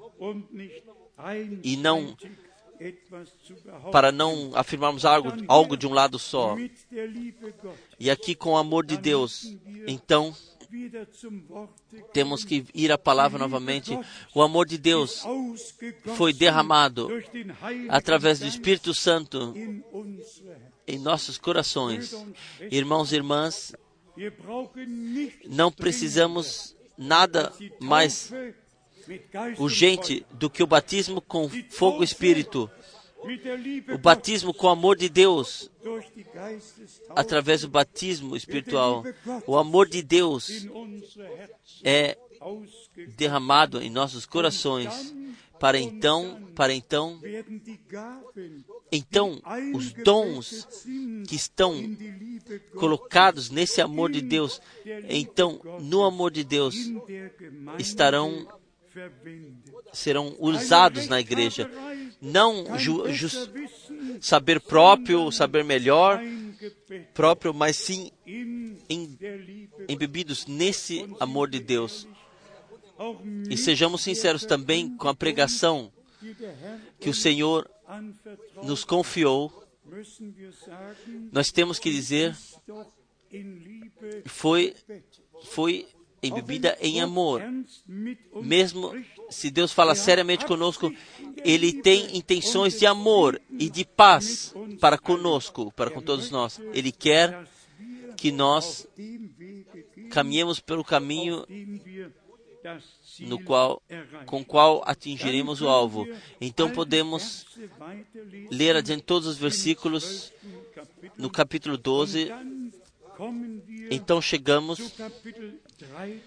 e 1.62 1.76
não 1.76 2.16
para 3.90 4.12
não 4.12 4.50
afirmarmos 4.54 5.04
algo, 5.04 5.32
algo 5.48 5.76
de 5.76 5.86
um 5.86 5.92
lado 5.92 6.18
só. 6.18 6.56
E 7.98 8.10
aqui 8.10 8.34
com 8.34 8.50
o 8.50 8.56
amor 8.56 8.84
de 8.84 8.96
Deus, 8.96 9.56
então 9.86 10.34
temos 12.12 12.44
que 12.44 12.64
ir 12.74 12.92
à 12.92 12.98
palavra 12.98 13.38
novamente. 13.38 13.98
O 14.34 14.42
amor 14.42 14.66
de 14.66 14.78
Deus 14.78 15.24
foi 16.16 16.32
derramado 16.32 17.08
através 17.88 18.38
do 18.38 18.46
Espírito 18.46 18.94
Santo 18.94 19.54
em 20.86 20.98
nossos 20.98 21.38
corações. 21.38 22.14
Irmãos 22.70 23.12
e 23.12 23.16
irmãs, 23.16 23.74
não 25.46 25.70
precisamos 25.70 26.76
nada 26.96 27.52
mais 27.80 28.32
urgente 29.58 30.26
do 30.32 30.50
que 30.50 30.62
o 30.62 30.66
batismo 30.66 31.20
com 31.20 31.48
fogo 31.70 32.02
e 32.02 32.04
espírito, 32.04 32.70
o 33.92 33.98
batismo 33.98 34.54
com 34.54 34.66
o 34.66 34.70
amor 34.70 34.96
de 34.96 35.08
Deus, 35.08 35.70
através 37.10 37.62
do 37.62 37.68
batismo 37.68 38.36
espiritual. 38.36 39.04
O 39.46 39.56
amor 39.56 39.88
de 39.88 40.02
Deus 40.02 40.66
é 41.82 42.16
derramado 43.16 43.82
em 43.82 43.90
nossos 43.90 44.26
corações 44.26 45.14
para 45.58 45.78
então, 45.78 46.40
para 46.54 46.74
então, 46.74 47.18
então 48.92 49.40
os 49.74 49.92
dons 49.92 50.66
que 51.26 51.34
estão 51.34 51.74
colocados 52.74 53.50
nesse 53.50 53.80
amor 53.80 54.10
de 54.10 54.20
Deus, 54.20 54.60
então 55.08 55.60
no 55.80 56.04
amor 56.04 56.30
de 56.30 56.44
Deus 56.44 56.76
estarão 57.78 58.46
serão 59.92 60.34
usados 60.38 61.06
na 61.08 61.20
igreja. 61.20 61.70
Não 62.20 62.78
ju, 62.78 63.04
saber 64.20 64.60
próprio, 64.60 65.30
saber 65.30 65.64
melhor 65.64 66.20
próprio, 67.12 67.52
mas 67.52 67.76
sim 67.76 68.10
em- 68.26 69.18
embebidos 69.88 70.46
nesse 70.46 71.06
amor 71.20 71.50
de 71.50 71.60
Deus. 71.60 72.06
E 73.50 73.56
sejamos 73.56 74.00
sinceros 74.02 74.44
também 74.44 74.96
com 74.96 75.08
a 75.08 75.14
pregação 75.14 75.92
que 76.98 77.10
o 77.10 77.14
Senhor 77.14 77.70
nos 78.62 78.84
confiou. 78.84 79.52
Nós 81.30 81.52
temos 81.52 81.78
que 81.78 81.90
dizer, 81.90 82.34
foi, 84.24 84.74
foi 85.44 85.86
embebida 86.22 86.76
em 86.80 87.00
amor. 87.02 87.42
Mesmo 88.42 88.92
se 89.30 89.50
Deus 89.50 89.72
fala 89.72 89.94
seriamente 89.94 90.44
conosco, 90.44 90.92
Ele 91.44 91.72
tem 91.72 92.16
intenções 92.16 92.78
de 92.78 92.86
amor 92.86 93.40
e 93.58 93.68
de 93.68 93.84
paz 93.84 94.54
para 94.80 94.98
conosco, 94.98 95.72
para 95.72 95.90
com 95.90 96.00
todos 96.00 96.30
nós. 96.30 96.60
Ele 96.72 96.92
quer 96.92 97.46
que 98.16 98.32
nós 98.32 98.86
caminhemos 100.10 100.60
pelo 100.60 100.84
caminho 100.84 101.44
no 103.20 103.42
qual, 103.42 103.82
com 104.26 104.44
qual 104.44 104.82
atingiremos 104.86 105.60
o 105.60 105.68
alvo. 105.68 106.06
Então 106.40 106.70
podemos 106.70 107.46
ler 108.50 108.76
adiante 108.76 109.04
todos 109.04 109.28
os 109.28 109.36
versículos 109.36 110.32
no 111.16 111.30
capítulo 111.30 111.76
12. 111.78 112.26
dann 112.26 112.72
kommen 113.16 113.62
wir 113.66 113.88
Então 113.90 114.20
chegamos 114.20 114.78
zu 114.78 114.90
Kapitel 114.90 115.54
13, 115.78 116.22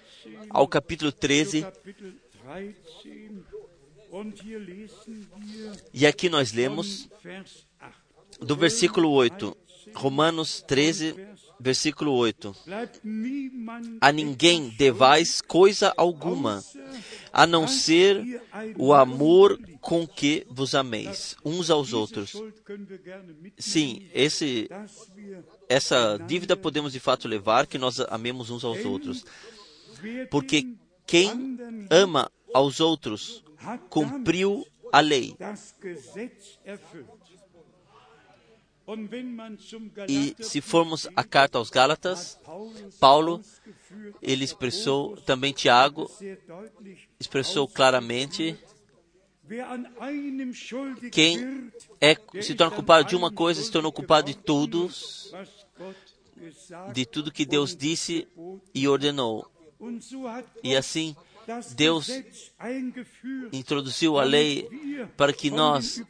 ao 0.50 0.68
capítulo 0.68 1.12
zu 1.12 1.18
13 1.18 1.68
Kapitel 2.50 2.74
13 3.04 3.46
und 4.12 4.42
hier 4.42 4.58
lesen 4.58 5.30
wir 5.38 5.72
e 5.94 6.08
aqui 6.08 6.30
nós 6.30 6.52
lemos 6.52 7.08
Vers 7.22 7.68
8. 7.80 8.44
do 8.44 8.56
versículo 8.56 9.12
8. 9.12 9.56
Romanos 9.94 10.64
13, 10.68 11.16
versículo 11.60 12.12
8. 12.14 12.56
Bleibt 12.66 13.02
niemand 13.04 14.00
A 14.02 14.12
ninguém 14.12 14.70
devais 14.70 15.42
coisa 15.42 15.94
alguma, 15.96 16.64
a 17.32 17.46
não 17.46 17.68
ser 17.68 18.42
o 18.78 18.96
amor 18.96 19.60
com 19.80 20.08
que 20.08 20.44
vos 20.50 20.74
ameis 20.74 21.36
uns 21.46 21.70
aos 21.70 21.94
outros. 21.94 22.34
Sim, 23.60 24.10
esse, 24.12 24.68
essa 25.68 26.18
dívida 26.18 26.58
podemos 26.58 26.94
de 26.94 27.00
fato 27.00 27.28
levar, 27.28 27.68
que 27.68 27.78
nós 27.78 28.00
amemos 28.00 28.50
uns 28.50 28.64
aos 28.64 28.84
outros. 28.86 29.24
Porque 30.32 30.66
quem 31.06 31.58
ama 31.90 32.32
aos 32.54 32.80
outros 32.80 33.44
cumpriu 33.90 34.66
a 34.92 35.00
lei. 35.00 35.36
E 40.08 40.36
se 40.44 40.62
formos 40.62 41.08
a 41.16 41.24
carta 41.24 41.60
aos 41.60 41.70
Gálatas, 41.70 42.40
Paulo, 43.00 43.42
ele 44.22 44.44
expressou, 44.44 45.16
também 45.18 45.54
Tiago 45.54 46.10
expressou 47.20 47.68
claramente, 47.68 48.58
quem 51.12 51.72
é, 52.02 52.16
se 52.42 52.56
torna 52.56 52.76
culpado 52.76 53.08
de 53.08 53.16
uma 53.16 53.32
coisa, 53.32 53.62
se 53.62 53.72
tornou 53.72 53.92
culpado 53.92 54.28
de 54.28 54.38
tudo, 54.38 54.88
gesagt 54.88 55.60
de 56.94 57.06
tudo 57.06 57.32
que 57.32 57.46
Deus 57.46 57.76
disse 57.76 58.28
e 58.74 58.88
ordenou. 58.88 59.50
E 60.64 60.76
assim, 60.76 61.16
Deus 61.76 62.10
introduziu 63.52 64.20
a 64.20 64.24
lei 64.24 64.68
para 65.18 65.34
que 65.34 65.50
nós 65.50 66.02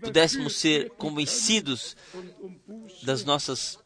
pudéssemos 0.00 0.56
ser 0.56 0.90
convencidos 0.90 1.96
das 3.02 3.24
nossas 3.24 3.78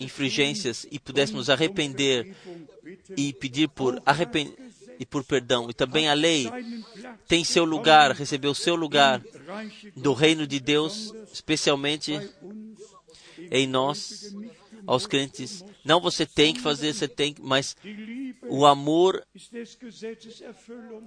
infringências 0.00 0.86
e 0.90 0.98
pudéssemos 0.98 1.50
arrepender 1.50 2.34
e 3.16 3.32
pedir 3.32 3.68
por 3.68 4.00
arrepen 4.06 4.54
e 4.98 5.06
por 5.06 5.24
perdão. 5.24 5.70
E 5.70 5.74
também 5.74 6.08
a 6.08 6.14
lei 6.14 6.48
tem 7.26 7.42
seu 7.42 7.64
lugar, 7.64 8.12
recebeu 8.12 8.54
seu 8.54 8.76
lugar 8.76 9.22
do 9.96 10.12
reino 10.12 10.46
de 10.46 10.60
Deus, 10.60 11.12
especialmente 11.32 12.20
em 13.50 13.66
nós, 13.66 14.34
aos 14.86 15.06
crentes. 15.06 15.64
Não 15.84 16.00
você 16.00 16.26
tem 16.26 16.52
que 16.52 16.60
fazer, 16.60 16.92
você 16.92 17.08
tem 17.08 17.32
que, 17.34 17.42
mas 17.42 17.76
o 18.48 18.66
amor 18.66 19.24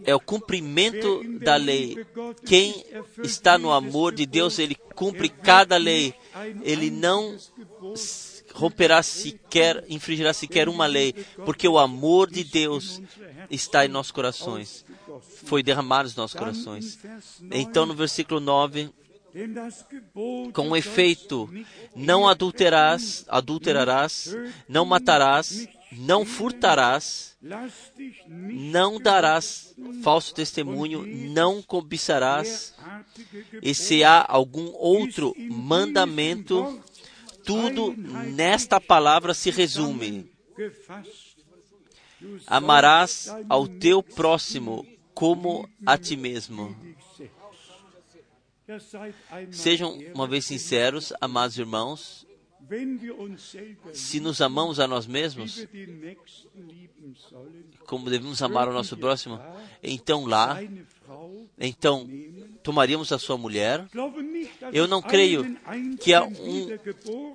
é 0.04 0.16
o 0.16 0.20
cumprimento 0.20 1.24
da 1.40 1.56
lei. 1.56 1.98
Quem 2.46 2.84
está 3.24 3.58
no 3.58 3.72
amor 3.72 4.14
de 4.14 4.26
Deus, 4.26 4.60
ele 4.60 4.76
cumpre 4.96 5.30
cada 5.30 5.78
lei. 5.78 6.14
Ele 6.64 6.90
não 6.90 7.38
romperá 8.54 9.02
sequer, 9.02 9.84
infringirá 9.90 10.34
sequer 10.34 10.70
uma 10.70 10.86
lei, 10.86 11.14
porque 11.46 11.68
o 11.68 11.80
amor 11.80 12.30
de 12.30 12.44
Deus 12.44 13.02
está 13.50 13.86
em 13.86 13.90
nossos 13.90 14.12
corações. 14.12 14.86
Foi 15.46 15.62
derramado 15.64 16.04
nos 16.04 16.16
nossos 16.16 16.38
corações. 16.38 17.00
Então, 17.52 17.86
no 17.86 17.94
versículo 17.94 18.40
9, 18.40 18.74
Denn 18.74 18.90
das 18.90 18.92
Gebot 18.92 19.03
com 20.54 20.76
efeito, 20.76 21.50
não 21.96 22.28
adulterarás, 22.28 23.26
adulterarás, 23.28 24.36
não 24.68 24.86
matarás, 24.86 25.68
não 25.92 26.26
furtarás, 26.26 27.36
não 28.38 29.00
darás 29.00 29.76
falso 30.04 30.34
testemunho, 30.34 31.06
não 31.32 31.62
cobiçarás, 31.62 32.76
e 33.62 33.74
se 33.74 34.04
há 34.04 34.26
algum 34.28 34.72
outro 34.76 35.34
mandamento, 35.38 36.82
tudo 37.44 37.94
nesta 37.98 38.80
palavra 38.80 39.34
se 39.34 39.50
resume: 39.50 40.30
amarás 42.48 43.30
ao 43.50 43.68
teu 43.68 44.02
próximo 44.02 44.86
como 45.14 45.70
a 45.86 45.98
ti 45.98 46.16
mesmo. 46.16 46.76
Sejam 49.52 49.98
uma 50.14 50.28
vez 50.28 50.46
sinceros, 50.46 51.12
amados 51.20 51.58
irmãos, 51.58 52.26
se 53.94 54.20
nos 54.22 54.40
amamos 54.42 54.80
a 54.80 54.88
nós 54.88 55.06
mesmos, 55.06 55.68
como 57.86 58.10
devemos 58.10 58.42
amar 58.42 58.70
o 58.70 58.74
nosso 58.74 58.96
próximo, 58.96 59.38
então 59.84 60.26
lá, 60.26 60.58
então 61.60 62.08
tomaríamos 62.64 63.12
a 63.12 63.20
sua 63.20 63.38
mulher. 63.38 63.86
Eu 64.72 64.88
não 64.88 65.02
creio 65.02 65.58
que 66.00 66.14
há 66.14 66.24
um, 66.24 66.68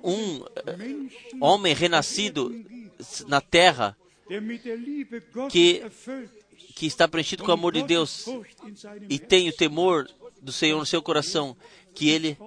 um 0.03 0.43
eh, 0.65 1.37
homem 1.39 1.73
renascido 1.75 2.49
na 3.27 3.39
terra 3.39 3.95
que- 5.49 5.83
que 6.75 6.85
está 6.87 7.07
preenchido 7.07 7.43
com 7.43 7.51
o 7.51 7.53
amor 7.53 7.73
de 7.73 7.83
Deus 7.83 8.25
e 9.09 9.19
tem 9.19 9.47
o 9.49 9.53
temor 9.53 10.09
do 10.41 10.51
Senhor 10.51 10.77
no 10.79 10.85
seu 10.85 11.01
coração, 11.01 11.55
que 11.93 12.09
ele 12.09 12.37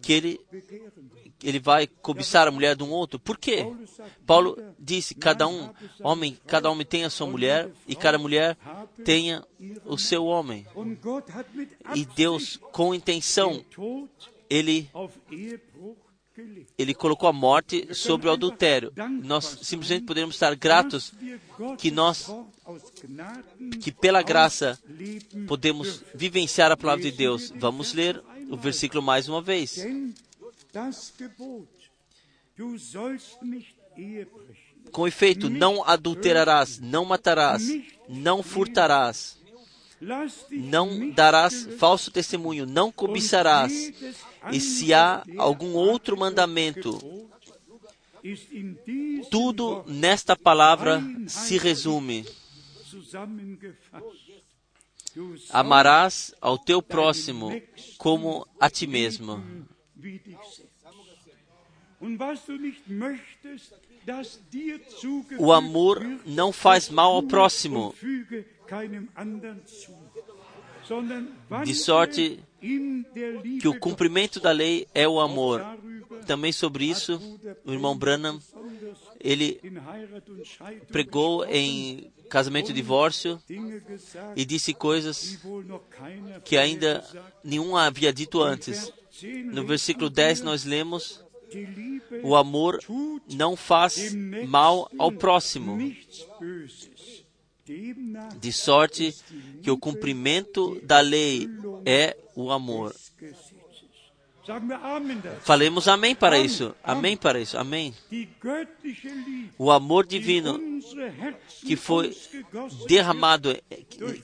que 0.00 0.12
ele, 0.12 0.40
ele 1.42 1.60
vai 1.60 1.86
cobiçar 1.86 2.48
a 2.48 2.50
mulher 2.50 2.74
de 2.74 2.82
um 2.82 2.90
outro. 2.90 3.20
Por 3.20 3.38
quê? 3.38 3.64
Paulo 4.26 4.56
disse: 4.78 5.14
cada 5.14 5.46
um, 5.46 5.70
homem, 6.02 6.36
cada 6.46 6.68
homem 6.68 6.84
tem 6.84 7.04
a 7.04 7.10
sua 7.10 7.28
mulher 7.28 7.70
e 7.86 7.94
cada 7.94 8.18
mulher 8.18 8.56
tenha 9.04 9.44
o 9.84 9.96
seu 9.96 10.24
homem. 10.24 10.66
E 11.94 12.04
Deus, 12.04 12.58
com 12.72 12.94
intenção, 12.94 13.64
ele. 14.50 14.90
Ele 16.78 16.94
colocou 16.94 17.28
a 17.28 17.32
morte 17.32 17.94
sobre 17.94 18.28
o 18.28 18.32
adultério. 18.32 18.92
Nós 19.22 19.58
simplesmente 19.62 20.04
poderíamos 20.04 20.36
estar 20.36 20.54
gratos 20.54 21.12
que 21.78 21.90
nós, 21.90 22.30
que 23.80 23.92
pela 23.92 24.22
graça, 24.22 24.78
podemos 25.46 26.02
vivenciar 26.14 26.72
a 26.72 26.76
palavra 26.76 27.04
de 27.04 27.12
Deus. 27.12 27.52
Vamos 27.56 27.92
ler 27.92 28.22
o 28.50 28.56
versículo 28.56 29.02
mais 29.02 29.28
uma 29.28 29.40
vez. 29.40 29.78
Com 34.90 35.06
efeito, 35.06 35.48
não 35.48 35.84
adulterarás, 35.84 36.78
não 36.78 37.04
matarás, 37.04 37.62
não 38.08 38.42
furtarás, 38.42 39.38
não 40.50 41.10
darás 41.10 41.68
falso 41.78 42.10
testemunho, 42.10 42.66
não 42.66 42.90
cobiçarás. 42.90 43.92
E 44.50 44.60
se 44.60 44.92
há 44.92 45.22
algum 45.38 45.74
outro 45.74 46.16
mandamento, 46.16 46.98
tudo 49.30 49.84
nesta 49.86 50.36
palavra 50.36 51.02
se 51.26 51.58
resume: 51.58 52.26
amarás 55.50 56.34
ao 56.40 56.58
teu 56.58 56.82
próximo 56.82 57.50
como 57.98 58.46
a 58.58 58.68
ti 58.70 58.86
mesmo. 58.86 59.42
O 65.38 65.52
amor 65.52 66.00
não 66.26 66.52
faz 66.52 66.88
mal 66.88 67.12
ao 67.12 67.22
próximo, 67.22 67.94
de 71.64 71.74
sorte 71.74 72.40
Liebe 72.60 73.58
que 73.60 73.66
o 73.68 73.78
cumprimento 73.78 74.38
da 74.38 74.52
lei 74.52 74.86
é 74.94 75.06
o 75.06 75.20
amor. 75.20 75.64
Também 76.26 76.52
sobre 76.52 76.84
isso, 76.84 77.20
o 77.64 77.72
irmão 77.72 77.96
Branham, 77.96 78.40
ele 79.20 79.60
pregou 80.88 81.44
em 81.46 82.12
casamento 82.30 82.70
e 82.70 82.74
divórcio 82.74 83.42
e 84.36 84.44
disse 84.44 84.72
coisas 84.72 85.38
que 86.44 86.56
ainda 86.56 87.04
nenhum 87.42 87.76
havia 87.76 88.12
dito 88.12 88.40
antes. 88.40 88.92
Vers 89.10 89.20
10 89.20 89.54
No 89.54 89.66
versículo 89.66 90.06
wir, 90.06 90.14
10 90.14 90.40
nós 90.42 90.64
lemos: 90.64 91.22
O 92.22 92.34
amor 92.34 92.78
não 93.28 93.56
faz 93.56 94.14
mal 94.46 94.90
ao 94.98 95.12
próximo, 95.12 95.78
de 98.38 98.52
sorte 98.52 99.14
que 99.62 99.70
o 99.70 99.78
cumprimento 99.78 100.80
da 100.84 101.00
lei 101.00 101.48
é 101.84 102.16
o 102.34 102.50
amor. 102.50 102.94
Falemos 105.42 105.86
amém 105.86 106.14
para 106.14 106.38
isso. 106.38 106.74
Amém 106.82 107.16
para 107.16 107.38
isso. 107.38 107.56
Amém. 107.56 107.94
O 109.56 109.70
amor 109.70 110.04
divino 110.04 110.60
que 111.64 111.76
foi 111.76 112.16
derramado, 112.88 113.56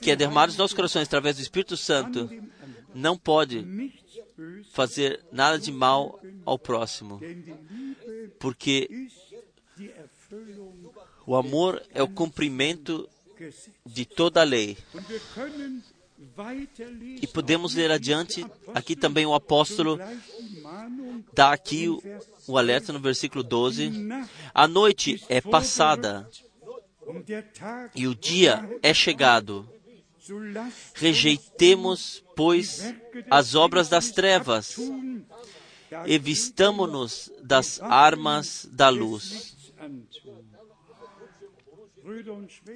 que 0.01 0.11
é 0.11 0.15
derramado 0.15 0.47
nos 0.47 0.57
nossos 0.57 0.75
corações 0.75 1.07
através 1.07 1.37
do 1.37 1.41
Espírito 1.41 1.77
Santo, 1.77 2.29
não 2.93 3.17
pode 3.17 3.65
fazer 4.71 5.23
nada 5.31 5.57
de 5.57 5.71
mal 5.71 6.19
ao 6.45 6.59
próximo, 6.59 7.21
porque 8.39 9.07
o 11.25 11.35
amor 11.35 11.81
é 11.93 12.03
o 12.03 12.07
cumprimento. 12.07 13.07
De 13.85 14.05
toda 14.05 14.41
a 14.41 14.43
lei. 14.43 14.77
E 17.21 17.27
podemos 17.27 17.75
ler 17.75 17.91
adiante, 17.91 18.45
aqui 18.73 18.95
também 18.95 19.25
o 19.25 19.33
apóstolo 19.33 19.97
dá 21.33 21.53
aqui 21.53 21.87
o, 21.87 22.01
o 22.47 22.57
alerta 22.57 22.91
no 22.91 22.99
versículo 22.99 23.41
12. 23.41 23.91
A 24.53 24.67
noite 24.67 25.23
é 25.29 25.39
passada 25.39 26.29
e 27.95 28.05
o 28.07 28.13
dia 28.13 28.69
é 28.83 28.93
chegado. 28.93 29.67
Rejeitemos, 30.93 32.23
pois, 32.35 32.93
as 33.31 33.55
obras 33.55 33.87
das 33.87 34.11
trevas 34.11 34.77
e 36.05 36.19
vistamo-nos 36.19 37.31
das 37.41 37.81
armas 37.81 38.67
da 38.71 38.89
luz. 38.89 39.55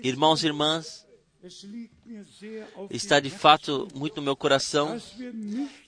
Irmãos 0.04 0.44
e 0.44 0.48
irmãs, 0.48 1.08
está 2.90 3.20
de 3.20 3.30
fato 3.30 3.88
muito 3.94 4.18
no 4.18 4.22
meu 4.22 4.36
coração 4.36 4.98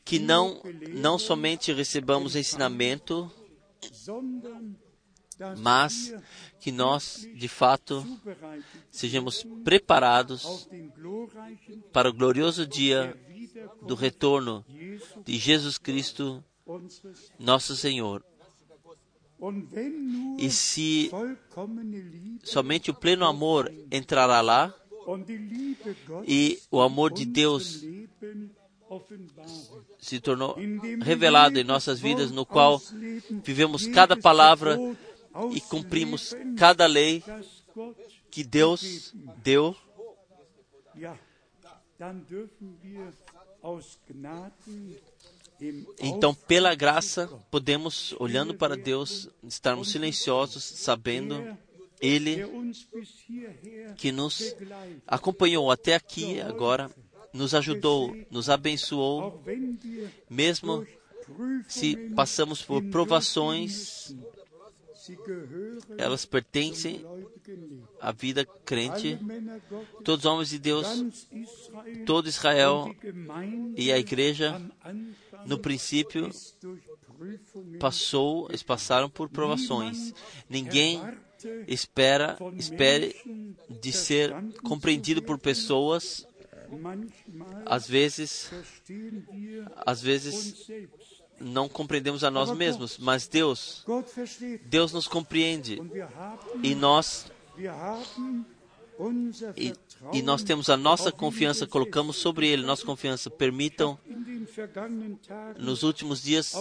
que 0.04 0.20
não, 0.20 0.62
não 0.90 1.18
somente 1.18 1.72
recebamos 1.72 2.36
ensinamento, 2.36 3.32
mas 5.58 6.14
que 6.60 6.72
nós, 6.72 7.28
de 7.36 7.48
fato, 7.48 8.06
sejamos 8.90 9.46
preparados 9.64 10.68
para 11.92 12.10
o 12.10 12.14
glorioso 12.14 12.66
dia 12.66 13.16
do 13.82 13.96
retorno 13.96 14.66
de 15.24 15.38
Jesus 15.38 15.78
Cristo, 15.78 16.44
nosso 17.40 17.76
Senhor. 17.76 18.26
E 20.38 20.50
se 20.50 21.12
somente 22.44 22.90
o 22.90 22.94
pleno 22.94 23.26
amor 23.26 23.72
entrará 23.92 24.42
lá 24.42 24.74
e 26.26 26.60
o 26.72 26.82
amor 26.82 27.14
de 27.14 27.26
Deus 27.26 27.84
se 30.00 30.20
tornou 30.20 30.56
revelado 31.02 31.60
em 31.60 31.64
nossas 31.64 32.00
vidas, 32.00 32.32
no 32.32 32.46
qual 32.46 32.82
vivemos 33.44 33.88
cada 33.88 34.16
palavra 34.16 34.78
e 35.52 35.60
cumprimos 35.62 36.34
cada 36.58 36.86
lei 36.86 37.24
que 38.32 38.44
Deus 38.44 39.14
deu, 39.44 39.76
Então 46.00 46.34
pela 46.34 46.76
graça 46.76 47.28
podemos, 47.50 48.14
olhando 48.20 48.54
para 48.54 48.76
Deus, 48.76 49.30
estarmos 49.44 49.90
silenciosos, 49.92 50.64
sabendo 50.64 51.58
Ele 52.02 52.44
que 53.96 54.12
nos 54.12 54.56
acompanhou 55.08 55.72
até 55.72 55.96
aqui 55.96 56.42
agora, 56.42 56.92
nos 57.34 57.54
ajudou, 57.54 58.16
nos 58.30 58.50
abençoou, 58.50 59.42
mesmo 60.30 60.86
se 61.68 61.96
passamos 62.16 62.62
por 62.62 62.84
provações, 62.84 64.16
elas 65.98 66.26
pertencem 66.26 67.06
à 68.00 68.12
vida 68.12 68.46
crente. 68.66 69.20
Todos 70.04 70.26
os 70.26 70.32
homens 70.32 70.50
de 70.50 70.60
Deus, 70.60 71.06
todo 72.06 72.30
Israel 72.30 72.96
e 73.76 73.92
a 73.92 74.00
igreja, 74.00 74.62
no 75.46 75.60
princípio, 75.60 76.30
passou, 77.80 78.48
eles 78.50 78.64
passaram 78.64 79.10
por 79.10 79.30
provações. 79.30 80.14
Ninguém 80.50 81.02
espera, 81.68 82.38
espere 82.58 83.16
de 83.70 83.92
ser 83.92 84.34
compreendido 84.64 85.22
por 85.22 85.38
pessoas. 85.38 86.28
Às 87.66 87.88
vezes, 87.88 88.52
às 89.86 90.02
vezes 90.02 90.68
não 91.40 91.70
compreendemos 91.70 92.24
a 92.24 92.32
nós 92.32 92.50
mesmos, 92.52 92.98
mas 92.98 93.28
Deus. 93.28 93.86
Deus 94.66 94.92
nos 94.92 95.08
compreende 95.08 95.80
e 96.64 96.74
nós 96.74 97.32
e, 99.58 99.74
e 100.14 100.22
nós 100.22 100.44
temos 100.44 100.70
a 100.70 100.78
nossa 100.78 101.12
confiança, 101.12 101.68
colocamos 101.68 102.16
sobre 102.18 102.48
Ele 102.48 102.64
nossa 102.66 102.86
confiança. 102.86 103.30
Permitam, 103.30 103.98
nos 105.58 105.84
últimos 105.84 106.22
dias, 106.22 106.54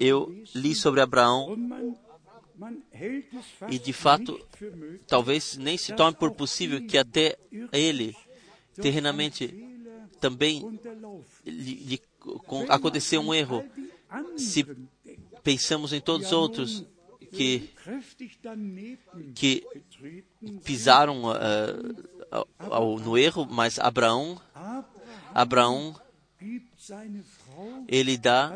eu 0.00 0.34
li 0.54 0.74
sobre 0.74 1.00
Abraão 1.00 1.56
e 3.70 3.78
de 3.78 3.92
fato, 3.92 4.40
talvez 5.06 5.56
nem 5.56 5.76
se 5.76 5.92
torne 5.94 6.16
por 6.16 6.32
possível 6.32 6.84
que 6.86 6.98
até 6.98 7.36
Ele, 7.72 8.16
terrenamente, 8.74 9.54
também 10.20 10.80
lhe, 11.44 11.74
lhe 11.74 12.02
aconteceu 12.68 13.20
um 13.20 13.34
erro. 13.34 13.64
Se 14.36 14.64
pensamos 15.42 15.92
em 15.92 16.00
todos 16.00 16.28
os 16.28 16.32
outros 16.32 16.93
que, 17.34 17.70
que 19.34 19.64
pisaram 20.64 21.30
ah, 21.30 22.44
ao- 22.58 22.98
no 22.98 23.16
erro, 23.18 23.46
mas 23.50 23.78
Abraão, 23.78 24.40
Abraão 25.34 25.94
ele 27.88 28.16
dá 28.18 28.52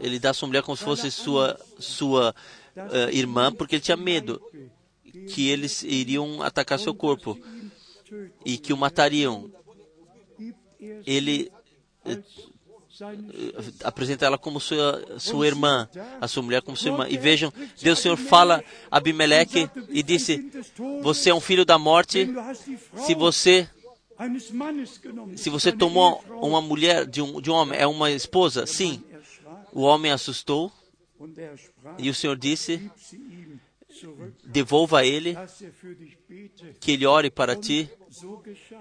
ele 0.00 0.18
dá 0.18 0.32
sua 0.32 0.46
mulher 0.48 0.62
como 0.62 0.76
se 0.76 0.84
fosse 0.84 1.10
sua 1.10 1.58
sua 1.78 2.34
uh, 2.76 3.10
irmã, 3.10 3.52
porque 3.52 3.76
ele 3.76 3.82
tinha 3.82 3.96
medo 3.96 4.40
que 5.28 5.48
eles 5.48 5.82
iriam 5.82 6.42
atacar 6.42 6.78
seu 6.78 6.94
corpo 6.94 7.38
e 8.44 8.56
que 8.58 8.72
o 8.72 8.76
matariam. 8.76 9.50
Ele 11.06 11.50
uh, 12.04 12.22
apresenta 13.84 14.26
ela 14.26 14.38
como 14.38 14.60
sua, 14.60 15.18
sua 15.18 15.46
irmã, 15.46 15.88
a 16.20 16.28
sua 16.28 16.42
mulher 16.42 16.62
como 16.62 16.76
sua 16.76 16.90
irmã. 16.90 17.06
E 17.08 17.16
vejam, 17.16 17.52
Deus 17.80 17.98
Senhor 17.98 18.16
fala 18.16 18.62
a 18.90 18.96
Abimeleque 18.96 19.68
e 19.88 20.02
disse: 20.02 20.50
Você 21.02 21.30
é 21.30 21.34
um 21.34 21.40
filho 21.40 21.64
da 21.64 21.78
morte 21.78 22.28
se 23.06 23.14
você 23.14 23.68
se 25.36 25.50
você 25.50 25.72
tomou 25.72 26.22
uma 26.28 26.60
mulher 26.60 27.06
de 27.06 27.20
um, 27.20 27.40
de 27.40 27.50
um 27.50 27.54
homem, 27.54 27.78
é 27.78 27.86
uma 27.86 28.10
esposa? 28.10 28.66
Sim. 28.66 29.02
O 29.72 29.82
homem 29.82 30.12
assustou 30.12 30.70
e 31.98 32.08
o 32.10 32.14
Senhor 32.14 32.36
disse: 32.36 32.90
Devolva 34.44 35.00
a 35.00 35.06
ele, 35.06 35.36
que 36.80 36.92
ele 36.92 37.06
ore 37.06 37.30
para 37.30 37.56
ti. 37.56 37.90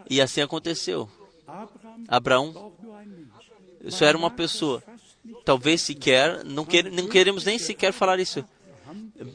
E 0.09 0.21
assim 0.21 0.41
aconteceu. 0.41 1.09
Abraão 2.07 2.73
só 3.89 4.05
era 4.05 4.17
uma 4.17 4.29
pessoa. 4.29 4.83
Talvez 5.45 5.81
sequer, 5.81 6.43
não, 6.43 6.65
quer, 6.65 6.91
não 6.91 7.07
queremos 7.07 7.45
nem 7.45 7.59
sequer 7.59 7.93
falar 7.93 8.19
isso. 8.19 8.43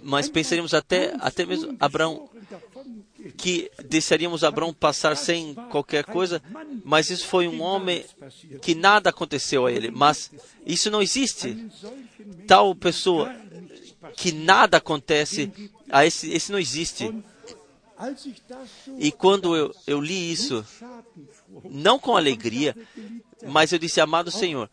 Mas 0.03 0.29
pensaríamos 0.29 0.75
até, 0.75 1.15
até 1.21 1.47
mesmo 1.47 1.77
Abraão, 1.79 2.29
que 3.37 3.71
deixaríamos 3.85 4.45
Abraão 4.45 4.75
passar 4.75 5.17
sem 5.17 5.55
qualquer 5.71 6.05
coisa, 6.05 6.43
mas 6.85 7.11
isso 7.11 7.27
foi 7.27 7.49
um 7.49 7.63
homem 7.63 8.05
que 8.61 8.75
nada 8.75 9.11
aconteceu 9.11 9.67
a 9.67 9.73
ele. 9.73 9.91
Mas 9.91 10.31
isso 10.65 10.91
não 10.91 11.01
existe. 11.01 11.69
Tal 12.47 12.75
pessoa 12.75 13.35
que 14.17 14.33
nada 14.33 14.77
acontece 14.77 15.51
a 15.91 16.05
esse, 16.05 16.31
esse 16.31 16.53
não 16.53 16.59
existe. 16.59 17.13
E 18.99 19.11
quando 19.11 19.57
eu, 19.57 19.75
eu 19.87 20.01
li 20.01 20.31
isso, 20.31 20.65
não 21.65 21.99
com 21.99 22.17
alegria, 22.17 22.77
mas 23.47 23.73
eu 23.73 23.79
disse, 23.79 24.01
amado 24.01 24.31
Senhor, 24.31 24.69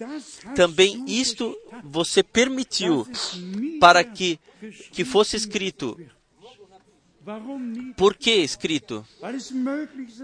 também 0.56 1.04
isto 1.08 1.56
você 1.84 2.22
permitiu 2.22 3.08
para 3.80 4.04
que, 4.04 4.40
que 4.92 5.06
fosse 5.06 5.38
escrito. 5.38 5.98
Por 7.96 8.16
que 8.16 8.32
escrito? 8.32 9.06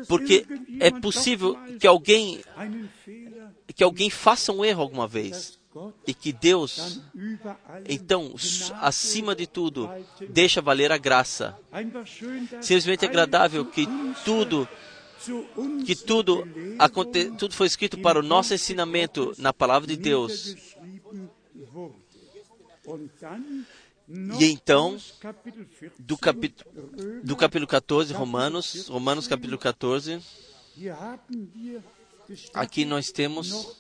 Porque 0.08 0.46
é 0.80 0.92
possível 0.92 1.58
que 1.80 1.88
alguém 1.88 2.42
que 3.74 3.84
alguém 3.84 4.10
faça 4.10 4.52
um 4.52 4.66
erro 4.66 4.82
alguma 4.82 5.08
vez 5.08 5.59
e 6.06 6.14
que 6.14 6.32
Deus, 6.32 7.02
então, 7.88 8.34
acima 8.82 9.36
de 9.36 9.48
tudo, 9.48 9.90
deixa 10.30 10.62
valer 10.62 10.92
a 10.92 10.98
graça. 10.98 11.58
Simplesmente 12.62 13.06
agradável 13.06 13.66
que 13.66 13.88
tudo 14.26 14.68
que 15.86 15.96
tudo, 15.96 16.48
aconte, 16.78 17.32
tudo 17.32 17.54
foi 17.54 17.68
escrito 17.68 17.98
para 18.00 18.20
o 18.20 18.24
nosso 18.24 18.54
ensinamento 18.54 19.34
na 19.38 19.52
palavra 19.52 19.88
de 19.88 19.98
Deus. 19.98 20.56
E 24.40 24.46
então, 24.46 24.98
do, 26.00 26.18
capítulo, 26.18 26.70
do 27.24 27.36
capítulo 27.36 27.68
14, 27.68 28.14
Romanos, 28.14 28.88
Romanos 28.88 29.28
capítulo 29.28 29.58
14, 29.58 30.20
aqui 32.54 32.86
nós 32.86 33.12
temos 33.12 33.78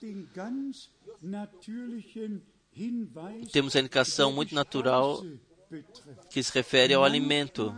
temos 3.52 3.76
a 3.76 3.80
indicação 3.80 4.32
muito 4.32 4.54
natural 4.56 5.24
que 6.30 6.42
se 6.42 6.54
refere 6.54 6.94
ao 6.94 7.04
alimento. 7.04 7.74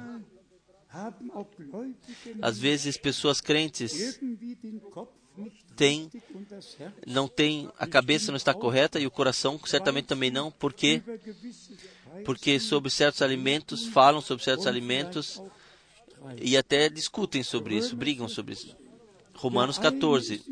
Às 2.41 2.59
vezes, 2.59 2.97
pessoas 2.97 3.39
crentes 3.39 4.19
têm, 5.75 6.09
não 7.07 7.27
têm, 7.27 7.69
a 7.77 7.87
cabeça 7.87 8.31
não 8.31 8.37
está 8.37 8.53
correta 8.53 8.99
e 8.99 9.07
o 9.07 9.11
coração 9.11 9.59
certamente 9.65 10.05
também 10.05 10.29
não, 10.29 10.51
porque 10.51 11.01
porque 12.25 12.59
sobre 12.59 12.91
certos 12.91 13.21
alimentos 13.21 13.87
falam 13.87 14.19
sobre 14.21 14.43
certos 14.43 14.67
alimentos 14.67 15.41
e 16.41 16.57
até 16.57 16.89
discutem 16.89 17.41
sobre 17.41 17.77
isso, 17.77 17.95
brigam 17.95 18.27
sobre 18.27 18.53
isso. 18.53 18.75
Romanos 19.33 19.77
14. 19.79 20.43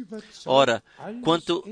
Ora, 0.46 0.84
quanto 1.22 1.64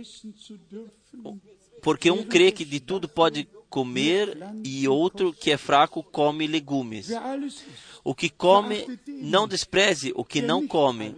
porque 1.81 2.11
um 2.11 2.23
crê 2.23 2.51
que 2.51 2.65
de 2.65 2.79
tudo 2.79 3.07
pode 3.07 3.47
comer 3.69 4.37
e 4.63 4.87
outro 4.87 5.33
que 5.33 5.51
é 5.51 5.57
fraco 5.57 6.03
come 6.03 6.47
legumes. 6.47 7.09
O 8.03 8.15
que 8.15 8.29
come, 8.29 8.85
não 9.07 9.47
despreze 9.47 10.11
o 10.15 10.23
que 10.23 10.41
não 10.41 10.67
come. 10.67 11.15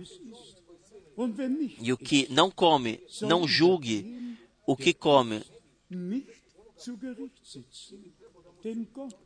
E 1.82 1.91
o 1.91 1.97
que 1.97 2.28
não 2.32 2.50
come, 2.50 3.00
não 3.22 3.47
julgue 3.47 4.38
o 4.66 4.76
que 4.76 4.93
come. 4.93 5.43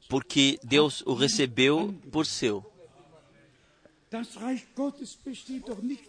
Porque 0.10 0.60
Deus 0.64 1.02
o 1.06 1.14
recebeu 1.14 1.94
por 2.12 2.26
seu. 2.26 2.73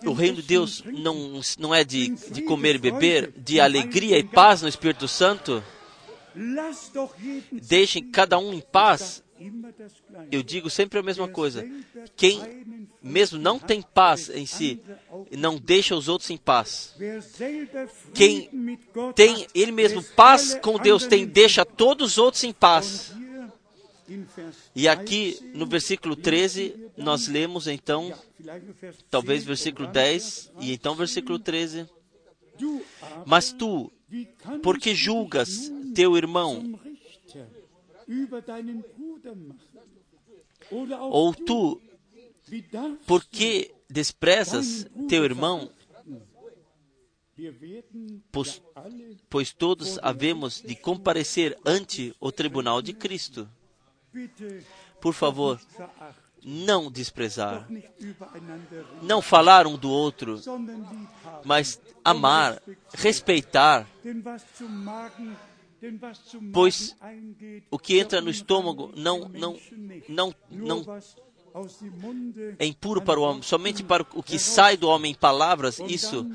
O 0.04 0.12
reino 0.12 0.36
de 0.36 0.42
Deus 0.42 0.82
não, 0.84 1.40
não 1.58 1.74
é 1.74 1.84
de, 1.84 2.08
de 2.08 2.42
comer 2.42 2.76
e 2.76 2.78
beber, 2.78 3.32
de 3.36 3.60
alegria 3.60 4.18
e 4.18 4.24
paz 4.24 4.62
no 4.62 4.68
Espírito 4.68 5.08
Santo. 5.08 5.62
Deixem 7.52 8.02
cada 8.10 8.38
um 8.38 8.52
em 8.52 8.60
paz. 8.60 9.22
Eu 10.30 10.42
digo 10.42 10.70
sempre 10.70 10.98
a 10.98 11.02
mesma 11.02 11.28
coisa. 11.28 11.66
Quem 12.16 12.64
mesmo 13.02 13.38
não 13.38 13.58
tem 13.58 13.82
paz 13.82 14.30
em 14.30 14.46
si, 14.46 14.80
não 15.32 15.58
deixa 15.58 15.94
os 15.94 16.08
outros 16.08 16.30
em 16.30 16.36
paz. 16.36 16.94
Quem 18.14 18.78
tem 19.14 19.46
ele 19.54 19.72
mesmo 19.72 20.02
paz 20.02 20.54
com 20.54 20.78
Deus 20.78 21.06
tem 21.06 21.26
deixa 21.26 21.64
todos 21.64 22.12
os 22.12 22.18
outros 22.18 22.44
em 22.44 22.52
paz. 22.52 23.12
E 24.74 24.88
aqui 24.88 25.38
no 25.54 25.66
versículo 25.66 26.16
13, 26.16 26.90
nós 26.96 27.28
lemos 27.28 27.68
então, 27.68 28.12
talvez 29.08 29.44
versículo 29.44 29.86
10 29.86 30.52
e 30.60 30.72
então 30.72 30.96
versículo 30.96 31.38
13. 31.38 31.88
Mas 33.24 33.52
tu, 33.52 33.92
porque 34.62 34.94
julgas 34.94 35.70
teu 35.94 36.16
irmão, 36.16 36.78
ou 41.00 41.32
tu, 41.34 41.80
porque 43.06 43.72
desprezas 43.88 44.86
teu 45.08 45.24
irmão, 45.24 45.70
pois, 48.32 48.60
pois 49.30 49.52
todos 49.52 49.98
havemos 50.02 50.60
de 50.60 50.74
comparecer 50.74 51.56
ante 51.64 52.14
o 52.18 52.32
tribunal 52.32 52.82
de 52.82 52.92
Cristo. 52.92 53.48
Por 55.00 55.12
favor, 55.12 55.60
não 56.44 56.90
desprezar, 56.90 57.66
não 59.02 59.22
falar 59.22 59.66
um 59.66 59.76
do 59.76 59.90
outro, 59.90 60.38
mas 61.44 61.80
amar, 62.04 62.62
respeitar, 62.92 63.86
pois 66.52 66.94
o 67.70 67.78
que 67.78 67.98
entra 67.98 68.20
no 68.20 68.30
estômago 68.30 68.92
não 68.94 69.28
não 69.28 69.58
não 70.08 70.34
não 70.50 70.84
é 72.58 72.66
impuro 72.66 73.00
para 73.00 73.18
o 73.18 73.22
homem, 73.22 73.42
somente 73.42 73.82
para 73.82 74.04
o 74.14 74.22
que 74.22 74.38
sai 74.38 74.76
do 74.76 74.88
homem 74.88 75.12
em 75.12 75.14
palavras, 75.14 75.78
isso 75.80 76.30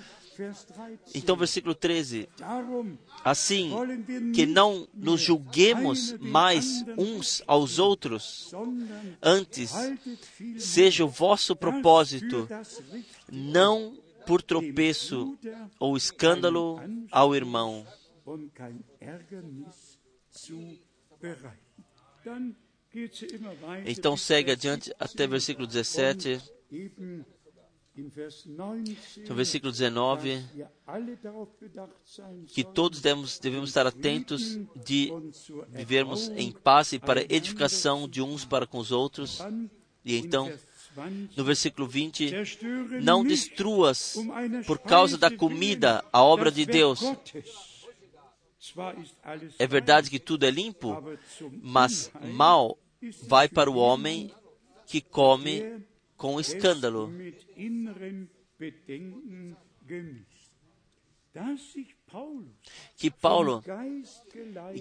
então, 1.14 1.36
versículo 1.36 1.76
13. 1.76 2.30
Assim, 3.24 3.72
que 4.34 4.46
não 4.46 4.88
nos 4.94 5.22
julguemos 5.22 6.14
mais 6.20 6.84
uns 6.98 7.44
aos 7.48 7.80
outros, 7.80 8.52
antes, 9.22 9.72
seja 10.58 11.06
o 11.06 11.10
vosso 11.10 11.56
propósito, 11.56 12.48
não 13.32 13.98
por 14.26 14.42
tropeço 14.42 15.38
ou 15.80 15.98
escândalo 15.98 16.80
ao 17.12 17.36
irmão. 17.36 17.86
Então 23.86 24.18
segue 24.18 24.52
adiante 24.52 24.94
até 25.00 25.28
versículo 25.28 25.68
17. 25.68 26.42
No 29.28 29.36
versículo 29.36 29.72
19, 29.72 30.44
que 32.48 32.64
todos 32.64 33.02
devemos, 33.02 33.40
devemos 33.40 33.70
estar 33.70 33.86
atentos 33.86 34.60
de 34.86 35.12
vivermos 35.70 36.30
em 36.30 36.52
paz 36.52 36.94
e 36.94 37.00
para 37.00 37.22
edificação 37.24 38.08
de 38.08 38.22
uns 38.22 38.46
para 38.46 38.66
com 38.66 38.78
os 38.78 38.92
outros. 38.92 39.40
E 40.04 40.18
então, 40.18 40.52
no 41.36 41.44
versículo 41.44 41.88
20: 41.88 42.32
Não 43.02 43.24
destruas 43.24 44.16
por 44.66 44.80
causa 44.80 45.18
da 45.18 45.30
comida 45.30 46.04
a 46.12 46.24
obra 46.24 46.52
de 46.52 46.66
Deus. 46.66 47.02
É 49.58 49.68
verdade 49.68 50.10
que 50.10 50.20
tudo 50.20 50.46
é 50.46 50.52
limpo, 50.52 51.04
mas 51.62 52.12
mal 52.34 52.78
vai 53.24 53.48
para 53.48 53.70
o 53.70 53.76
homem 53.76 54.32
que 54.86 55.00
come 55.00 55.86
com 56.20 56.38
escândalo. 56.40 57.12
Que 62.98 63.10
Paulo, 63.10 63.64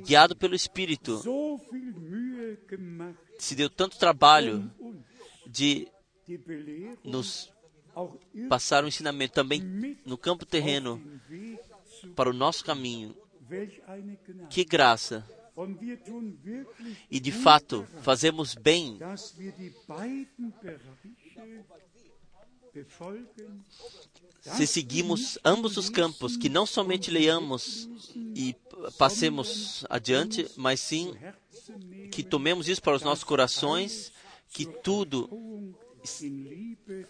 guiado 0.04 0.34
pelo 0.34 0.56
Espírito, 0.56 1.22
se 3.38 3.54
deu 3.54 3.70
tanto 3.70 3.98
trabalho 3.98 4.68
de 5.46 5.88
nos 7.04 7.52
passar 8.48 8.82
o 8.82 8.88
ensinamento 8.88 9.34
também 9.34 9.60
no 10.04 10.18
campo 10.18 10.44
terreno 10.44 11.00
para 12.16 12.28
o 12.28 12.34
nosso 12.34 12.64
caminho. 12.64 13.14
Que 14.50 14.64
graça! 14.64 15.24
E 17.10 17.18
de 17.18 17.32
fato, 17.32 17.84
fazemos 18.02 18.54
bem 18.54 18.98
se 24.40 24.66
seguimos 24.66 25.38
ambos 25.44 25.76
os 25.76 25.90
campos, 25.90 26.36
que 26.36 26.48
não 26.48 26.66
somente 26.66 27.10
leiamos 27.10 27.88
e 28.34 28.54
passemos 28.96 29.84
adiante, 29.88 30.48
mas 30.56 30.80
sim 30.80 31.14
que 32.10 32.22
tomemos 32.22 32.68
isso 32.68 32.82
para 32.82 32.96
os 32.96 33.02
nossos 33.02 33.24
corações, 33.24 34.12
que 34.50 34.64
tudo 34.64 35.74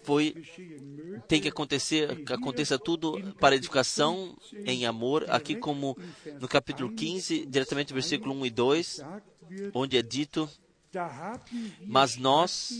foi 0.02 0.34
tem 1.28 1.40
que 1.40 1.48
acontecer, 1.48 2.24
que 2.24 2.32
aconteça 2.32 2.78
tudo 2.78 3.34
para 3.38 3.54
edificação 3.54 4.36
em 4.64 4.86
amor, 4.86 5.24
aqui 5.28 5.54
como 5.54 5.96
no 6.40 6.48
capítulo 6.48 6.92
15, 6.92 7.46
diretamente 7.46 7.92
versículo 7.92 8.34
1 8.34 8.46
e 8.46 8.50
2, 8.50 9.00
onde 9.74 9.96
é 9.96 10.02
dito: 10.02 10.48
Mas 11.86 12.16
nós 12.16 12.72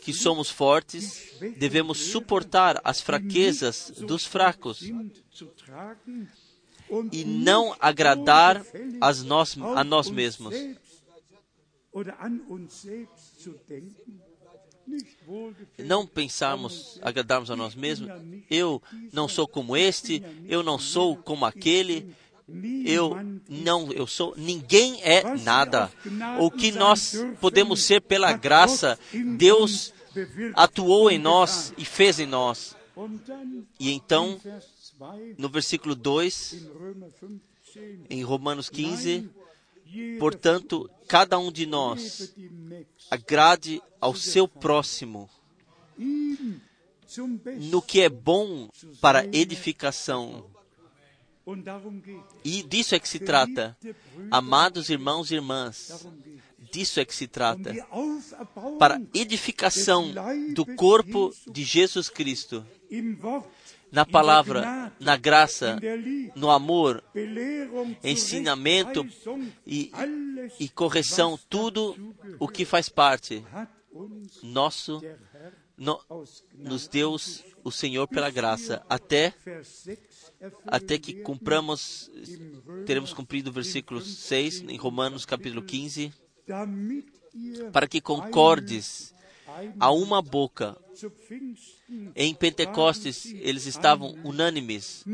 que 0.00 0.12
somos 0.12 0.50
fortes, 0.50 1.38
devemos 1.56 1.98
suportar 1.98 2.80
as 2.84 3.00
fraquezas 3.00 3.92
dos 4.06 4.24
fracos 4.24 4.82
e 7.12 7.24
não 7.24 7.74
agradar 7.80 8.64
as 9.00 9.22
nós, 9.22 9.56
a 9.58 9.82
nós 9.82 10.10
mesmos. 10.10 10.54
Não 15.78 16.06
pensarmos, 16.06 16.98
agradarmos 17.02 17.50
a 17.50 17.56
nós 17.56 17.74
mesmos. 17.74 18.10
Eu 18.50 18.82
não 19.12 19.28
sou 19.28 19.48
como 19.48 19.76
este, 19.76 20.22
eu 20.46 20.62
não 20.62 20.78
sou 20.78 21.16
como 21.16 21.46
aquele, 21.46 22.14
eu 22.84 23.16
não, 23.48 23.90
eu 23.92 24.06
sou, 24.06 24.34
ninguém 24.36 25.00
é 25.02 25.22
nada. 25.38 25.90
O 26.38 26.50
que 26.50 26.70
nós 26.70 27.14
podemos 27.40 27.82
ser 27.82 28.02
pela 28.02 28.32
graça, 28.32 28.98
Deus 29.36 29.92
atuou 30.54 31.10
em 31.10 31.18
nós 31.18 31.72
e 31.78 31.84
fez 31.84 32.20
em 32.20 32.26
nós. 32.26 32.76
E 33.80 33.90
então, 33.90 34.40
no 35.38 35.48
versículo 35.48 35.94
2, 35.94 36.66
em 38.10 38.22
Romanos 38.22 38.68
15, 38.68 39.28
portanto, 40.18 40.88
cada 41.08 41.38
um 41.38 41.50
de 41.50 41.66
nós 41.66 42.34
agrade 43.10 43.82
ao 44.00 44.14
seu 44.14 44.46
próximo 44.46 45.28
no 47.70 47.80
que 47.80 48.00
é 48.00 48.08
bom 48.08 48.68
para 49.00 49.24
edificação 49.26 50.44
e 52.44 52.62
disso 52.62 52.94
é 52.94 52.98
que 52.98 53.08
se 53.08 53.18
trata. 53.18 53.76
Amados 54.30 54.88
irmãos 54.88 55.30
e 55.30 55.34
irmãs, 55.34 56.06
disso 56.72 57.00
é 57.00 57.04
que 57.04 57.14
se 57.14 57.26
trata. 57.26 57.74
Para 58.78 59.00
edificação 59.12 60.12
do 60.54 60.64
corpo 60.64 61.34
de 61.46 61.62
Jesus 61.62 62.08
Cristo. 62.08 62.64
Na 63.92 64.04
palavra, 64.04 64.92
na 64.98 65.16
graça, 65.16 65.78
no 66.34 66.50
amor, 66.50 67.04
ensinamento 68.02 69.06
e, 69.64 69.92
e 70.58 70.68
correção, 70.68 71.38
tudo 71.48 72.14
o 72.40 72.48
que 72.48 72.64
faz 72.64 72.88
parte. 72.88 73.44
Nosso, 74.42 75.00
no, 75.76 76.00
nos 76.54 76.88
deu 76.88 77.16
o 77.62 77.70
Senhor 77.70 78.06
pela 78.06 78.30
graça. 78.30 78.84
Até 78.88 79.34
até 80.66 80.98
que 80.98 81.14
cumpramos, 81.14 82.10
teremos 82.86 83.12
cumprido 83.12 83.50
o 83.50 83.52
versículo 83.52 84.00
6 84.00 84.64
em 84.68 84.76
Romanos 84.76 85.24
capítulo 85.24 85.62
15, 85.62 86.12
para 87.72 87.86
que 87.86 88.00
concordes 88.00 89.14
a 89.78 89.90
uma 89.90 90.20
boca. 90.20 90.76
Em 92.14 92.34
Pentecostes 92.34 93.26
eles 93.26 93.66
estavam 93.66 94.14
unânimes. 94.24 95.04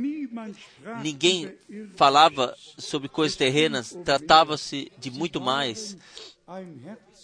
Ninguém 1.02 1.54
falava 1.96 2.54
sobre 2.76 3.08
coisas 3.08 3.36
terrenas, 3.36 3.96
tratava-se 4.04 4.90
de 4.98 5.10
muito 5.10 5.40
mais. 5.40 5.96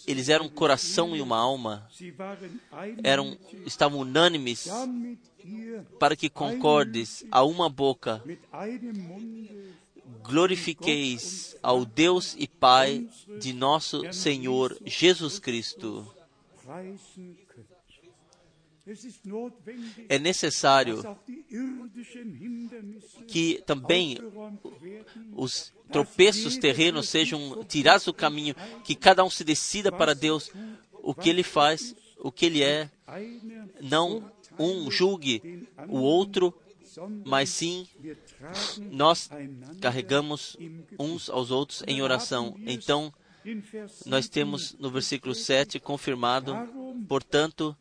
Eles 0.07 0.29
eram 0.29 0.45
um 0.45 0.49
coração 0.49 1.15
e 1.15 1.21
uma 1.21 1.37
alma. 1.37 1.85
Eram, 3.03 3.37
estavam 3.65 3.99
unânimes 3.99 4.69
para 5.99 6.15
que 6.15 6.29
concordes 6.29 7.25
a 7.29 7.43
uma 7.43 7.69
boca, 7.69 8.23
glorifiqueis 10.23 11.57
ao 11.61 11.83
Deus 11.83 12.35
e 12.39 12.47
Pai 12.47 13.05
de 13.37 13.51
nosso 13.51 14.01
Senhor 14.13 14.77
Jesus 14.85 15.39
Cristo. 15.39 16.09
É 20.07 20.17
necessário 20.17 21.17
que 23.27 23.61
também 23.65 24.17
os 25.35 25.73
tropeços 25.91 26.57
terrenos 26.57 27.09
sejam 27.09 27.63
tirados 27.65 28.05
do 28.05 28.13
caminho, 28.13 28.55
que 28.83 28.95
cada 28.95 29.23
um 29.23 29.29
se 29.29 29.43
decida 29.43 29.91
para 29.91 30.13
Deus 30.13 30.51
o 30.93 31.13
que 31.13 31.29
ele 31.29 31.43
faz, 31.43 31.95
o 32.19 32.31
que 32.31 32.45
ele 32.45 32.63
é, 32.63 32.89
não 33.81 34.31
um 34.57 34.89
julgue 34.89 35.67
o 35.87 35.99
outro, 35.99 36.53
mas 37.25 37.49
sim 37.49 37.87
nós 38.91 39.29
carregamos 39.81 40.57
uns 40.97 41.29
aos 41.29 41.51
outros 41.51 41.83
em 41.87 42.01
oração. 42.01 42.55
Então, 42.65 43.13
nós 44.05 44.27
temos 44.27 44.73
no 44.79 44.89
versículo 44.89 45.33
7 45.33 45.79
confirmado, 45.79 46.53
portanto, 47.07 47.75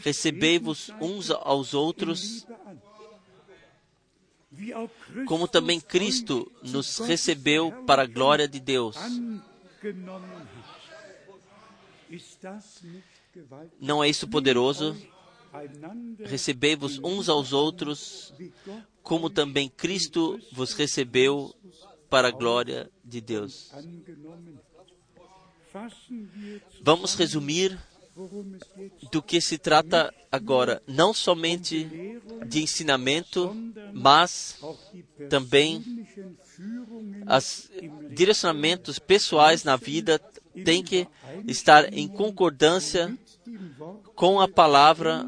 recebei-vos 0.00 0.90
uns 1.00 1.30
aos 1.30 1.74
outros, 1.74 2.46
como 5.26 5.48
também 5.48 5.80
Cristo 5.80 6.50
nos 6.62 6.98
recebeu 6.98 7.72
para 7.86 8.02
a 8.02 8.06
glória 8.06 8.46
de 8.46 8.60
Deus. 8.60 8.96
Não 13.80 14.02
é 14.02 14.08
isso 14.08 14.26
poderoso? 14.28 14.96
Recebei-vos 16.24 16.98
uns 17.02 17.28
aos 17.28 17.52
outros, 17.52 18.34
como 19.02 19.30
também 19.30 19.68
Cristo 19.68 20.38
vos 20.52 20.72
recebeu 20.72 21.54
para 22.08 22.28
a 22.28 22.30
glória 22.30 22.90
de 23.04 23.20
Deus. 23.20 23.70
Vamos 26.82 27.14
resumir 27.14 27.78
do 29.12 29.22
que 29.22 29.40
se 29.40 29.58
trata 29.58 30.12
agora, 30.30 30.82
não 30.86 31.14
somente 31.14 31.88
de 32.46 32.62
ensinamento, 32.62 33.54
mas 33.92 34.58
também 35.30 35.84
os 37.28 37.70
direcionamentos 38.10 38.98
pessoais 38.98 39.62
na 39.62 39.76
vida 39.76 40.18
têm 40.64 40.82
que 40.82 41.06
estar 41.46 41.92
em 41.92 42.08
concordância 42.08 43.16
com 44.16 44.40
a 44.40 44.48
palavra 44.48 45.24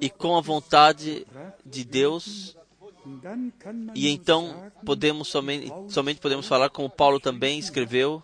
e 0.00 0.10
com 0.10 0.36
a 0.36 0.40
vontade 0.40 1.26
de 1.64 1.84
Deus. 1.84 2.56
E 3.94 4.08
então 4.08 4.70
podemos 4.84 5.28
somente, 5.28 5.70
somente 5.88 6.20
podemos 6.20 6.46
falar 6.46 6.70
como 6.70 6.88
Paulo 6.88 7.20
também 7.20 7.58
escreveu, 7.58 8.22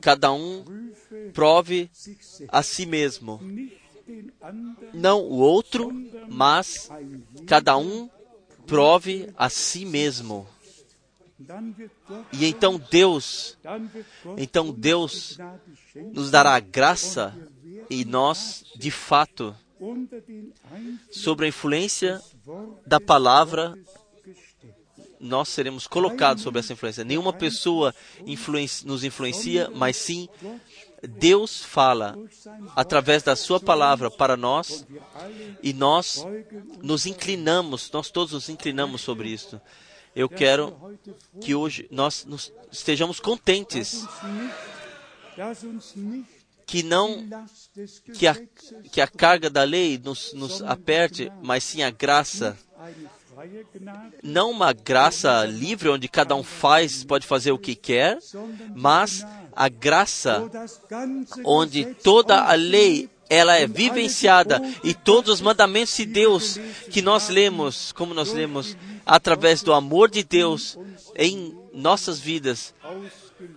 cada 0.00 0.32
um 0.32 0.64
prove 1.32 1.90
a 2.48 2.62
si 2.62 2.86
mesmo. 2.86 3.40
Não 4.92 5.20
o 5.20 5.38
outro, 5.38 5.92
mas 6.28 6.88
cada 7.46 7.76
um 7.76 8.08
prove 8.66 9.32
a 9.36 9.48
si 9.48 9.84
mesmo. 9.84 10.46
E 12.32 12.44
então 12.44 12.78
Deus, 12.90 13.56
então 14.36 14.72
Deus 14.72 15.38
nos 16.12 16.30
dará 16.30 16.60
graça 16.60 17.34
E 17.90 18.04
nós, 18.04 18.64
de 18.76 18.88
fato, 18.88 19.52
unter 19.80 20.20
den 20.20 20.52
Einfluss 20.72 21.22
sob 21.22 21.44
a 21.44 21.48
influência 21.48 22.22
da 22.86 23.00
palavra. 23.00 23.76
Nós 25.20 25.48
seremos 25.48 25.86
colocados 25.86 26.42
sob 26.42 26.58
essa 26.58 26.72
influência. 26.72 27.04
Nenhuma 27.04 27.32
pessoa 27.32 27.94
influenci- 28.26 28.86
nos 28.86 29.04
influencia, 29.04 29.70
mas 29.74 29.96
sim 29.96 30.28
Deus 31.02 31.62
fala 31.62 32.16
através 32.76 33.22
da 33.22 33.34
Sua 33.36 33.58
palavra 33.60 34.10
para 34.10 34.36
nós 34.36 34.86
e 35.62 35.72
nós 35.72 36.24
nos 36.82 37.06
inclinamos, 37.06 37.90
nós 37.92 38.10
todos 38.10 38.32
nos 38.32 38.48
inclinamos 38.48 39.00
sobre 39.00 39.28
isso. 39.28 39.60
Eu 40.14 40.28
quero 40.28 40.76
que 41.40 41.54
hoje 41.54 41.86
nós 41.90 42.26
estejamos 42.72 43.20
contentes, 43.20 44.04
que 46.66 46.82
não 46.82 47.26
que 48.14 48.26
a, 48.26 48.34
que 48.92 49.00
a 49.00 49.06
carga 49.06 49.48
da 49.48 49.62
lei 49.64 49.98
nos, 50.02 50.32
nos 50.34 50.62
aperte, 50.62 51.30
mas 51.42 51.64
sim 51.64 51.82
a 51.82 51.90
graça. 51.90 52.58
Não 54.22 54.50
uma 54.50 54.72
graça 54.72 55.44
livre 55.44 55.88
onde 55.88 56.08
cada 56.08 56.34
um 56.34 56.42
faz, 56.42 57.04
pode 57.04 57.26
fazer 57.26 57.52
o 57.52 57.58
que 57.58 57.74
quer, 57.74 58.18
mas 58.74 59.26
a 59.54 59.68
graça 59.68 60.50
onde 61.44 61.84
toda 61.84 62.42
a 62.42 62.54
lei 62.54 63.08
ela 63.28 63.56
é 63.56 63.66
vivenciada 63.66 64.60
e 64.82 64.92
todos 64.92 65.34
os 65.34 65.40
mandamentos 65.40 65.96
de 65.96 66.04
Deus 66.04 66.58
que 66.90 67.00
nós 67.00 67.28
lemos, 67.28 67.92
como 67.92 68.12
nós 68.12 68.32
lemos, 68.32 68.76
através 69.06 69.62
do 69.62 69.72
amor 69.72 70.10
de 70.10 70.24
Deus 70.24 70.76
em 71.14 71.56
nossas 71.72 72.18
vidas, 72.18 72.74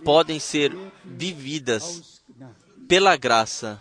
podem 0.04 0.38
ser 0.38 0.72
vividas 1.04 2.22
pela 2.86 3.16
graça. 3.16 3.80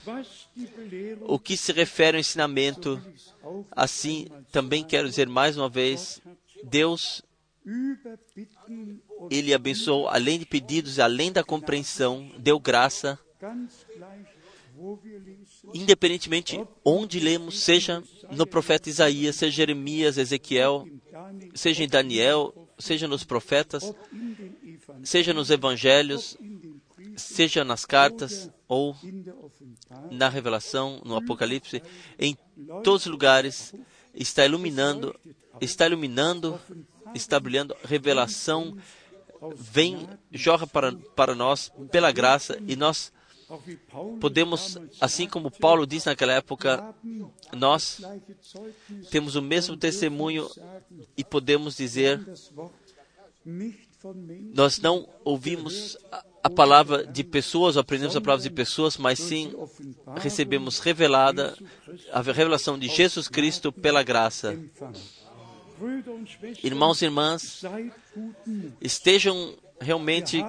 O 1.22 1.38
que 1.38 1.56
se 1.56 1.72
refere 1.72 2.18
ao 2.18 2.22
ensinamento, 2.22 3.00
assim 3.72 4.28
também 4.52 4.84
quero 4.84 5.10
dizer 5.10 5.28
mais 5.28 5.58
uma 5.58 5.70
vez, 5.70 6.22
Deus, 6.64 7.22
Ele 9.30 9.54
abençoou 9.54 10.08
além 10.08 10.40
de 10.40 10.46
pedidos 10.46 11.00
além 11.00 11.32
da 11.32 11.44
compreensão, 11.44 12.32
deu 12.38 12.60
graça, 12.60 13.20
independentemente 15.74 16.60
onde 16.84 17.20
lemos, 17.20 17.60
seja 17.60 18.04
no 18.32 18.46
profeta 18.48 18.90
Isaías, 18.90 19.36
seja 19.36 19.58
Jeremias, 19.58 20.18
Ezequiel, 20.18 20.88
seja 21.54 21.84
em 21.84 21.88
Daniel, 21.88 22.54
seja 22.78 23.08
nos 23.08 23.24
profetas, 23.24 23.94
seja 25.04 25.34
nos 25.34 25.50
evangelhos, 25.50 26.38
seja 27.16 27.64
nas 27.64 27.86
cartas 27.86 28.50
ou 28.68 28.96
na 30.12 30.30
revelação, 30.30 31.02
no 31.04 31.16
Apocalipse, 31.16 31.82
em 32.20 32.38
todos 32.84 33.06
os 33.06 33.12
lugares 33.12 33.74
está 34.14 34.46
iluminando, 34.46 35.16
está 35.60 35.88
iluminando, 35.88 36.60
está 37.16 37.40
brilhando, 37.40 37.76
revelação 37.84 38.78
vem, 39.56 40.08
jorra 40.32 40.68
para, 40.68 40.94
para 41.16 41.36
nós 41.36 41.72
pela 41.92 42.12
graça 42.12 42.58
e 42.68 42.76
nós 42.76 43.12
podemos, 44.20 44.78
assim 45.02 45.28
como 45.28 45.52
Paulo 45.52 45.86
disse 45.86 46.08
naquela 46.08 46.34
época, 46.34 46.96
nós 47.52 48.02
temos 49.12 49.36
o 49.36 49.42
mesmo 49.42 49.76
testemunho 49.76 50.50
e 51.18 51.24
podemos 51.24 51.78
dizer, 51.78 52.20
nós 54.54 54.80
não 54.80 55.08
ouvimos 55.24 55.98
a, 56.44 56.50
palavra 56.50 57.06
de 57.06 57.24
pessoas, 57.24 57.78
aprendemos 57.78 58.16
a 58.16 58.22
palavra 58.22 58.44
de 58.44 58.50
pessoas, 58.50 58.98
mas 58.98 59.18
sim 59.18 59.54
recebemos 60.18 60.80
revelada 60.80 61.56
a 62.12 62.22
revelação 62.22 62.78
de 62.78 62.88
Jesus 62.88 63.28
Cristo 63.30 63.72
pela 63.72 64.04
graça. 64.04 64.60
Irmãos 66.62 67.02
e 67.02 67.06
irmãs, 67.06 67.64
estejam 68.82 69.56
realmente 69.80 70.44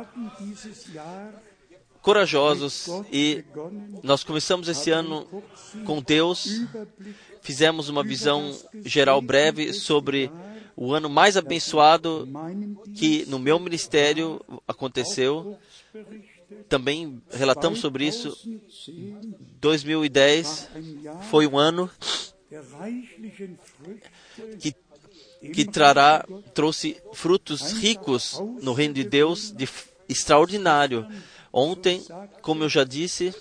corajosos 2.02 2.89
e 3.10 3.44
nós 4.02 4.22
começamos 4.24 4.68
esse 4.68 4.90
ano 4.90 5.26
com 5.85 6.02
Deus, 6.02 6.60
fizemos 7.40 7.89
uma 7.89 8.02
visão 8.02 8.56
geral 8.85 9.22
breve 9.22 9.72
sobre 9.72 10.31
o 10.76 10.92
ano 10.92 11.09
mais 11.09 11.36
abençoado 11.36 12.28
que 12.94 13.24
no 13.26 13.38
meu 13.38 13.59
ministério 13.59 14.40
aconteceu. 14.66 15.59
Também 16.68 17.22
relatamos 17.30 17.80
sobre 17.80 18.06
isso. 18.06 18.36
2010 19.60 19.60
2010 19.60 20.68
ein 20.74 21.02
Jahr 21.02 21.22
foi 21.24 21.46
um 21.46 21.59
ano 21.59 21.90
que, 24.59 24.74
que 25.52 25.64
trará, 25.64 26.24
trouxe 26.52 26.96
frutos 27.12 27.72
ricos 27.72 28.40
no 28.62 28.72
reino 28.72 28.94
de 28.94 29.05
Deus, 29.05 29.52
de 29.52 29.68
extraordinário. 30.09 31.06
Ontem, 31.52 32.02
como 32.42 32.64
eu 32.64 32.68
já 32.68 32.84
disse, 32.84 33.32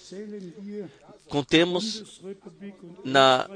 contemos 1.34 2.22
na 3.03 3.49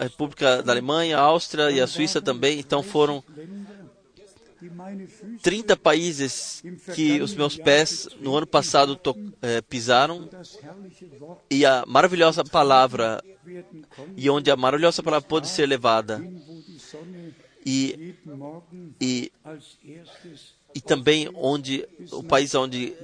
República 0.00 0.62
da 0.62 0.72
Alemanha, 0.72 1.18
a 1.18 1.20
Áustria 1.20 1.70
e 1.70 1.78
a 1.78 1.86
Suíça 1.86 2.22
também. 2.22 2.58
Então 2.58 2.82
foram 2.82 3.22
Länder, 3.36 3.84
die 4.58 4.70
meine 4.70 5.06
Füße 5.06 5.42
30 5.42 5.76
países 5.76 6.62
que 6.94 7.20
os 7.20 7.34
meus 7.34 7.58
pés 7.58 8.08
no 8.20 8.34
ano 8.34 8.46
passado 8.46 8.98
eh, 9.42 9.60
pisaram 9.60 10.26
e 11.50 11.66
a 11.66 11.84
maravilhosa 11.86 12.42
palavra 12.42 13.22
e 14.16 14.30
onde 14.30 14.50
a 14.50 14.56
maravilhosa 14.56 15.02
palavra 15.02 15.28
pôde 15.28 15.46
ser 15.46 15.66
levada 15.66 16.22
e 17.64 18.14
e, 19.00 19.32
e 20.74 20.80
também 20.80 21.30
onde 21.34 21.86
o 22.12 22.22
país 22.22 22.54
onde 22.54 22.94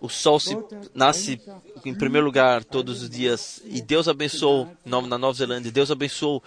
o 0.00 0.08
sol 0.08 0.40
se 0.40 0.56
nasce 0.94 1.40
em 1.84 1.94
primeiro 1.94 2.26
lugar 2.26 2.64
todos 2.64 3.02
os 3.02 3.10
dias. 3.10 3.62
E 3.66 3.80
Deus 3.80 4.08
abençoou 4.08 4.68
na 4.84 5.18
Nova 5.18 5.36
Zelândia. 5.36 5.70
Deus 5.70 5.90
abençoou 5.90 6.42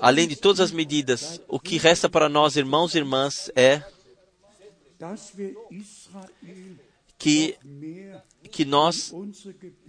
além 0.00 0.28
de 0.28 0.36
todas 0.36 0.60
as 0.60 0.70
medidas 0.70 1.40
o 1.48 1.58
que 1.58 1.78
resta 1.78 2.08
para 2.08 2.28
nós 2.28 2.56
irmãos 2.56 2.94
e 2.94 2.98
irmãs 2.98 3.50
é 3.56 3.82
que 7.18 7.56
que 8.52 8.64
nós 8.66 9.12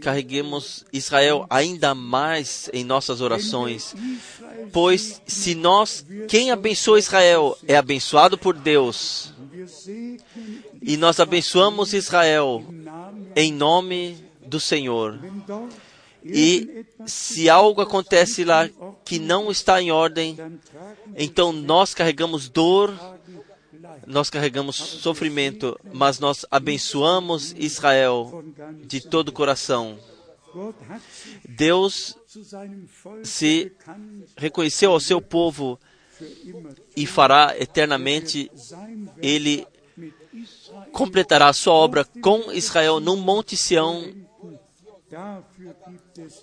carreguemos 0.02 0.86
Israel 0.92 1.46
ainda 1.50 1.94
mais 1.94 2.70
em 2.74 2.84
nossas 2.84 3.20
orações. 3.20 3.94
Pois 4.72 5.22
se 5.28 5.54
nós 5.54 6.04
quem 6.30 6.50
abençoa 6.50 6.98
Israel 6.98 7.58
é 7.68 7.76
abençoado 7.76 8.38
por 8.38 8.56
Deus. 8.56 9.34
E 10.82 10.98
nós 10.98 11.20
abençoamos 11.20 11.94
Israel 11.94 12.64
em 13.36 13.52
nome 13.52 14.18
do 14.46 14.60
Senhor. 14.60 15.20
E 16.26 16.86
se 17.06 17.50
algo 17.50 17.82
acontece 17.82 18.46
lá 18.46 18.70
que 19.04 19.20
não 19.20 19.52
está 19.52 19.82
em 19.82 19.92
ordem, 19.92 20.38
então 21.18 21.52
nós 21.52 21.94
carregamos 21.94 22.48
dor, 22.48 22.94
nós 24.06 24.30
carregamos 24.30 24.76
sofrimento, 24.76 25.80
mas 25.94 26.20
nós 26.20 26.46
abençoamos 26.50 27.54
Israel 27.58 28.44
de 28.86 29.02
todo 29.02 29.30
o 29.30 29.34
coração. 29.34 29.98
Deus 31.48 32.16
se 33.24 33.72
reconheceu 34.38 34.92
ao 34.92 35.00
seu 35.00 35.22
povo 35.22 35.80
e 36.96 37.06
fará 37.06 37.56
eternamente, 37.58 38.52
ele 39.22 39.68
completará 40.92 41.48
a 41.48 41.54
sua 41.54 41.74
obra 41.74 42.06
com 42.22 42.52
Israel 42.52 43.00
num 43.00 43.18
Monte 43.18 43.58
Sião. 43.58 44.14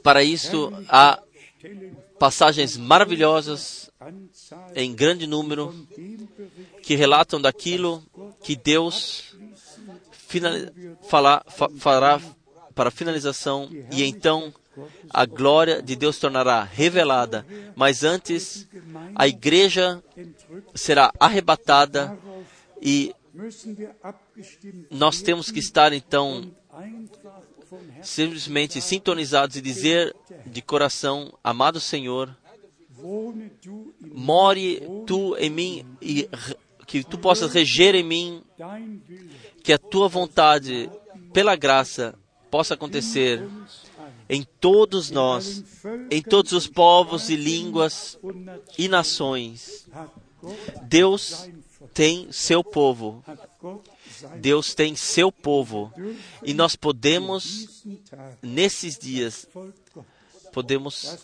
Para 0.03 0.23
isso 0.23 0.73
há 0.89 1.23
passagens 2.19 2.77
maravilhosas 2.77 3.91
em 4.75 4.95
grande 4.95 5.27
número 5.27 5.75
que 6.91 6.97
relatam 6.97 7.41
daquilo 7.41 8.03
que 8.43 8.57
Deus 8.57 9.33
fala- 11.09 11.41
fa- 11.47 11.71
fará 11.79 12.21
para 12.75 12.91
finalização 12.91 13.69
e 13.93 14.03
então 14.03 14.53
a 15.09 15.25
glória 15.25 15.81
de 15.81 15.95
Deus 15.95 16.19
tornará 16.19 16.65
revelada. 16.65 17.47
Mas 17.77 18.03
antes, 18.03 18.67
a 19.15 19.29
igreja 19.29 20.03
será 20.75 21.13
arrebatada 21.21 22.19
e 22.83 23.15
nós 24.91 25.23
temos 25.23 25.53
que 25.53 25.61
estar 25.61 25.93
então 25.93 26.51
simplesmente 28.03 28.81
sintonizados 28.81 29.55
e 29.55 29.61
dizer 29.61 30.13
de 30.45 30.61
coração, 30.61 31.33
amado 31.45 31.79
Senhor, 31.79 32.37
more 34.03 34.83
tu 35.07 35.37
em 35.39 35.49
mim 35.51 35.87
e 36.03 36.29
que 36.91 37.05
tu 37.05 37.17
possas 37.17 37.53
reger 37.53 37.95
em 37.95 38.03
mim 38.03 38.43
que 39.63 39.73
a 39.73 39.79
tua 39.79 40.09
vontade, 40.09 40.91
pela 41.33 41.55
graça, 41.55 42.19
possa 42.51 42.75
acontecer 42.75 43.49
em 44.29 44.43
todos 44.43 45.09
nós, 45.09 45.63
em 46.11 46.21
todos 46.21 46.51
os 46.51 46.67
povos 46.67 47.31
e 47.31 47.37
línguas 47.37 48.19
e 48.77 48.89
nações. 48.89 49.87
Deus 50.83 51.49
tem 51.95 52.27
seu 52.33 52.65
povo. 52.65 53.25
Deus 54.41 54.75
tem 54.75 54.97
seu 54.97 55.31
povo. 55.31 55.93
E 56.43 56.53
nós 56.53 56.75
podemos, 56.75 57.85
nesses 58.43 58.99
dias, 58.99 59.47
podemos, 60.53 61.19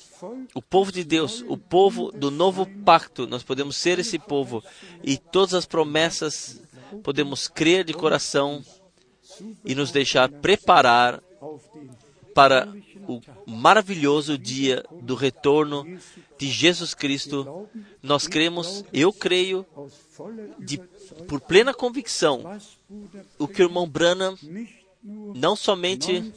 o 0.55 0.63
povo 0.63 0.91
de 0.93 1.05
Deus, 1.05 1.45
o 1.49 1.57
povo 1.57 2.11
do 2.13 2.31
novo 2.31 2.67
pacto, 2.85 3.27
nós 3.27 3.43
podemos 3.43 3.77
ser 3.77 3.99
esse 3.99 4.19
povo. 4.19 4.63
E 5.03 5.17
todas 5.17 5.55
as 5.55 5.67
promessas 5.67 6.61
podemos 7.03 7.49
crer 7.49 7.85
de 7.85 7.93
coração 7.93 8.65
e 9.65 9.75
nos 9.75 9.91
deixar 9.91 10.29
preparar 10.29 11.23
para 12.35 12.69
o 13.09 13.21
maravilhoso 13.47 14.37
dia 14.37 14.85
do 15.03 15.15
retorno 15.15 15.87
de 16.39 16.51
Jesus 16.51 16.93
Cristo. 16.93 17.69
Nós 18.03 18.27
cremos, 18.27 18.85
eu 18.93 19.13
creio, 19.13 19.65
de, 20.59 20.79
por 21.27 21.41
plena 21.41 21.73
convicção, 21.73 22.59
o 23.39 23.49
que 23.49 23.63
o 23.63 23.67
irmão 23.67 23.89
Branham, 23.89 24.37
não 25.35 25.55
somente 25.55 26.33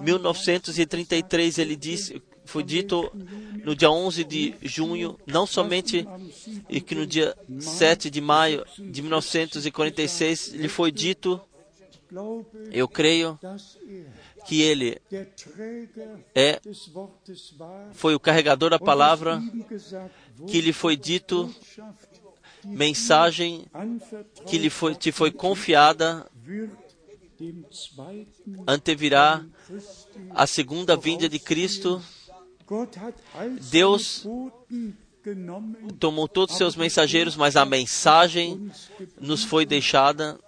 1933, 0.00 1.58
ele 1.58 1.76
disse, 1.76 2.20
foi 2.44 2.64
dito 2.64 3.10
no 3.62 3.76
dia 3.76 3.90
11 3.90 4.24
de 4.24 4.54
junho, 4.62 5.18
não 5.26 5.46
somente 5.46 6.06
e 6.68 6.80
que 6.80 6.94
no 6.94 7.06
dia 7.06 7.36
7 7.60 8.10
de 8.10 8.20
maio 8.20 8.64
de 8.78 9.02
1946 9.02 10.48
lhe 10.54 10.68
foi 10.68 10.90
dito, 10.90 11.40
eu 12.72 12.88
creio 12.88 13.38
que 14.46 14.62
ele 14.62 14.98
é 16.34 16.58
foi 17.92 18.14
o 18.14 18.20
carregador 18.20 18.70
da 18.70 18.78
palavra 18.78 19.42
que 20.46 20.62
lhe 20.62 20.72
foi 20.72 20.96
dito 20.96 21.54
mensagem 22.64 23.66
que 24.46 24.56
lhe 24.56 24.70
foi 24.70 24.94
te 24.94 25.12
foi 25.12 25.30
confiada 25.30 26.26
antevirá 28.66 29.44
a 30.30 30.46
segunda 30.46 30.96
vinda 30.96 31.28
de 31.28 31.38
Cristo. 31.38 32.02
Deus 33.70 34.26
tomou 35.98 36.28
todos 36.28 36.54
os 36.54 36.58
seus 36.58 36.76
mensageiros, 36.76 37.36
mas 37.36 37.56
a 37.56 37.64
mensagem 37.64 38.70
nos 39.20 39.44
foi 39.44 39.66
deixada. 39.66 40.38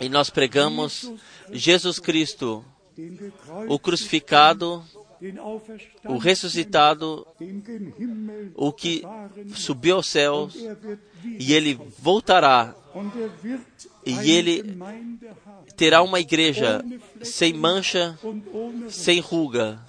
E 0.00 0.08
nós 0.08 0.30
pregamos 0.30 1.10
Jesus 1.50 1.98
Cristo, 1.98 2.64
o 3.68 3.78
crucificado, 3.78 4.84
o 6.04 6.18
ressuscitado, 6.18 7.26
o 8.54 8.72
que 8.72 9.02
subiu 9.54 9.96
aos 9.96 10.06
céus, 10.06 10.54
e 11.24 11.52
ele 11.52 11.74
voltará, 11.98 12.74
e 14.04 14.30
ele 14.30 14.78
terá 15.76 16.02
uma 16.02 16.20
igreja 16.20 16.84
sem 17.22 17.52
mancha, 17.52 18.18
sem 18.88 19.20
ruga, 19.20 19.80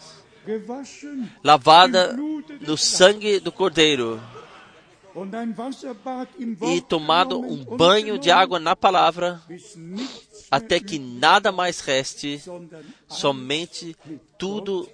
lavada 1.44 2.18
no 2.62 2.78
sangue 2.78 3.40
do 3.40 3.52
Cordeiro 3.52 4.20
e 6.74 6.82
tomado 6.82 7.40
um 7.40 7.64
banho 7.64 8.18
de 8.18 8.32
água 8.32 8.60
na 8.60 8.76
palavra, 8.76 9.42
até 10.52 10.80
que 10.80 11.00
nada 11.00 11.52
mais 11.52 11.80
reste, 11.80 12.42
somente 13.08 13.96
tudo 14.38 14.88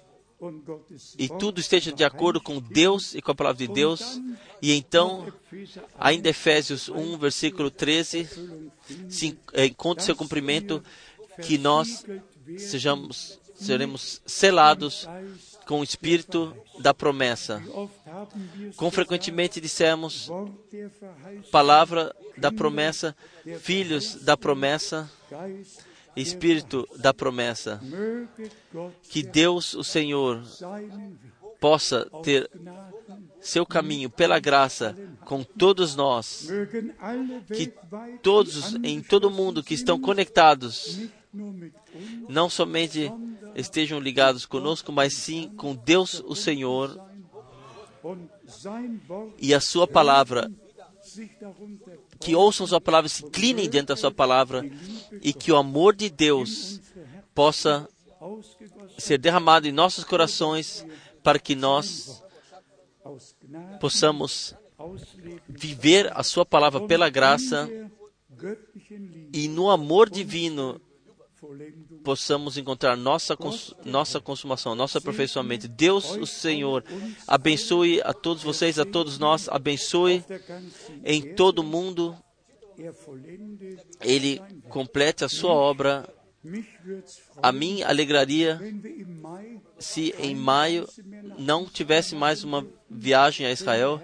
e 1.18 1.28
tudo 1.28 1.60
esteja 1.60 1.92
de 1.92 2.04
acordo 2.04 2.40
com 2.40 2.60
Deus 2.60 3.14
e 3.14 3.22
com 3.22 3.30
a 3.30 3.34
palavra 3.34 3.66
de 3.66 3.72
Deus. 3.72 4.20
E 4.60 4.72
então, 4.72 5.32
ainda 5.98 6.28
Efésios 6.28 6.88
1, 6.88 7.18
versículo 7.18 7.70
13, 7.70 8.28
se 9.08 9.38
encontra 9.54 10.04
seu 10.04 10.14
cumprimento, 10.14 10.82
que 11.42 11.58
nós 11.58 12.04
sejamos, 12.58 13.38
seremos 13.54 14.22
selados 14.26 15.06
com 15.66 15.80
o 15.80 15.84
espírito 15.84 16.54
da 16.78 16.94
promessa. 16.94 17.62
Com 18.76 18.90
frequentemente 18.90 19.60
dissemos 19.60 20.30
palavra 21.50 22.14
da 22.36 22.52
promessa, 22.52 23.16
filhos 23.60 24.16
da 24.16 24.36
promessa, 24.36 25.10
espírito 26.16 26.88
da 26.96 27.12
promessa. 27.12 27.80
Que 29.04 29.22
Deus, 29.22 29.74
o 29.74 29.84
Senhor, 29.84 30.42
possa 31.60 32.08
ter 32.22 32.50
seu 33.40 33.64
caminho 33.64 34.10
pela 34.10 34.38
graça 34.38 34.96
com 35.24 35.42
todos 35.42 35.94
nós, 35.94 36.48
que 37.54 37.72
todos 38.22 38.74
em 38.82 39.00
todo 39.00 39.26
o 39.26 39.30
mundo 39.30 39.62
que 39.62 39.74
estão 39.74 40.00
conectados 40.00 41.08
não 42.28 42.48
somente 42.48 43.12
estejam 43.54 43.98
ligados 43.98 44.46
conosco, 44.46 44.92
mas 44.92 45.14
sim 45.14 45.50
com 45.56 45.74
Deus 45.74 46.22
o 46.26 46.34
Senhor 46.34 46.98
e 49.38 49.54
a 49.54 49.60
Sua 49.60 49.86
palavra. 49.86 50.50
Que 52.20 52.34
ouçam 52.34 52.66
Sua 52.66 52.80
palavra, 52.80 53.08
se 53.08 53.24
inclinem 53.24 53.68
dentro 53.68 53.88
da 53.88 53.96
Sua 53.96 54.10
palavra 54.10 54.68
e 55.22 55.32
que 55.32 55.52
o 55.52 55.56
amor 55.56 55.94
de 55.94 56.08
Deus 56.10 56.80
possa 57.34 57.88
ser 58.98 59.18
derramado 59.18 59.68
em 59.68 59.72
nossos 59.72 60.04
corações 60.04 60.86
para 61.22 61.38
que 61.38 61.54
nós 61.54 62.22
possamos 63.80 64.54
viver 65.48 66.10
a 66.14 66.22
Sua 66.22 66.44
palavra 66.44 66.86
pela 66.86 67.08
graça 67.08 67.68
e 69.32 69.48
no 69.48 69.70
amor 69.70 70.10
divino 70.10 70.80
possamos 72.06 72.56
encontrar 72.56 72.96
nossa, 72.96 73.36
nossa 73.84 74.20
consumação, 74.20 74.76
nosso 74.76 74.96
aperfeiçoamento. 74.96 75.66
Deus, 75.66 76.12
o 76.12 76.24
Senhor, 76.24 76.84
abençoe 77.26 78.00
a 78.00 78.12
todos 78.12 78.44
vocês, 78.44 78.78
a 78.78 78.84
todos 78.84 79.18
nós, 79.18 79.48
abençoe 79.48 80.22
em 81.04 81.34
todo 81.34 81.58
o 81.58 81.64
mundo. 81.64 82.16
Ele 84.00 84.40
complete 84.68 85.24
a 85.24 85.28
sua 85.28 85.50
obra. 85.50 86.08
A 87.42 87.50
mim 87.50 87.82
alegraria 87.82 88.60
se 89.76 90.14
em 90.16 90.32
maio 90.32 90.88
não 91.36 91.66
tivesse 91.66 92.14
mais 92.14 92.44
uma 92.44 92.64
viagem 92.88 93.48
a 93.48 93.50
Israel. 93.50 94.00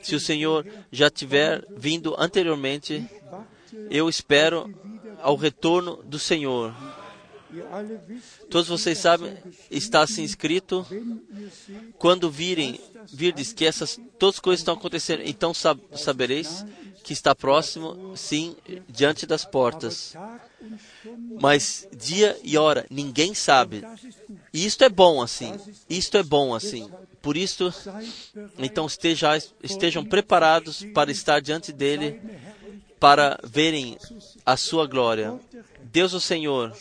Se 0.00 0.14
o 0.14 0.20
Senhor 0.20 0.66
já 0.90 1.10
tiver 1.10 1.62
vindo 1.76 2.14
anteriormente, 2.18 3.06
eu 3.90 4.08
espero 4.08 4.72
ao 5.20 5.36
retorno 5.36 6.02
do 6.04 6.18
Senhor. 6.18 6.74
Todos 8.50 8.68
vocês 8.68 8.98
sabem, 8.98 9.36
está 9.70 10.02
assim 10.02 10.22
escrito, 10.22 10.86
quando 11.98 12.30
virem, 12.30 12.80
virdes 13.12 13.52
que 13.52 13.64
essas 13.64 13.98
todas 14.18 14.36
as 14.36 14.40
coisas 14.40 14.60
estão 14.60 14.74
acontecendo, 14.74 15.22
então 15.24 15.52
sab, 15.52 15.80
sabereis 15.96 16.64
que 17.04 17.12
está 17.12 17.34
próximo, 17.34 18.16
sim, 18.16 18.56
diante 18.88 19.26
das 19.26 19.44
portas. 19.44 20.14
Mas 21.40 21.86
dia 21.94 22.38
e 22.42 22.56
hora 22.56 22.86
ninguém 22.90 23.34
sabe. 23.34 23.84
E 24.52 24.64
isto 24.64 24.82
é 24.82 24.88
bom 24.88 25.20
assim. 25.20 25.54
Isto 25.88 26.16
é 26.16 26.22
bom 26.22 26.54
assim. 26.54 26.90
Por 27.20 27.36
isso, 27.36 27.72
então 28.58 28.86
estejam, 28.86 29.30
estejam 29.62 30.04
preparados 30.04 30.84
para 30.94 31.10
estar 31.10 31.40
diante 31.40 31.72
dele, 31.72 32.20
para 32.98 33.38
verem 33.44 33.98
a 34.44 34.56
sua 34.56 34.86
glória. 34.86 35.38
Deus 35.94 36.12
o 36.12 36.20
Senhor 36.20 36.76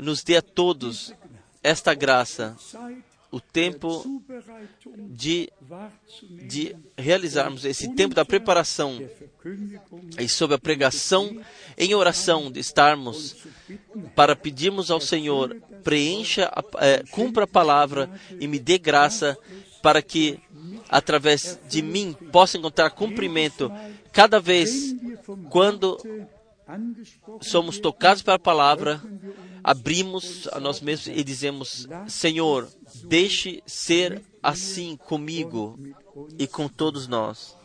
nos 0.00 0.24
dê 0.24 0.36
a 0.36 0.42
todos 0.42 1.14
esta 1.62 1.94
graça, 1.94 2.56
o 3.30 3.40
tempo 3.40 4.20
de, 5.10 5.48
de 6.48 6.74
realizarmos 6.98 7.64
esse 7.64 7.94
tempo 7.94 8.16
da 8.16 8.24
preparação 8.24 9.00
e 10.18 10.28
sob 10.28 10.54
a 10.54 10.58
pregação 10.58 11.40
em 11.78 11.94
oração 11.94 12.50
de 12.50 12.58
estarmos 12.58 13.36
para 14.16 14.34
pedirmos 14.34 14.90
ao 14.90 15.00
Senhor 15.00 15.56
preencha, 15.84 16.50
é, 16.80 17.04
cumpra 17.12 17.44
a 17.44 17.48
palavra 17.48 18.10
e 18.40 18.48
me 18.48 18.58
dê 18.58 18.76
graça 18.76 19.38
para 19.80 20.02
que 20.02 20.40
através 20.88 21.60
de 21.68 21.80
mim 21.80 22.12
possa 22.32 22.58
encontrar 22.58 22.90
cumprimento 22.90 23.70
cada 24.12 24.40
vez 24.40 24.96
quando 25.50 25.98
somos 27.40 27.78
tocados 27.78 28.22
pela 28.22 28.38
palavra, 28.38 29.00
abrimos 29.62 30.48
a 30.48 30.58
nós 30.58 30.80
mesmos 30.80 31.16
e 31.16 31.22
dizemos: 31.22 31.86
Senhor, 32.08 32.68
deixe 33.04 33.62
ser 33.66 34.22
assim 34.42 34.96
comigo 34.96 35.78
e 36.38 36.46
com 36.46 36.68
todos 36.68 37.06
nós. 37.06 37.56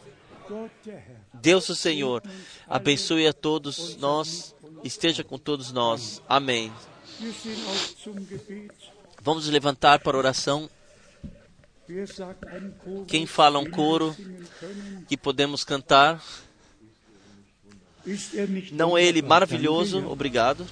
Deus, 1.34 1.69
o 1.69 1.76
Senhor, 1.76 2.22
abençoe 2.68 3.26
a 3.28 3.34
todos 3.34 3.95
nós, 3.98 4.56
esteja 4.84 5.23
com 5.23 5.38
todos 5.38 5.72
nós. 5.72 6.22
Amém. 6.28 6.72
Vamos 9.22 9.48
levantar 9.48 9.99
para 9.99 10.18
oração. 10.18 10.69
Quem 13.07 13.26
fala 13.26 13.60
um 13.60 13.69
coro 13.69 14.15
que 15.07 15.18
podemos 15.18 15.64
cantar? 15.64 16.23
Nicht 18.06 18.73
Não 18.73 18.98
é 18.98 19.03
ele 19.03 19.22
maravilhoso? 19.22 20.06
Obrigado. 20.07 20.65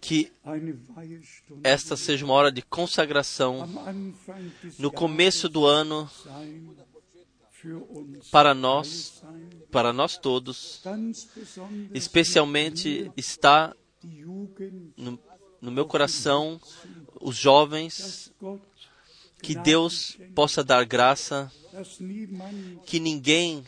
Que 0.00 0.30
esta 1.62 1.96
seja 1.96 2.24
uma 2.24 2.34
hora 2.34 2.52
de 2.52 2.60
consagração 2.60 3.66
no 4.78 4.90
começo 4.90 5.48
do 5.48 5.64
ano 5.64 6.10
para 8.30 8.54
nós, 8.54 9.22
para 9.70 9.92
nós 9.92 10.18
todos. 10.18 10.82
Especialmente 11.92 13.10
está 13.16 13.74
no, 14.96 15.18
no 15.60 15.70
meu 15.70 15.86
coração 15.86 16.60
os 17.20 17.36
jovens, 17.36 18.30
que 19.42 19.54
Deus 19.54 20.18
possa 20.34 20.62
dar 20.62 20.84
graça, 20.84 21.50
que 22.84 23.00
ninguém 23.00 23.64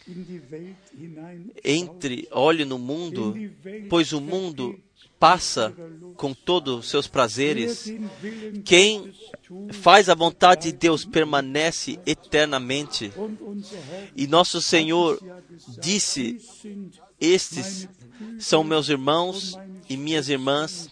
entre, 1.64 2.28
olhe 2.30 2.64
no 2.64 2.78
mundo, 2.78 3.34
pois 3.88 4.12
o 4.12 4.20
mundo 4.20 4.78
passa 5.18 5.74
com 6.16 6.32
todos 6.32 6.78
os 6.78 6.90
seus 6.90 7.06
prazeres. 7.06 7.92
Quem 8.64 9.12
faz 9.72 10.08
a 10.08 10.14
vontade 10.14 10.70
de 10.70 10.72
Deus 10.72 11.04
permanece 11.04 11.98
eternamente. 12.06 13.12
E 14.14 14.26
nosso 14.26 14.60
Senhor 14.60 15.20
disse: 15.80 16.38
Estes 17.20 17.88
são 18.38 18.64
meus 18.64 18.88
irmãos 18.88 19.58
e 19.88 19.96
minhas 19.96 20.28
irmãs, 20.28 20.88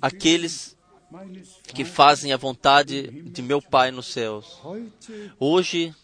aqueles 0.00 0.76
que 1.74 1.84
fazem 1.84 2.32
a 2.32 2.36
vontade 2.36 3.22
de 3.22 3.42
meu 3.42 3.60
Pai 3.60 3.90
nos 3.90 4.06
céus. 4.06 4.60
Hoje 5.38 5.94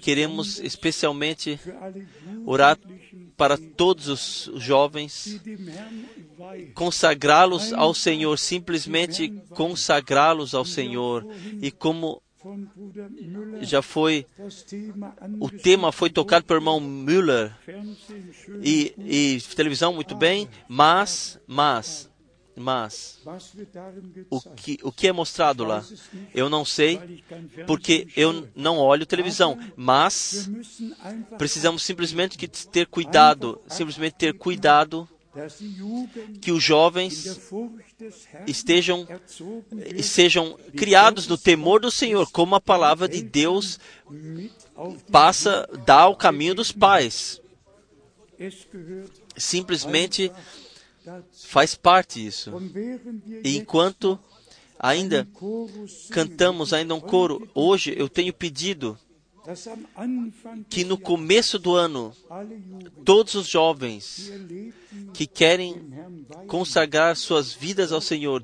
queremos 0.00 0.58
especialmente 0.60 1.58
orar 2.46 2.78
para 3.36 3.56
todos 3.56 4.08
os 4.08 4.50
jovens, 4.62 5.40
consagrá-los 6.74 7.72
ao 7.72 7.94
Senhor, 7.94 8.38
simplesmente 8.38 9.28
consagrá-los 9.50 10.54
ao 10.54 10.64
Senhor. 10.64 11.26
E 11.60 11.70
como 11.70 12.22
já 13.62 13.80
foi, 13.80 14.26
o 15.40 15.48
tema 15.48 15.90
foi 15.90 16.10
tocado 16.10 16.44
pelo 16.44 16.60
irmão 16.60 16.78
Müller 16.78 17.56
e, 18.62 18.94
e 18.98 19.40
televisão 19.56 19.94
muito 19.94 20.14
bem, 20.14 20.48
mas, 20.68 21.40
mas, 21.46 22.10
mas, 22.56 23.20
o 24.30 24.40
que, 24.40 24.78
o 24.82 24.92
que 24.92 25.08
é 25.08 25.12
mostrado 25.12 25.64
lá? 25.64 25.84
Eu 26.32 26.48
não 26.48 26.64
sei, 26.64 27.22
porque 27.66 28.06
eu 28.16 28.48
não 28.54 28.78
olho 28.78 29.04
televisão, 29.04 29.58
mas 29.76 30.48
precisamos 31.36 31.82
simplesmente 31.82 32.38
ter 32.48 32.86
cuidado, 32.86 33.60
simplesmente 33.68 34.14
ter 34.14 34.34
cuidado 34.34 35.08
que 36.40 36.52
os 36.52 36.62
jovens 36.62 37.50
estejam 38.46 39.06
sejam 40.00 40.56
criados 40.76 41.26
no 41.26 41.36
temor 41.36 41.80
do 41.80 41.90
Senhor, 41.90 42.30
como 42.30 42.54
a 42.54 42.60
palavra 42.60 43.08
de 43.08 43.20
Deus 43.20 43.80
passa, 45.10 45.68
dá 45.84 46.06
o 46.06 46.16
caminho 46.16 46.54
dos 46.54 46.70
pais. 46.70 47.40
Simplesmente. 49.36 50.30
Faz 51.46 51.74
parte 51.74 52.24
isso. 52.24 52.52
E 53.42 53.56
enquanto 53.56 54.18
ainda 54.78 55.26
cantamos 56.10 56.72
ainda 56.72 56.94
um 56.94 57.00
coro, 57.00 57.48
hoje 57.54 57.94
eu 57.96 58.08
tenho 58.08 58.32
pedido 58.32 58.98
que 60.70 60.84
no 60.84 60.96
começo 60.96 61.58
do 61.58 61.74
ano, 61.74 62.14
todos 63.04 63.34
os 63.34 63.46
jovens 63.46 64.32
que 65.12 65.26
querem 65.26 65.92
consagrar 66.46 67.14
suas 67.16 67.52
vidas 67.52 67.92
ao 67.92 68.00
Senhor, 68.00 68.42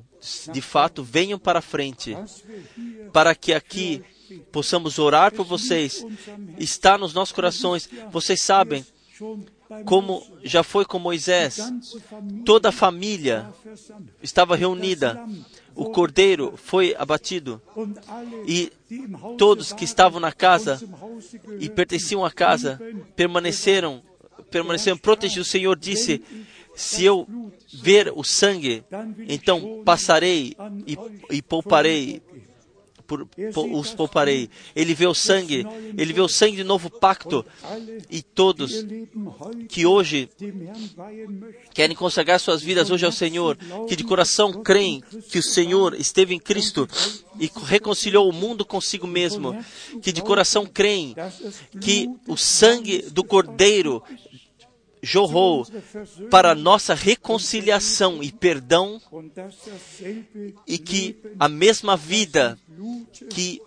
de 0.51 0.61
fato, 0.61 1.03
venham 1.03 1.39
para 1.39 1.59
a 1.59 1.63
frente, 1.63 2.15
para 3.11 3.33
que 3.33 3.51
aqui 3.51 4.03
possamos 4.51 4.99
orar 4.99 5.33
por 5.33 5.45
vocês. 5.45 6.05
Está 6.59 6.97
nos 6.97 7.13
nossos 7.13 7.33
corações. 7.33 7.89
Vocês 8.11 8.41
sabem 8.41 8.85
como 9.85 10.23
já 10.43 10.63
foi 10.63 10.85
com 10.85 10.99
Moisés, 10.99 11.59
toda 12.45 12.69
a 12.69 12.71
família 12.71 13.49
estava 14.21 14.55
reunida. 14.55 15.23
O 15.73 15.89
cordeiro 15.89 16.53
foi 16.57 16.93
abatido 16.97 17.61
e 18.45 18.71
todos 19.37 19.71
que 19.71 19.85
estavam 19.85 20.19
na 20.19 20.31
casa 20.31 20.81
e 21.59 21.69
pertenciam 21.69 22.25
à 22.25 22.31
casa 22.31 22.79
permaneceram 23.15 24.03
permaneceram 24.49 24.97
protegidos. 24.97 25.47
O 25.47 25.49
Senhor 25.49 25.77
disse: 25.77 26.21
Se 26.75 27.05
eu 27.05 27.25
ver 27.73 28.11
o 28.13 28.23
sangue, 28.23 28.83
então 29.29 29.81
passarei 29.85 30.55
e, 30.85 30.97
e 31.29 31.41
pouparei 31.41 32.21
por, 33.11 33.25
po- 33.53 33.77
os 33.79 33.93
pouparei. 33.93 34.49
Ele 34.73 34.93
vê 34.93 35.05
o 35.05 35.13
sangue, 35.13 35.65
ele 35.97 36.13
vê 36.13 36.21
o 36.21 36.27
sangue 36.29 36.57
do 36.57 36.65
novo 36.65 36.89
pacto 36.89 37.45
e 38.09 38.21
todos 38.21 38.85
que 39.67 39.85
hoje 39.85 40.29
querem 41.73 41.95
consagrar 41.95 42.39
suas 42.39 42.61
vidas 42.61 42.89
hoje 42.89 43.05
ao 43.05 43.11
Senhor, 43.11 43.57
que 43.87 43.95
de 43.95 44.03
coração 44.03 44.53
creem 44.63 45.03
que 45.29 45.39
o 45.39 45.43
Senhor 45.43 45.93
esteve 45.99 46.33
em 46.33 46.39
Cristo 46.39 46.87
e 47.39 47.49
reconciliou 47.65 48.29
o 48.29 48.33
mundo 48.33 48.63
consigo 48.65 49.05
mesmo, 49.07 49.55
que 50.01 50.11
de 50.11 50.21
coração 50.21 50.65
creem 50.65 51.15
que 51.81 52.09
o 52.27 52.37
sangue 52.37 53.01
do 53.11 53.23
Cordeiro 53.23 54.01
jorrou 55.01 55.65
para 56.29 56.53
nossa 56.53 56.93
reconciliação 56.93 58.21
e 58.21 58.31
perdão 58.31 59.01
e 60.67 60.77
que 60.77 61.17
a 61.39 61.47
mesma 61.49 61.97
vida 61.97 62.57
que 63.29 63.61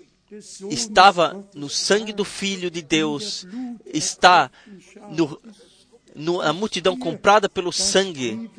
estava 0.71 1.47
no 1.55 1.69
sangue 1.69 2.13
do 2.13 2.25
Filho 2.25 2.71
de 2.71 2.83
Deus 2.83 3.47
está 3.87 4.51
no, 5.11 5.41
no, 6.15 6.41
a 6.41 6.53
multidão 6.53 6.97
comprada 6.97 7.49
pelo 7.49 7.73
sangue 7.73 8.51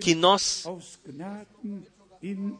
que 0.00 0.14
nós 0.14 0.66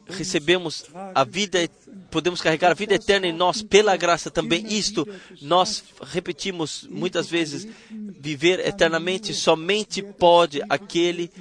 recebemos 0.07 0.85
a 1.13 1.23
vida, 1.23 1.67
podemos 2.11 2.41
carregar 2.41 2.71
a 2.71 2.75
vida 2.75 2.93
eterna 2.93 3.27
em 3.27 3.33
nós 3.33 3.61
pela 3.61 3.95
graça 3.97 4.29
também. 4.29 4.65
Isto 4.67 5.07
nós 5.41 5.83
repetimos 6.01 6.87
muitas 6.89 7.29
vezes: 7.29 7.67
viver 7.89 8.59
eternamente 8.59 9.33
somente 9.33 10.01
pode 10.01 10.61
aquele 10.69 11.31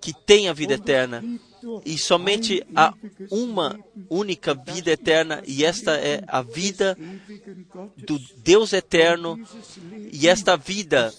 que 0.00 0.12
tem 0.12 0.48
a 0.48 0.52
vida 0.52 0.74
eterna. 0.74 1.22
E 1.84 1.98
somente 1.98 2.64
há 2.74 2.94
uma 3.30 3.78
única 4.08 4.54
vida 4.54 4.90
eterna, 4.90 5.42
e 5.46 5.64
esta 5.64 5.96
é 5.96 6.22
a 6.26 6.42
vida 6.42 6.96
do 7.96 8.18
Deus 8.38 8.72
eterno. 8.72 9.38
E 10.12 10.28
esta 10.28 10.56
vida 10.56 11.12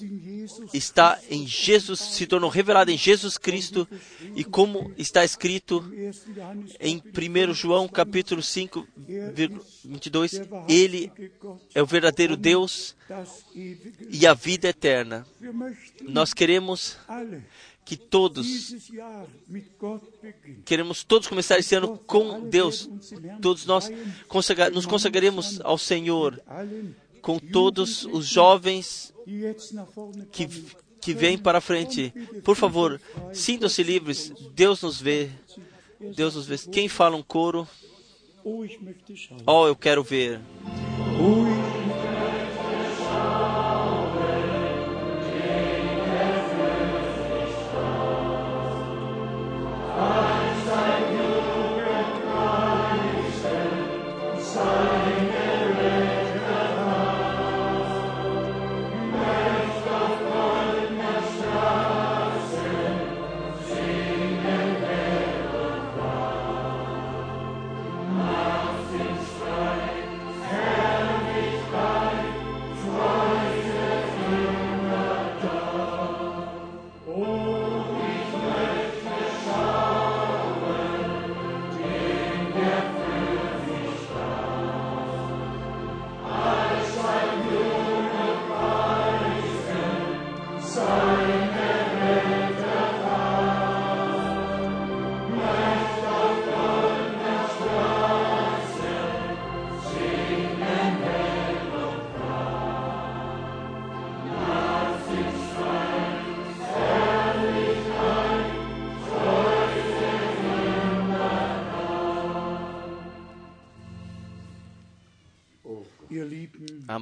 está 0.74 1.20
em 1.30 1.48
Jesus, 1.48 2.00
se 2.00 2.28
tornou 2.28 2.50
revelada 2.50 2.92
em 2.92 2.98
Jesus 2.98 3.38
Cristo, 3.38 3.88
e 4.36 4.44
como 4.44 4.92
está 4.98 5.24
escrito 5.24 5.80
1. 5.80 6.34
Johannes 6.34 6.76
em 6.80 6.98
1 6.98 7.54
João 7.54 7.88
capítulo 7.88 8.42
5, 8.42 8.88
22, 9.86 10.42
ele 10.68 11.12
é 11.74 11.82
o 11.82 11.86
verdadeiro 11.86 12.38
Deus 12.38 12.96
e 14.10 14.26
a 14.26 14.34
vida 14.34 14.70
eterna. 14.70 15.26
Nós 16.02 16.34
queremos 16.34 16.98
que 17.86 17.96
todos 17.96 18.48
queremos 20.66 21.04
todos 21.04 21.28
começar 21.28 21.60
esse 21.60 21.76
ano 21.76 21.98
com 22.00 22.42
Deus. 22.50 22.90
Todos 23.42 23.66
nós 23.66 23.92
consagra- 24.28 24.70
nos 24.72 24.86
consagraremos 24.86 25.62
ao 25.62 25.78
Senhor 25.78 26.42
com 27.22 27.38
todos 27.40 28.06
os 28.06 28.26
jovens 28.26 29.14
que, 30.32 30.48
que 31.00 31.14
vêm 31.14 31.38
para 31.38 31.62
frente. 31.62 32.12
Por 32.44 32.56
favor, 32.56 33.00
sintam-se 33.34 33.84
livres. 33.84 34.32
Deus 34.54 34.82
nos 34.82 35.00
vê. 35.00 35.30
Deus 36.16 36.36
nos 36.36 36.46
vê. 36.48 36.58
Quem 36.58 36.88
fala 36.90 37.16
um 37.16 37.24
coro? 37.24 37.68
oh. 38.44 38.64
Oh, 39.46 39.68
eu 39.68 39.76
quero 39.76 40.04
ver. 40.04 40.40
Oh, 41.20 41.55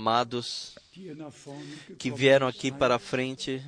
Amados 0.04 0.76
que 1.98 2.12
vieram 2.12 2.46
aqui 2.46 2.70
para 2.70 2.96
a 2.96 3.00
frente, 3.00 3.66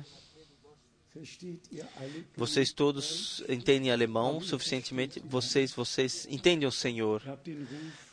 vocês 2.36 2.74
todos 2.74 3.42
entendem 3.48 3.90
alemão 3.90 4.38
suficientemente? 4.42 5.18
Vocês, 5.20 5.72
vocês 5.72 6.26
entendem 6.28 6.68
o 6.68 6.70
Senhor? 6.70 7.22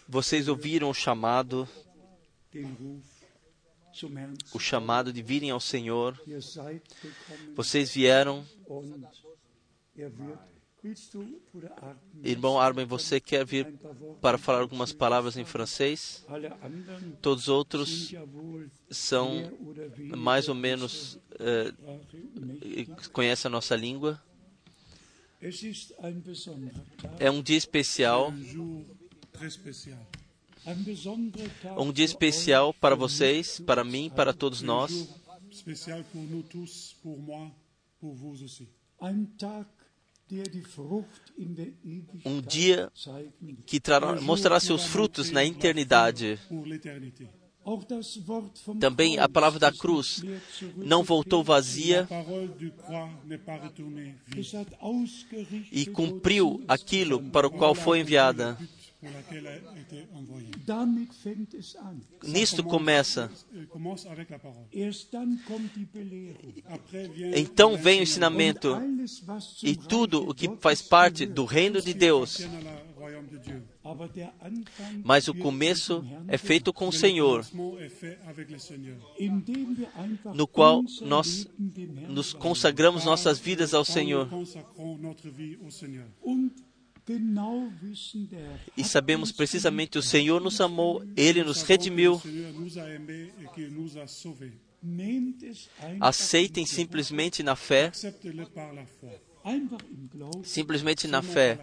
Vocês 0.08 0.48
ouviram 0.48 0.90
o 0.90 0.94
chamado, 0.94 1.68
o 4.54 4.60
chamado 4.60 5.12
de 5.12 5.22
virem 5.22 5.52
ao 5.52 5.60
Senhor? 5.60 6.18
Vocês 7.54 7.92
vieram. 7.92 8.46
Irmão 12.24 12.60
Arben, 12.60 12.86
você 12.86 13.20
quer 13.20 13.46
vir 13.46 13.74
para 14.22 14.38
falar 14.38 14.60
algumas 14.60 14.92
palavras 14.92 15.38
em 15.38 15.46
francês? 15.46 16.26
Todos 17.22 17.48
outros 17.48 18.14
são 18.90 19.52
mais 20.18 20.50
ou 20.50 20.56
menos 20.56 21.18
eh, 21.40 21.74
conhecem 23.14 23.48
a 23.48 23.52
nossa 23.52 23.76
língua. 23.76 24.22
É 27.20 27.32
um 27.32 27.42
dia 27.42 27.58
especial, 27.58 28.34
um 31.78 31.92
dia 31.94 32.06
especial 32.06 32.74
para 32.74 32.96
vocês, 32.96 33.60
para 33.60 33.84
mim, 33.84 34.10
para 34.10 34.34
todos 34.34 34.62
nós. 34.62 34.92
jour 34.92 35.08
spécial 35.54 36.04
pour 36.12 36.24
nous 36.24 36.42
tous, 36.44 36.96
pour 37.04 37.20
moi, 37.20 37.52
pour 38.00 38.16
Um 42.26 42.42
dia 42.42 42.92
que 43.66 43.80
trará, 43.80 44.20
mostrará 44.20 44.60
seus 44.60 44.86
frutos 44.86 45.32
na 45.32 45.44
eternidade. 45.46 46.40
Também 48.80 49.20
a 49.20 49.30
palavra 49.30 49.60
da 49.60 49.72
cruz 49.72 50.22
não 50.76 51.04
voltou 51.04 51.44
vazia 51.44 52.08
e 55.72 55.86
cumpriu 55.86 56.64
aquilo 56.68 57.24
para 57.32 57.48
o 57.48 57.52
qual 57.52 57.74
foi 57.74 58.00
enviada. 58.00 58.58
Nisto 62.24 62.64
começa. 62.64 63.30
vient 67.14 67.38
Então 67.38 67.78
vem 67.78 68.00
o 68.00 68.04
ensinamento 68.04 68.78
e 69.62 69.76
tudo 69.76 70.30
o 70.30 70.34
que 70.34 70.50
faz 70.58 70.82
parte 70.82 71.26
do 71.26 71.46
reino 71.46 71.82
de 71.82 71.94
Deus. 71.94 72.48
Mas 75.04 75.28
o 75.28 75.34
começo 75.34 76.06
é 76.28 76.38
feito 76.38 76.72
com 76.72 76.88
o 76.88 76.94
Senhor, 76.94 77.46
no 80.34 80.48
qual 80.48 80.84
nós 81.02 81.48
nos 82.08 82.34
consagramos 82.34 83.04
nossas 83.04 83.40
vidas 83.40 83.74
ao 83.74 83.84
Senhor. 83.84 84.30
E 88.78 88.84
sabemos 88.84 89.32
precisamente 89.32 89.98
o 89.98 90.02
Senhor 90.02 90.40
nos 90.40 90.62
amou, 90.62 91.04
Ele 91.18 91.44
nos 91.44 91.62
redimiu. 91.62 92.22
Aceitem 96.00 96.66
simplesmente 96.66 97.44
na 97.44 97.56
fé, 97.56 97.92
simplesmente 100.44 101.08
na 101.08 101.22
fé, 101.22 101.60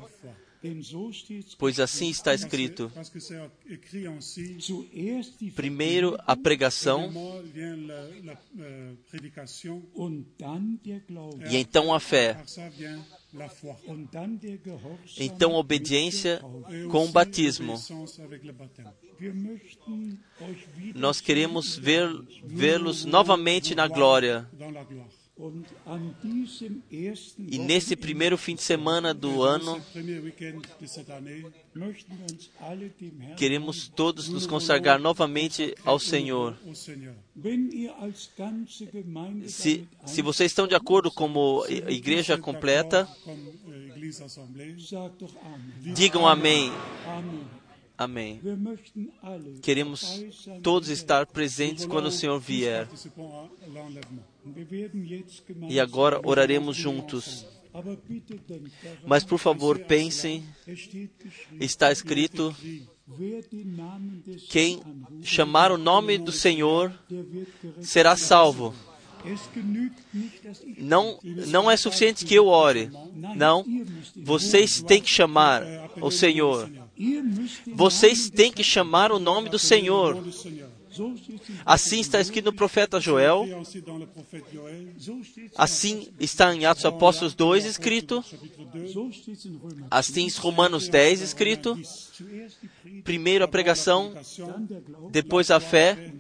pois 1.59 1.81
assim 1.81 2.11
está 2.11 2.35
escrito. 2.35 2.91
Primeiro 5.55 6.19
a 6.27 6.37
pregação. 6.37 7.11
euh, 8.59 8.97
e 11.51 11.57
então 11.57 11.95
a 11.95 12.01
fé, 12.01 12.37
Então 15.19 15.55
obediência 15.55 16.40
com 16.90 17.05
o 17.05 17.09
batismo. 17.09 17.74
Nós 20.94 21.20
queremos 21.20 21.77
ver, 21.77 22.09
vê-los 22.44 23.05
novamente 23.05 23.74
na 23.74 23.86
glória. 23.86 24.48
E 27.39 27.59
nesse 27.59 27.97
primeiro 27.97 28.37
fim 28.37 28.55
de 28.55 28.62
semana 28.62 29.15
do 29.15 29.43
ano, 29.43 29.81
queremos 33.37 33.89
todos 33.89 34.29
nos 34.29 34.47
consagrar 34.47 34.99
novamente 34.99 35.75
ao 35.85 35.99
Senhor. 35.99 36.59
Se, 39.47 39.89
se 40.05 40.23
vocês 40.23 40.51
estão 40.51 40.67
de 40.67 40.75
acordo 40.75 41.11
como 41.11 41.65
igreja 41.89 42.37
completa, 42.37 43.09
Amen. 43.27 43.55
digam 45.95 46.27
amém. 46.27 46.71
Amen. 47.07 47.60
Amém. 48.01 48.40
Queremos 49.60 50.24
todos 50.62 50.89
estar 50.89 51.27
presentes 51.27 51.85
quando 51.85 52.06
o 52.06 52.10
Senhor 52.10 52.40
vier. 52.40 52.89
E 55.68 55.78
agora 55.78 56.18
oraremos 56.24 56.78
juntos. 56.78 57.47
Mas 59.06 59.22
por 59.22 59.39
favor, 59.39 59.78
pensem, 59.81 60.43
está 61.60 61.93
escrito: 61.93 62.56
quem 64.48 64.81
chamar 65.22 65.70
o 65.70 65.77
nome 65.77 66.16
do 66.16 66.32
Senhor 66.32 66.90
será 67.82 68.16
salvo. 68.16 68.74
Não, 70.78 71.18
não 71.48 71.70
é 71.70 71.77
suficiente 71.77 72.24
que 72.24 72.35
eu 72.35 72.47
ore. 72.47 72.90
Não, 73.36 73.62
vocês 74.16 74.82
têm 74.82 75.02
que 75.02 75.10
chamar 75.10 75.62
o 76.01 76.10
Senhor. 76.10 76.70
Vocês 77.74 78.31
têm 78.31 78.52
que 78.52 78.62
chamar 78.62 79.12
o 79.12 79.18
nome 79.18 79.48
do 79.48 79.59
Senhor. 79.59 80.22
Assim 81.64 82.01
está 82.01 82.20
escrito 82.20 82.47
no 82.47 82.52
profeta 82.52 83.01
Joel, 83.01 83.47
assim 85.56 86.09
está 86.18 86.52
em 86.55 86.66
Atos 86.66 86.85
Apóstolos 86.85 87.32
2 87.35 87.64
escrito, 87.64 88.22
chapitre 88.22 88.64
2, 88.64 88.93
so 88.93 89.12
steht's 89.12 89.47
in 89.47 89.56
Römer. 89.56 89.86
assim 89.89 90.27
em 90.27 90.31
Romanos 90.31 90.89
10 90.89 91.20
escrito, 91.20 91.78
primeiro 93.05 93.44
a 93.44 93.48
pregação, 93.48 94.14
depois 95.12 95.51
a 95.52 95.60
fé, 95.60 96.12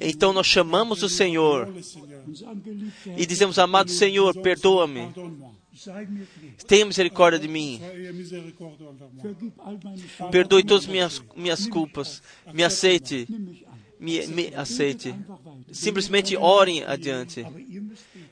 então 0.00 0.32
nós 0.32 0.46
chamamos 0.46 1.02
o 1.02 1.08
Senhor 1.08 1.68
e 3.16 3.26
dizemos, 3.26 3.58
amado 3.58 3.90
Senhor, 3.90 4.40
perdoa-me, 4.40 5.12
tenha 6.66 6.84
misericórdia 6.84 7.38
de 7.38 7.48
mim, 7.48 7.80
perdoe 10.30 10.64
todas 10.64 10.84
as 10.84 10.90
minhas, 10.90 11.22
minhas 11.36 11.66
culpas, 11.66 12.22
me 12.52 12.62
aceite, 12.62 13.26
me, 13.98 14.26
me 14.26 14.54
aceite. 14.54 15.14
Simplesmente 15.70 16.36
orem 16.36 16.82
adiante. 16.84 17.46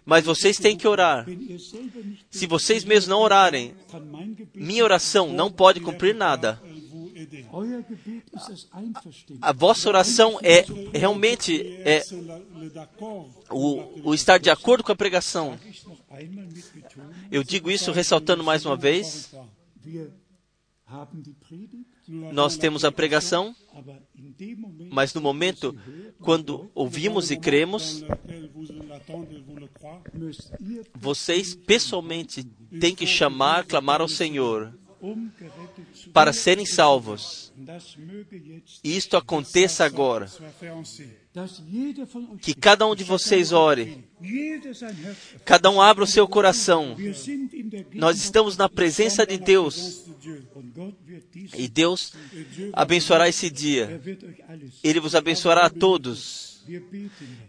Mas 0.05 0.25
vocês 0.25 0.59
têm 0.59 0.77
que 0.77 0.89
orar. 0.89 1.27
Se 2.31 2.47
vocês 2.47 2.85
mesmos 2.85 3.09
não 3.09 3.21
orarem, 3.21 3.75
minha 4.55 4.83
oração 4.83 5.33
não 5.33 5.51
pode 5.51 5.81
cumprir 5.81 6.15
nada. 6.15 6.61
A 9.41 9.53
vossa 9.53 9.89
oração 9.89 10.39
é 10.43 10.65
realmente 10.97 11.61
é 11.85 12.03
o, 13.51 14.09
o 14.11 14.15
estar 14.15 14.39
de 14.39 14.51
acordo 14.51 14.85
com 14.85 14.93
a 14.93 14.97
pregação. 14.97 15.59
Eu 17.31 17.43
digo 17.43 17.71
isso 17.71 17.93
ressaltando 17.93 18.43
mais 18.43 18.65
uma 18.65 18.77
vez. 18.77 19.35
Nós 22.09 22.57
temos 22.57 22.85
a 22.85 22.91
pregação, 22.91 23.55
mas 24.91 25.13
no 25.13 25.21
momento, 25.21 25.77
quando 26.21 26.71
ouvimos 26.75 27.31
e 27.31 27.37
cremos, 27.37 28.03
vocês 30.95 31.55
pessoalmente 31.55 32.45
têm 32.81 32.95
que 32.95 33.07
chamar, 33.07 33.67
clamar 33.67 34.01
ao 34.01 34.09
Senhor 34.09 34.73
para 36.13 36.33
serem 36.33 36.67
salvos. 36.67 37.53
isto 38.83 39.17
aconteça 39.17 39.85
agora. 39.85 40.31
Que 42.41 42.55
cada 42.55 42.87
um 42.87 42.95
de 42.95 43.05
vocês 43.05 43.53
ore, 43.53 44.05
cada 45.45 45.71
um 45.71 45.81
abra 45.81 46.05
o 46.05 46.07
seu 46.07 46.27
coração. 46.27 46.97
Nós 47.95 48.19
estamos 48.19 48.57
na 48.57 48.69
presença 48.69 49.27
de 49.27 49.39
Deus 49.39 50.05
e 51.57 51.69
Deus 51.69 52.13
abençoará 52.73 53.29
esse 53.29 53.51
dia. 53.51 54.01
Ele 54.83 55.01
vos 55.01 55.15
abençoará 55.15 55.67
a 55.67 55.71
todos. 55.71 56.48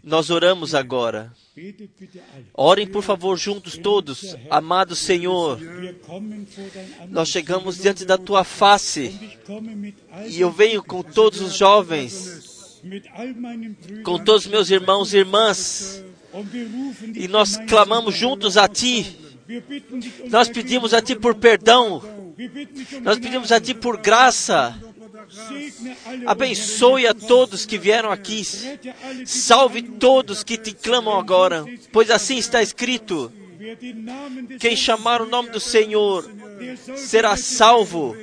Nós 0.02 0.30
oramos 0.30 0.74
agora. 0.74 1.32
Orem, 2.54 2.86
por 2.86 3.02
favor, 3.02 3.36
juntos 3.36 3.76
todos. 3.76 4.36
Amado 4.48 4.96
Senhor, 4.96 5.58
nós 7.08 7.28
chegamos 7.28 7.78
diante 7.78 8.04
da 8.04 8.16
tua 8.16 8.44
face 8.44 9.38
e 10.26 10.40
eu 10.40 10.50
venho 10.50 10.82
com 10.82 11.02
todos 11.02 11.40
os 11.40 11.56
jovens, 11.56 12.80
com 14.04 14.18
todos 14.18 14.46
os 14.46 14.50
meus 14.50 14.70
irmãos 14.70 15.12
e 15.12 15.18
irmãs, 15.18 16.02
e 17.14 17.28
nós 17.28 17.56
clamamos 17.68 18.16
juntos 18.16 18.56
a 18.56 18.68
ti. 18.68 19.16
Nós 20.30 20.48
pedimos 20.48 20.94
a 20.94 21.02
ti 21.02 21.14
por 21.16 21.34
perdão, 21.34 22.02
nós 23.02 23.18
pedimos 23.18 23.52
a 23.52 23.60
ti 23.60 23.74
por 23.74 23.98
graça. 23.98 24.89
Abençoe 26.26 27.06
a 27.06 27.14
todos 27.14 27.64
que 27.66 27.78
vieram 27.78 28.10
aqui. 28.10 28.42
Salve 29.24 29.82
todos 29.82 30.42
que 30.42 30.56
te 30.56 30.72
clamam 30.72 31.18
agora, 31.18 31.64
pois 31.92 32.10
assim 32.10 32.36
está 32.36 32.62
escrito: 32.62 33.32
quem 34.58 34.76
chamar 34.76 35.20
o 35.20 35.26
nome 35.26 35.50
do 35.50 35.60
Senhor 35.60 36.28
será 36.96 37.36
salvo. 37.36 38.16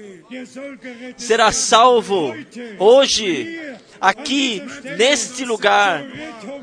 será 1.16 1.52
salvo. 1.52 2.34
Hoje, 2.80 3.76
aqui, 4.02 4.62
neste 4.98 5.46
lugar, 5.46 6.04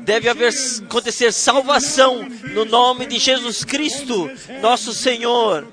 deve 0.01 0.29
haver, 0.29 0.53
acontecer 0.83 1.31
salvação 1.31 2.27
no 2.53 2.65
nome 2.65 3.05
de 3.05 3.17
Jesus 3.17 3.63
Cristo, 3.63 4.29
nosso 4.61 4.93
Senhor. 4.93 5.67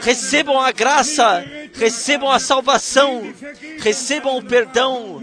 Recebam 0.00 0.60
a 0.60 0.70
graça, 0.70 1.44
recebam 1.74 2.30
a 2.30 2.38
salvação, 2.38 3.32
recebam 3.78 4.36
o 4.36 4.42
perdão, 4.42 5.20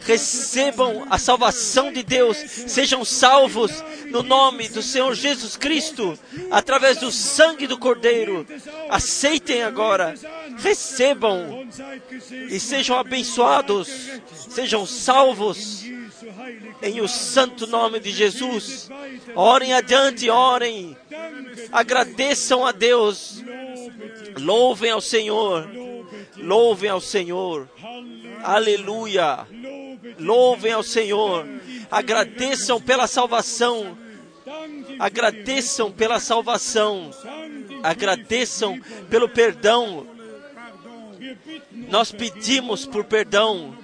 recebam 0.00 1.06
a 1.10 1.18
salvação 1.18 1.92
de 1.92 2.02
Deus, 2.02 2.36
sejam 2.36 3.04
salvos 3.04 3.72
no 4.10 4.22
nome 4.22 4.68
do 4.68 4.82
Senhor 4.82 5.14
Jesus 5.14 5.56
Cristo, 5.56 6.18
através 6.50 6.98
do 6.98 7.10
sangue 7.10 7.66
do 7.66 7.78
Cordeiro. 7.78 8.46
Aceitem 8.88 9.62
agora, 9.62 10.14
recebam 10.58 11.66
e 12.48 12.58
sejam 12.58 12.98
abençoados, 12.98 13.88
sejam 14.48 14.86
salvos 14.86 15.84
em 16.82 17.00
o 17.00 17.08
santo 17.08 17.66
nome 17.66 18.00
de 18.00 18.10
Jesus. 18.10 18.88
Orem 19.34 19.72
adiante, 19.72 20.30
orem, 20.30 20.96
agradeçam 21.72 22.64
a 22.64 22.72
Deus, 22.72 23.42
louvem 24.38 24.90
ao 24.90 25.00
Senhor, 25.00 25.68
louvem 26.36 26.90
ao 26.90 27.00
Senhor, 27.00 27.68
aleluia, 28.42 29.46
louvem 30.18 30.72
ao 30.72 30.82
Senhor, 30.82 31.46
agradeçam 31.90 32.80
pela 32.80 33.06
salvação, 33.06 33.96
agradeçam 34.98 35.90
pela 35.90 36.20
salvação, 36.20 37.10
agradeçam 37.82 38.80
pelo 39.10 39.28
perdão. 39.28 40.06
Nós 41.88 42.10
pedimos 42.10 42.86
por 42.86 43.04
perdão, 43.04 43.76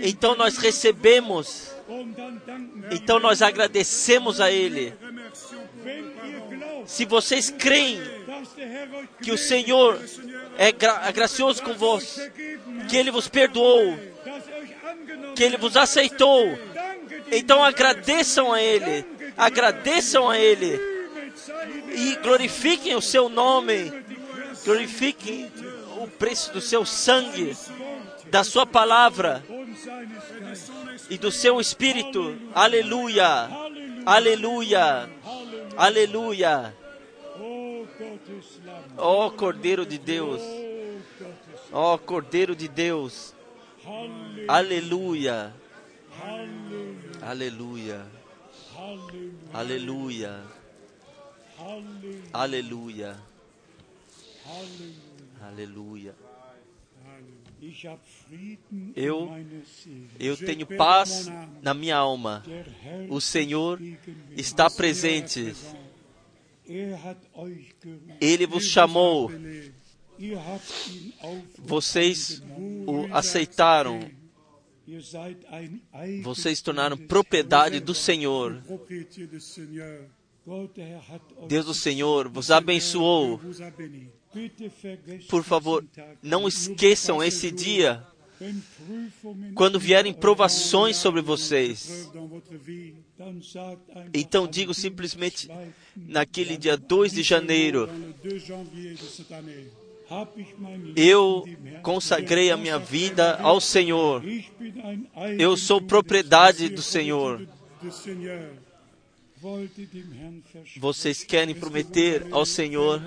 então 0.00 0.34
nós 0.34 0.56
recebemos, 0.56 1.72
então 2.90 3.20
nós 3.20 3.42
agradecemos 3.42 4.40
a 4.40 4.50
Ele. 4.50 4.92
Se 6.86 7.04
vocês 7.04 7.50
creem 7.50 8.00
que 9.22 9.32
o 9.32 9.38
Senhor 9.38 10.00
é, 10.56 10.72
gra 10.72 11.02
é 11.06 11.12
gracioso 11.12 11.62
com 11.62 11.74
vós, 11.74 12.18
que 12.88 12.96
Ele 12.96 13.10
vos 13.10 13.28
perdoou, 13.28 13.92
er 13.92 14.14
que 15.34 15.42
Ele 15.42 15.56
vos 15.56 15.76
aceitou, 15.76 16.58
então 17.30 17.62
agradeçam 17.62 18.52
a 18.52 18.62
Ele, 18.62 19.04
agradeçam 19.36 20.30
a 20.30 20.38
Ele 20.38 20.80
e 21.92 22.16
glorifiquem 22.22 22.94
o 22.94 23.02
seu 23.02 23.28
nome, 23.28 23.92
glorifiquem 24.64 25.50
o 25.98 26.08
preço 26.08 26.52
do 26.52 26.60
seu 26.60 26.84
sangue, 26.84 27.56
da 28.30 28.44
sua 28.44 28.66
palavra 28.66 29.44
e 31.10 31.18
do 31.18 31.30
seu 31.30 31.60
espírito. 31.60 32.36
Aleluia, 32.54 33.48
aleluia, 34.04 35.08
aleluia. 35.76 36.74
Oh 37.38 37.86
Ó 38.98 39.30
Cordeiro 39.30 39.84
de 39.84 39.98
Deus, 39.98 40.40
oh 41.72 41.94
ó 41.94 41.98
Cordeiro 41.98 42.54
de 42.54 42.68
Deus. 42.68 43.34
Aleluia, 44.48 45.52
aleluia, 47.22 48.04
aleluia, 49.52 50.42
aleluia, 52.32 53.16
aleluia. 55.40 56.14
Eu-. 58.94 59.30
Eu 60.18 60.36
tenho 60.36 60.66
paz 60.66 61.30
na 61.62 61.74
minha 61.74 61.96
alma. 61.96 62.44
O 63.08 63.20
Senhor 63.20 63.80
está 64.36 64.70
presente. 64.70 65.54
Er 66.68 66.98
euch 67.34 67.74
gerufen. 67.82 68.16
Ele 68.20 68.46
vos 68.46 68.64
chamou. 68.64 69.30
Vocês 71.58 72.42
o 72.86 73.06
aceitaram. 73.12 74.10
Vocês 76.22 76.60
tornaram 76.60 76.96
propriedade 76.96 77.80
do 77.80 77.94
Senhor. 77.94 78.62
Deus 81.48 81.66
do 81.66 81.74
Senhor 81.74 82.28
vos 82.28 82.50
abençoou. 82.50 83.40
Por 85.28 85.42
favor, 85.42 85.84
não 86.22 86.46
esqueçam 86.46 87.22
esse 87.22 87.50
dia 87.50 88.04
quando 89.54 89.78
vierem 89.78 90.12
provações 90.12 90.96
sobre 90.96 91.22
vocês. 91.22 92.10
Então 94.12 94.46
digo 94.46 94.74
simplesmente 94.74 95.48
2. 95.48 95.68
naquele 96.08 96.56
dia 96.56 96.76
2 96.76 97.12
de 97.12 97.22
janeiro: 97.22 97.86
Dans 97.86 97.98
le 97.98 98.14
2 98.30 98.46
janvier 98.46 98.94
de 98.94 99.04
cette 99.04 99.32
année. 99.32 99.68
hab 100.08 100.28
ich 100.36 100.54
mein 100.58 100.76
Leben 100.76 100.94
Eu 100.96 101.44
consagrei 101.82 102.50
a 102.50 102.56
minha 102.56 102.78
vida 102.78 103.38
ao 103.40 103.60
Senhor. 103.60 104.22
Eu 105.38 105.56
sou 105.56 105.80
propriedade 105.80 106.68
do 106.68 106.82
Senhor. 106.82 107.46
Vocês 110.78 111.22
querem 111.22 111.54
prometer 111.54 112.26
ao 112.30 112.44
Senhor 112.44 113.00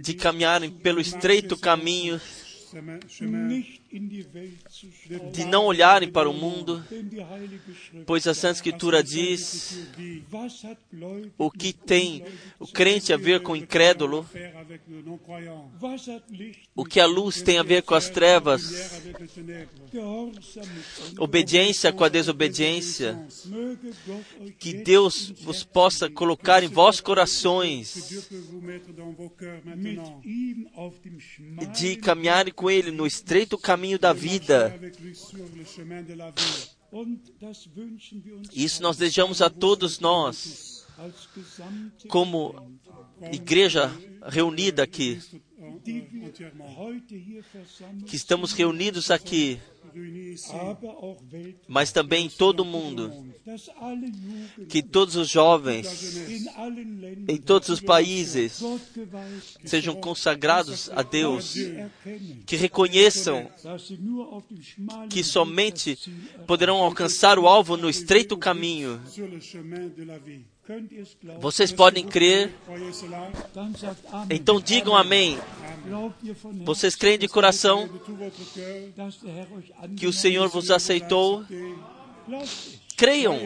de 0.00 0.14
caminharem 0.14 0.70
pelo 0.70 1.00
estreito 1.00 1.56
caminho, 1.56 2.20
de 5.32 5.44
não 5.44 5.64
olharem 5.64 6.10
para 6.10 6.28
o 6.28 6.32
mundo, 6.34 6.84
pois 8.04 8.26
a 8.26 8.34
Santa 8.34 8.56
Escritura 8.56 9.02
diz 9.02 9.88
o 11.38 11.50
que 11.50 11.72
tem 11.72 12.24
o 12.58 12.66
crente 12.66 13.12
a 13.12 13.16
ver 13.16 13.40
com 13.40 13.52
o 13.52 13.56
incrédulo, 13.56 14.28
o 16.74 16.84
que 16.84 17.00
a 17.00 17.06
luz 17.06 17.42
tem 17.42 17.58
a 17.58 17.62
ver 17.62 17.82
com 17.82 17.94
as 17.94 18.10
trevas, 18.10 19.00
obediência 21.18 21.92
com 21.92 22.04
a 22.04 22.08
desobediência. 22.08 23.26
Que 24.58 24.72
Deus 24.74 25.30
vos 25.40 25.64
possa 25.64 26.10
colocar 26.10 26.62
em 26.62 26.68
vossos 26.68 27.00
corações 27.00 28.24
de 31.74 31.96
caminharem 31.96 32.52
com 32.52 32.70
Ele 32.70 32.90
no 32.90 33.06
estreito 33.06 33.56
caminho 33.56 33.75
da 33.98 34.12
vida. 34.12 34.78
Isso 38.52 38.82
nós 38.82 38.96
desejamos 38.96 39.42
a 39.42 39.50
todos 39.50 39.98
nós, 39.98 40.86
como 42.08 42.78
igreja 43.32 43.90
reunida 44.26 44.82
aqui, 44.82 45.20
versammelt 45.84 47.06
que 48.06 48.16
estamos 48.16 48.52
reunidos 48.52 49.10
aqui, 49.10 49.58
mas 51.68 51.92
também 51.92 52.26
em 52.26 52.28
todo 52.28 52.60
o 52.60 52.64
mundo, 52.64 53.12
que 54.68 54.82
todos 54.82 55.16
os 55.16 55.28
jovens 55.28 56.16
em 57.28 57.36
todos 57.38 57.68
os 57.68 57.80
países 57.80 58.60
sejam 59.64 59.94
consagrados 59.94 60.90
a 60.90 61.02
Deus, 61.02 61.54
que 62.44 62.56
reconheçam 62.56 63.50
que 65.08 65.22
somente 65.24 65.98
poderão 66.46 66.78
alcançar 66.78 67.38
o 67.38 67.46
alvo 67.46 67.76
no 67.76 67.88
estreito 67.88 68.36
caminho. 68.36 69.00
Vocês 71.40 71.70
podem 71.72 72.06
crer, 72.06 72.52
então 74.30 74.60
digam 74.60 74.96
amém. 74.96 75.38
Vocês 76.64 76.96
creem 76.96 77.18
de 77.18 77.28
coração 77.28 77.88
que 79.96 80.06
o 80.06 80.12
Senhor 80.12 80.48
vos 80.48 80.70
aceitou? 80.70 81.44
Creiam. 82.96 83.38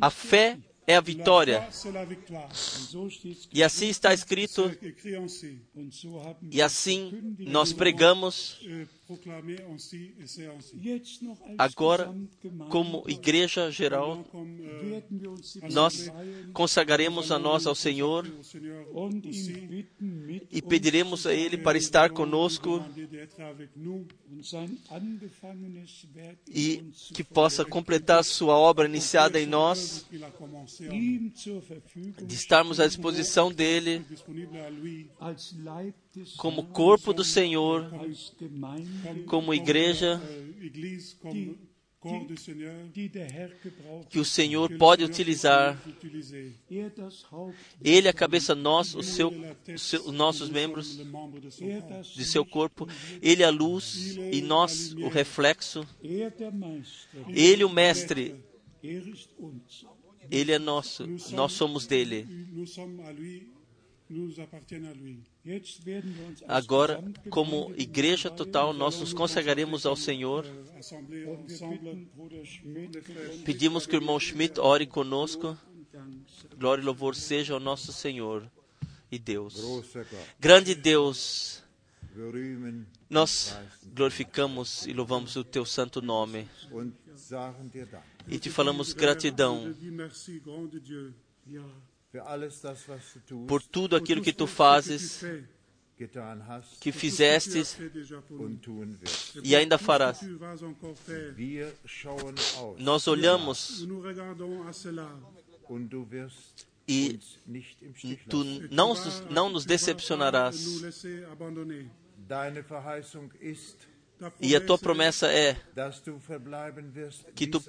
A 0.00 0.10
fé 0.10 0.58
é 0.86 0.96
a 0.96 1.00
vitória. 1.00 1.68
E 3.52 3.62
assim 3.62 3.88
está 3.88 4.12
escrito, 4.12 4.70
e 6.50 6.62
assim 6.62 7.36
nós 7.38 7.72
pregamos 7.72 8.60
agora, 11.58 12.14
como 12.70 13.04
igreja 13.06 13.70
geral, 13.70 14.24
die 15.10 15.72
nós 15.72 16.10
consagraremos 16.52 17.30
a 17.32 17.38
nós 17.38 17.66
ao 17.66 17.74
Senhor 17.74 18.26
e 20.50 20.62
pediremos 20.62 21.26
a 21.26 21.34
Ele 21.34 21.58
para 21.58 21.76
estar 21.76 22.10
conosco 22.10 22.84
e 26.48 26.84
que 27.12 27.24
possa 27.24 27.64
completar 27.64 28.20
a 28.20 28.24
sua 28.24 28.56
obra 28.56 28.86
iniciada 28.86 29.40
em 29.40 29.46
nós, 29.46 30.06
de 32.24 32.34
estarmos 32.34 32.78
à 32.78 32.86
disposição 32.86 33.52
dele 33.52 34.04
como 36.36 36.64
corpo 36.66 37.12
do 37.12 37.24
Senhor, 37.24 37.90
como 39.26 39.52
igreja 39.54 40.20
que 44.10 44.18
o 44.18 44.24
Senhor 44.24 44.68
pode 44.76 45.04
utilizar. 45.04 45.80
Ele 47.82 48.06
é 48.08 48.10
a 48.10 48.12
cabeça 48.12 48.54
nós, 48.56 48.94
o 48.94 49.02
seu, 49.04 49.30
seu- 49.78 50.00
os 50.06 50.12
nossos 50.12 50.50
membros 50.50 50.98
de 52.16 52.24
seu 52.24 52.44
corpo. 52.44 52.88
Ele 53.22 53.42
é 53.42 53.46
a 53.46 53.50
luz 53.50 54.16
e 54.32 54.42
nós 54.42 54.92
o 54.94 55.08
reflexo. 55.08 55.86
Ele 57.28 57.62
o 57.64 57.70
mestre, 57.70 58.34
ele 60.30 60.50
é 60.52 60.58
nosso, 60.58 61.06
nós 61.30 61.52
somos 61.52 61.86
dele. 61.86 62.26
Agora, 66.48 67.02
como 67.30 67.72
igreja 67.76 68.30
total, 68.30 68.72
nós 68.72 68.98
nos 69.00 69.12
consagraremos 69.12 69.86
ao 69.86 69.96
Senhor. 69.96 70.46
Pedimos 73.44 73.86
que 73.86 73.96
o 73.96 73.98
irmão 73.98 74.18
Schmidt 74.18 74.60
ore 74.60 74.86
conosco. 74.86 75.56
Glória 76.58 76.82
e 76.82 76.84
louvor 76.84 77.14
seja 77.14 77.54
ao 77.54 77.60
nosso 77.60 77.92
Senhor 77.92 78.50
e 79.10 79.18
Deus. 79.18 79.62
Grande 80.40 80.74
Deus, 80.74 81.62
nós 83.10 83.56
glorificamos 83.94 84.86
e 84.86 84.92
louvamos 84.92 85.36
o 85.36 85.44
teu 85.44 85.66
santo 85.66 86.00
nome. 86.00 86.48
E 88.26 88.38
te 88.38 88.50
falamos 88.50 88.92
gratidão 88.92 89.74
por 93.46 93.62
tudo 93.62 93.96
aquilo 93.96 94.20
que 94.20 94.32
tu 94.32 94.46
fazes, 94.46 95.22
que 96.80 96.92
fizestes 96.92 97.76
e 99.42 99.56
ainda 99.56 99.78
farás. 99.78 100.20
Nós 102.78 103.06
olhamos 103.08 103.86
e 106.88 107.18
tu 108.28 108.44
não, 108.70 108.94
não 109.30 109.48
nos 109.48 109.64
decepcionarás. 109.64 110.56
E 114.40 114.54
a 114.54 114.60
tua 114.60 114.78
promessa 114.78 115.26
é 115.26 115.56
que 117.34 117.46
tu 117.46 117.60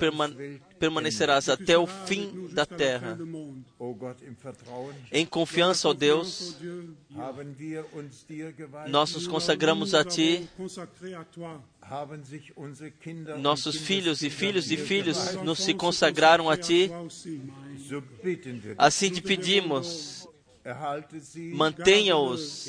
permanecerás 0.80 1.50
até 1.50 1.78
o 1.78 1.88
fim 1.88 2.48
da 2.52 2.66
terra. 2.66 3.18
Em 5.12 5.26
confiança, 5.26 5.90
ó 5.90 5.94
Deus, 5.94 6.58
nós 8.88 9.14
nos 9.14 9.28
consagramos 9.28 9.94
a 9.94 10.04
Ti. 10.04 10.50
Nossos 13.40 13.76
filhos 13.76 14.22
e 14.22 14.30
filhos 14.30 14.66
de 14.66 14.78
dir 14.78 14.86
filhos 14.86 15.36
nos 15.44 15.60
se 15.60 15.74
consagraram 15.74 16.50
a 16.50 16.58
Ti. 16.58 16.90
Assim 18.78 19.10
te 19.10 19.22
pedimos, 19.22 20.28
mantenha-os 21.54 22.68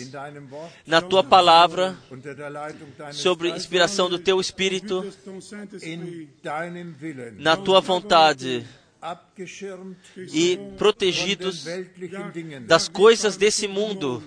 na 0.87 1.01
Tua 1.01 1.23
palavra, 1.23 1.97
sobre 3.13 3.51
inspiração 3.51 4.11
do 4.11 4.19
Teu 4.19 4.41
Espírito, 4.41 5.05
na 7.39 7.57
Tua 7.57 7.81
vontade. 7.81 8.67
e 10.33 10.59
protegidos 10.79 11.65
das 12.67 12.89
coisas 12.89 13.37
desse 13.37 13.69
mundo, 13.69 14.23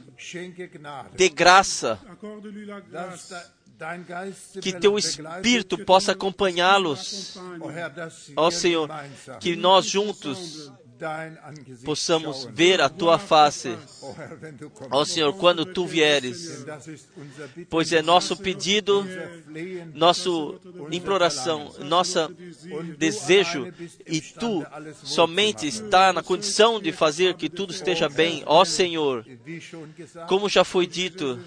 de 1.16 1.30
graça, 1.30 2.00
que 4.62 4.72
Teu 4.72 4.98
Espírito 4.98 5.78
possa 5.84 6.12
acompanhá-los. 6.14 7.36
Oh 8.36 8.44
Ó 8.44 8.52
Senhor, 8.52 8.90
que 9.40 9.56
nós 9.56 9.86
juntos 9.86 10.72
possamos 11.84 12.46
ver 12.52 12.82
a 12.82 12.90
Tua 12.90 13.18
face. 13.18 13.78
Oh 14.02 14.16
Ó 14.92 15.06
Senhor, 15.06 15.34
quando 15.34 15.66
Tu 15.66 15.86
vieres, 15.86 16.66
pois 17.70 17.92
é 17.92 18.02
nosso 18.02 18.36
pedido, 18.36 19.06
nossa 19.94 20.30
imploração, 20.92 21.74
nosso 21.80 22.30
desejo, 22.98 23.72
e 24.06 24.22
Tu 24.22 24.66
somente 25.04 25.68
está 25.68 26.12
na 26.12 26.24
condição 26.24 26.80
de 26.80 26.92
fazer 26.92 27.36
que 27.36 27.50
tudo 27.50 27.72
esteja 27.72 28.10
bem. 28.10 28.44
Ó 28.46 28.64
Senhor, 28.66 29.26
como 30.28 30.50
já 30.50 30.64
foi 30.64 30.88
dito, 30.88 31.40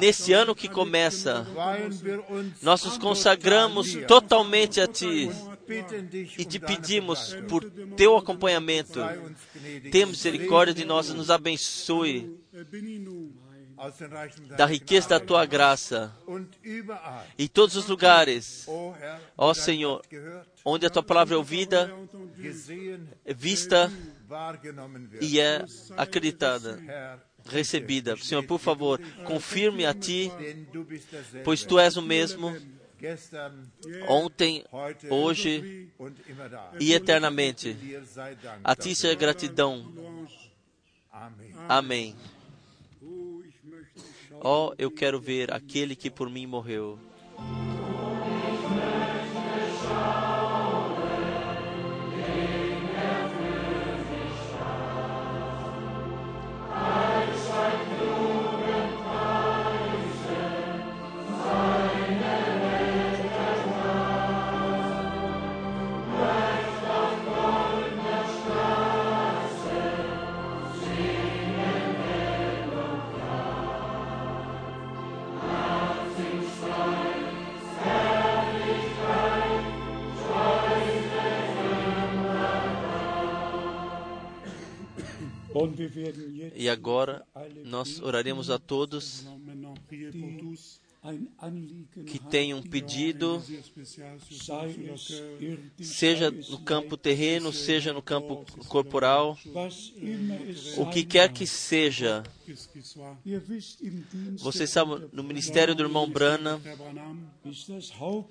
nesse 0.00 0.32
ano 0.32 0.54
que 0.54 0.68
começa, 0.68 1.46
nós 2.60 2.84
nos 2.84 2.98
consagramos 2.98 3.94
totalmente 4.06 4.80
a 4.80 4.86
Ti 4.86 5.30
e 6.38 6.44
te 6.44 6.58
pedimos 6.58 7.34
por 7.48 7.64
teu 7.96 8.16
acompanhamento. 8.16 9.00
Tenha 9.90 10.06
misericórdia 10.06 10.74
de 10.74 10.84
nós 10.84 11.08
e 11.08 11.14
nos 11.14 11.30
abençoe 11.30 12.38
da 14.56 14.66
riqueza 14.66 15.08
da 15.08 15.20
tua 15.20 15.44
graça 15.44 16.14
em 17.38 17.48
todos 17.48 17.74
os 17.74 17.88
lugares, 17.88 18.66
ó 19.36 19.52
dein 19.52 19.64
Senhor, 19.64 20.02
onde 20.64 20.86
a 20.86 20.90
tua 20.90 21.02
palavra 21.02 21.34
é 21.34 21.38
ouvida, 21.38 21.92
vista 23.26 23.90
e 25.20 25.40
é 25.40 25.64
acreditada, 25.96 26.80
recebida. 27.44 28.16
Senhor, 28.16 28.44
por 28.44 28.60
favor, 28.60 29.00
confirme 29.24 29.84
a 29.84 29.92
ti, 29.92 30.30
pois 31.44 31.64
tu 31.64 31.78
és 31.78 31.96
o 31.96 32.02
mesmo 32.02 32.54
ontem, 34.08 34.64
hoje 35.10 35.88
e 36.80 36.92
eternamente. 36.92 37.76
A 38.62 38.76
ti 38.76 38.94
seja 38.94 39.14
gratidão. 39.14 39.92
Amém. 41.68 42.16
oh, 44.42 44.72
eu 44.78 44.90
quero 44.90 45.20
ver 45.20 45.52
aquele 45.52 45.94
que 45.94 46.10
por 46.10 46.30
mim 46.30 46.46
morreu. 46.46 46.98
Agora 86.72 87.24
nós 87.64 88.00
oraremos 88.00 88.50
a 88.50 88.58
todos 88.58 89.24
que 92.06 92.18
tenham 92.30 92.60
um 92.60 92.62
pedido, 92.62 93.42
seja 95.80 96.30
no 96.30 96.60
campo 96.60 96.96
terreno, 96.96 97.52
seja 97.52 97.92
no 97.92 98.00
campo 98.00 98.46
corporal, 98.68 99.36
o 100.76 100.86
que 100.90 101.04
quer 101.04 101.32
que 101.32 101.44
seja. 101.44 102.22
Vocês 104.38 104.70
sabem, 104.70 105.08
no 105.12 105.24
ministério 105.24 105.74
do 105.74 105.82
irmão 105.82 106.08
auf 107.98 108.26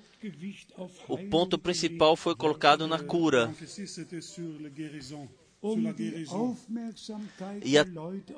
o 1.08 1.18
ponto 1.18 1.58
principal 1.58 2.16
foi 2.16 2.34
colocado 2.34 2.86
na 2.86 2.98
cura. 2.98 3.52
E 7.64 7.78
a, 7.78 7.86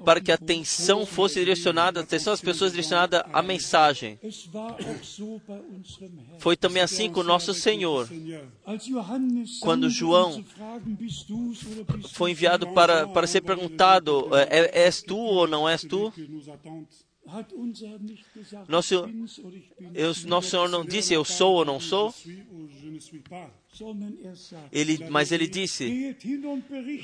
para 0.04 0.20
que 0.20 0.30
a 0.30 0.34
atenção 0.34 1.06
fosse 1.06 1.40
direcionada, 1.40 2.00
a 2.00 2.02
atenção 2.02 2.34
das 2.34 2.40
pessoas 2.42 2.72
direcionada 2.72 3.22
à 3.32 3.42
mensagem. 3.42 4.18
Foi 6.38 6.54
também 6.54 6.82
assim 6.82 7.10
com 7.10 7.20
o 7.20 7.24
nosso 7.24 7.54
Senhor. 7.54 8.08
Quando 9.60 9.88
João 9.88 10.44
Foi 12.12 12.32
enviado 12.32 12.68
para, 12.72 13.08
para 13.08 13.26
ser 13.26 13.40
perguntado: 13.40 14.28
é, 14.36 14.84
és 14.84 15.02
tu 15.02 15.16
ou 15.16 15.46
não 15.46 15.68
és 15.68 15.82
tu? 15.82 16.12
Nosso, 18.68 18.94
eu, 19.94 20.12
nosso 20.26 20.50
Senhor 20.50 20.68
não 20.68 20.84
disse 20.84 21.14
eu 21.14 21.24
sou 21.24 21.54
ou 21.54 21.64
não 21.64 21.80
sou, 21.80 22.14
er 23.30 23.50
ele, 24.70 25.08
mas 25.08 25.32
ele 25.32 25.46
disse: 25.46 26.16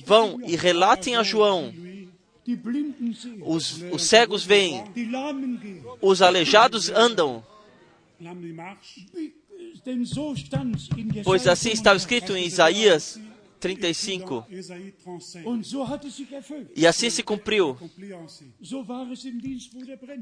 Vão 0.05 0.39
e 0.47 0.57
relatem 0.57 1.17
a 1.17 1.23
João: 1.23 1.73
os, 3.43 3.83
os 3.91 4.03
cegos 4.03 4.45
gehen. 4.45 4.85
os 6.03 6.21
aleijados 6.21 6.91
andam, 6.91 7.43
pois 11.25 11.47
assim 11.47 11.71
estava 11.71 11.97
escrito 11.97 12.37
em 12.37 12.47
Isaías 12.47 13.19
35. 13.61 14.47
Jesaja 14.51 14.93
35. 15.05 15.49
Und 15.49 15.65
so 15.65 15.87
hat 15.87 16.05
es 16.07 16.15
sich 16.15 16.33
erfüllt. 16.33 16.71
E 16.75 16.87
assim 16.87 17.11
se 17.11 17.23
cumpriu. 17.23 17.77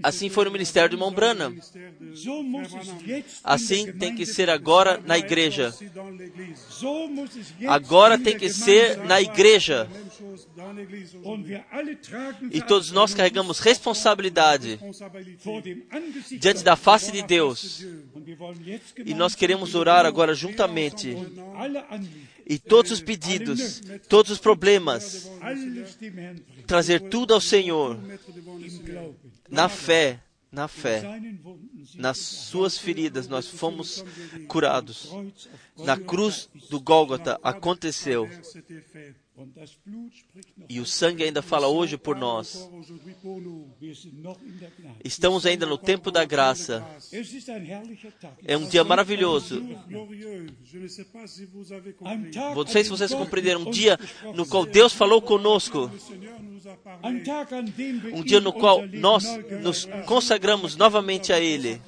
Assim 0.03 0.29
foi 0.29 0.45
no 0.45 0.51
ministério 0.51 0.91
do 0.91 0.97
irmão 0.97 1.13
Branham. 1.13 1.55
Assim 3.45 3.93
tem 3.93 4.15
que 4.15 4.27
ser 4.27 4.51
agora 4.51 5.01
na 5.07 5.17
igreja. 5.17 5.73
Agora 7.67 8.19
tem 8.19 8.37
que 8.37 8.51
ser 8.51 8.99
na 9.05 9.21
igreja. 9.23 9.89
E 12.51 12.61
todos 12.61 12.91
nós 12.91 13.15
carregamos 13.15 13.61
responsabilidade 13.61 14.79
diante 16.39 16.65
da 16.65 16.77
face 16.77 17.13
de 17.13 17.23
Deus. 17.23 17.87
E 19.05 19.15
nós 19.15 19.35
queremos 19.35 19.75
orar 19.75 20.05
agora 20.05 20.35
juntamente. 20.35 21.17
E 22.51 22.59
todos 22.59 22.91
os 22.93 23.01
pedidos, 23.03 23.28
todos 24.09 24.31
os 24.31 24.39
problemas, 24.39 25.31
trazer 26.67 27.01
tudo 27.09 27.35
ao 27.35 27.41
Senhor, 27.41 27.99
na 29.51 29.69
fé, 29.69 30.21
na 30.51 30.69
fé. 30.69 31.03
Nas 31.95 32.19
suas 32.19 32.79
feridas 32.79 33.29
nós 33.29 33.47
fomos 33.47 34.05
curados. 34.47 35.11
Na 35.77 35.97
cruz 35.97 36.49
do 36.71 36.81
Gólgota 36.81 37.39
aconteceu. 37.43 38.29
E 40.69 40.81
o 40.81 40.87
sangue 40.87 41.23
ainda 41.25 41.41
fala 41.43 41.69
hoje 41.69 41.97
por 41.97 42.17
nós. 42.17 42.69
Estamos 45.05 45.47
ainda 45.47 45.65
no 45.65 45.79
tempo 45.79 46.11
da 46.11 46.25
graça. 46.25 46.85
É 48.45 48.57
um 48.57 48.67
dia 48.67 48.83
maravilhoso. 48.83 49.63
Não 52.55 52.67
sei 52.67 52.85
se 52.85 52.91
vocês 52.91 53.15
compreenderam. 53.15 53.63
Um 53.63 53.71
dia 53.71 53.99
no 54.35 54.47
qual 54.47 54.67
Deus 54.67 54.93
falou 54.93 55.23
conosco. 55.23 55.91
Um 58.13 58.23
dia 58.23 58.41
no 58.41 58.53
qual 58.53 58.87
nós 58.89 59.25
nos 59.63 59.85
consagramos 60.07 60.77
novamente 60.77 61.33
a 61.33 61.41
Ele. 61.41 61.81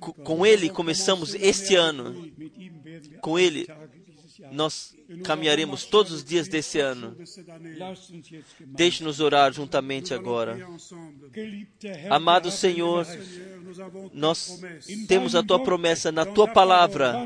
Com 0.00 0.44
Ele 0.44 0.68
começamos 0.68 1.34
este 1.34 1.74
ano. 1.74 2.30
Com 3.20 3.38
Ele. 3.38 3.66
Nós 4.52 4.94
caminharemos 5.24 5.84
todos 5.84 6.12
os 6.12 6.24
dias 6.24 6.48
desse 6.48 6.78
ano. 6.78 7.16
Deixe-nos 8.60 9.20
orar 9.20 9.52
juntamente 9.52 10.14
agora. 10.14 10.58
Herr, 11.82 12.12
Amado 12.12 12.50
Senhor, 12.50 13.06
nós 14.12 14.58
promesse. 14.58 15.06
temos 15.06 15.34
a 15.34 15.42
tua 15.42 15.62
promessa 15.62 16.12
na 16.12 16.24
tua 16.24 16.48
palavra. 16.48 17.24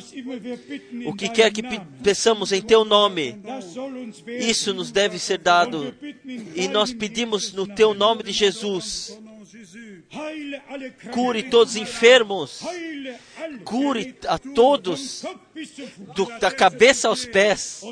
O 1.06 1.14
que 1.14 1.28
quer 1.28 1.52
que 1.52 1.62
peçamos 2.02 2.52
em 2.52 2.62
teu 2.62 2.84
nome, 2.84 3.40
isso 4.26 4.72
nos 4.72 4.90
deve 4.90 5.18
ser 5.18 5.38
dado. 5.38 5.94
E 6.54 6.68
nós 6.68 6.92
pedimos 6.92 7.52
no 7.52 7.66
teu 7.66 7.94
nome 7.94 8.22
de 8.22 8.32
Jesus. 8.32 9.18
Cure 11.12 11.42
todos 11.44 11.74
os 11.74 11.80
enfermos. 11.80 12.60
Cure 13.64 14.16
a 14.28 14.38
todos, 14.38 15.22
do- 16.14 16.38
da 16.38 16.50
cabeça 16.50 17.08
aos 17.08 17.24
pés. 17.24 17.82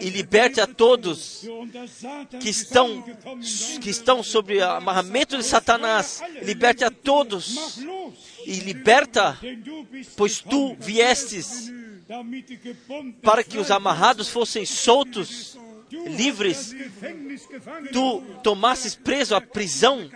E 0.00 0.10
liberte 0.10 0.60
a 0.60 0.66
todos 0.66 1.44
que 2.40 2.48
estão, 2.48 3.02
que 3.80 3.90
estão 3.90 4.22
sob 4.22 4.56
o 4.56 4.64
amarramento 4.64 5.36
de 5.36 5.44
Satanás. 5.44 6.22
Liberte 6.42 6.84
a 6.84 6.90
todos 6.90 7.78
e 8.46 8.54
liberta, 8.60 9.38
pois 10.16 10.40
tu 10.40 10.74
viestes 10.80 11.70
para 13.22 13.44
que 13.44 13.58
os 13.58 13.70
amarrados 13.70 14.28
fossem 14.30 14.64
soltos, 14.64 15.58
livres. 15.90 16.74
Tu 17.92 18.22
tomasses 18.42 18.94
preso 18.94 19.34
a 19.34 19.40
prisão, 19.40 20.08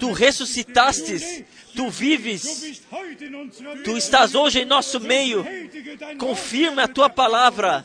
tu 0.00 0.12
ressuscitastes, 0.12 1.44
tu 1.74 1.88
vives, 1.88 2.82
tu 3.84 3.96
estás 3.96 4.34
hoje 4.34 4.60
em 4.60 4.64
nosso 4.64 5.00
meio. 5.00 5.44
Confirme 6.18 6.82
a 6.82 6.88
tua 6.88 7.08
palavra 7.08 7.84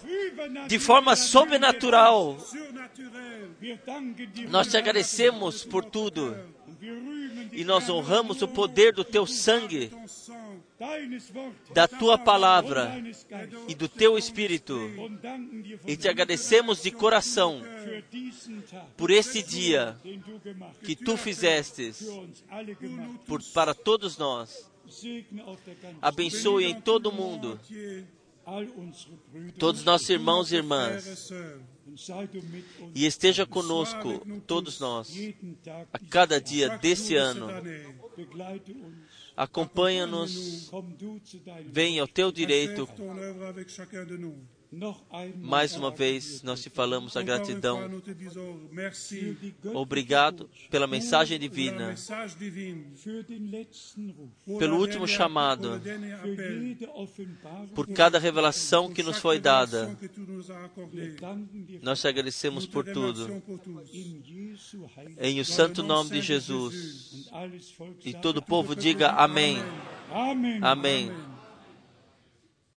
de 0.67 0.79
forma 0.79 1.15
sobrenatural. 1.15 2.37
Nós 4.49 4.67
te 4.67 4.77
agradecemos 4.77 5.63
por 5.63 5.83
tudo 5.83 6.37
e 7.51 7.63
nós 7.63 7.89
honramos 7.89 8.41
o 8.41 8.47
poder 8.47 8.93
do 8.93 9.03
teu 9.03 9.25
sangue 9.25 9.91
da 11.73 11.87
tua 11.87 12.17
palavra 12.17 12.93
e 13.67 13.73
do 13.73 13.89
teu 13.89 14.17
Espírito. 14.17 14.77
E 15.85 15.97
te 15.97 16.07
agradecemos 16.07 16.81
de 16.81 16.91
coração 16.91 17.61
por 18.95 19.09
este 19.09 19.41
dia 19.41 19.97
que 20.83 20.95
tu 20.95 21.17
fizestes 21.17 22.07
por, 23.25 23.41
para 23.53 23.73
todos 23.73 24.17
nós. 24.17 24.69
Abençoe 26.01 26.65
em 26.65 26.79
todo 26.79 27.07
o 27.07 27.13
mundo 27.13 27.59
todos 29.57 29.83
nossos 29.83 30.09
irmãos 30.09 30.51
e 30.51 30.55
irmãs 30.55 31.29
e 32.95 33.05
esteja 33.05 33.45
conosco, 33.45 34.25
todos 34.45 34.79
nós, 34.79 35.13
a 35.91 35.99
cada 35.99 36.39
dia 36.39 36.77
desse 36.77 37.15
ano. 37.15 37.47
Acompanha-nos, 39.37 40.71
venha 41.67 42.01
ao 42.01 42.07
teu 42.07 42.31
direito. 42.31 42.89
Mais 45.35 45.75
uma 45.75 45.91
vez, 45.91 46.43
nós 46.43 46.61
te 46.61 46.69
falamos 46.69 47.15
a 47.15 47.23
gratidão. 47.23 48.01
für 48.91 49.33
die 49.33 49.55
Obrigado 49.73 50.49
pela 50.69 50.87
mensagem 50.87 51.39
divina, 51.39 51.95
pelo 54.59 54.77
último 54.77 55.07
chamado, 55.07 55.81
por 57.73 57.87
cada 57.87 58.19
revelação 58.19 58.91
que 58.91 59.03
nos 59.03 59.17
foi 59.17 59.39
dada. 59.39 59.97
Nós 61.81 62.01
te 62.01 62.07
agradecemos 62.07 62.65
por 62.65 62.83
tudo. 62.85 63.41
Em 65.17 65.39
o 65.39 65.45
santo 65.45 65.81
nome 65.81 66.09
de 66.11 66.21
Jesus. 66.21 67.25
E 68.03 68.13
todo 68.13 68.37
o 68.37 68.45
povo 68.45 68.75
diga 68.75 69.11
amém. 69.11 69.57
Amen. 70.11 70.59
Amém. 70.61 71.36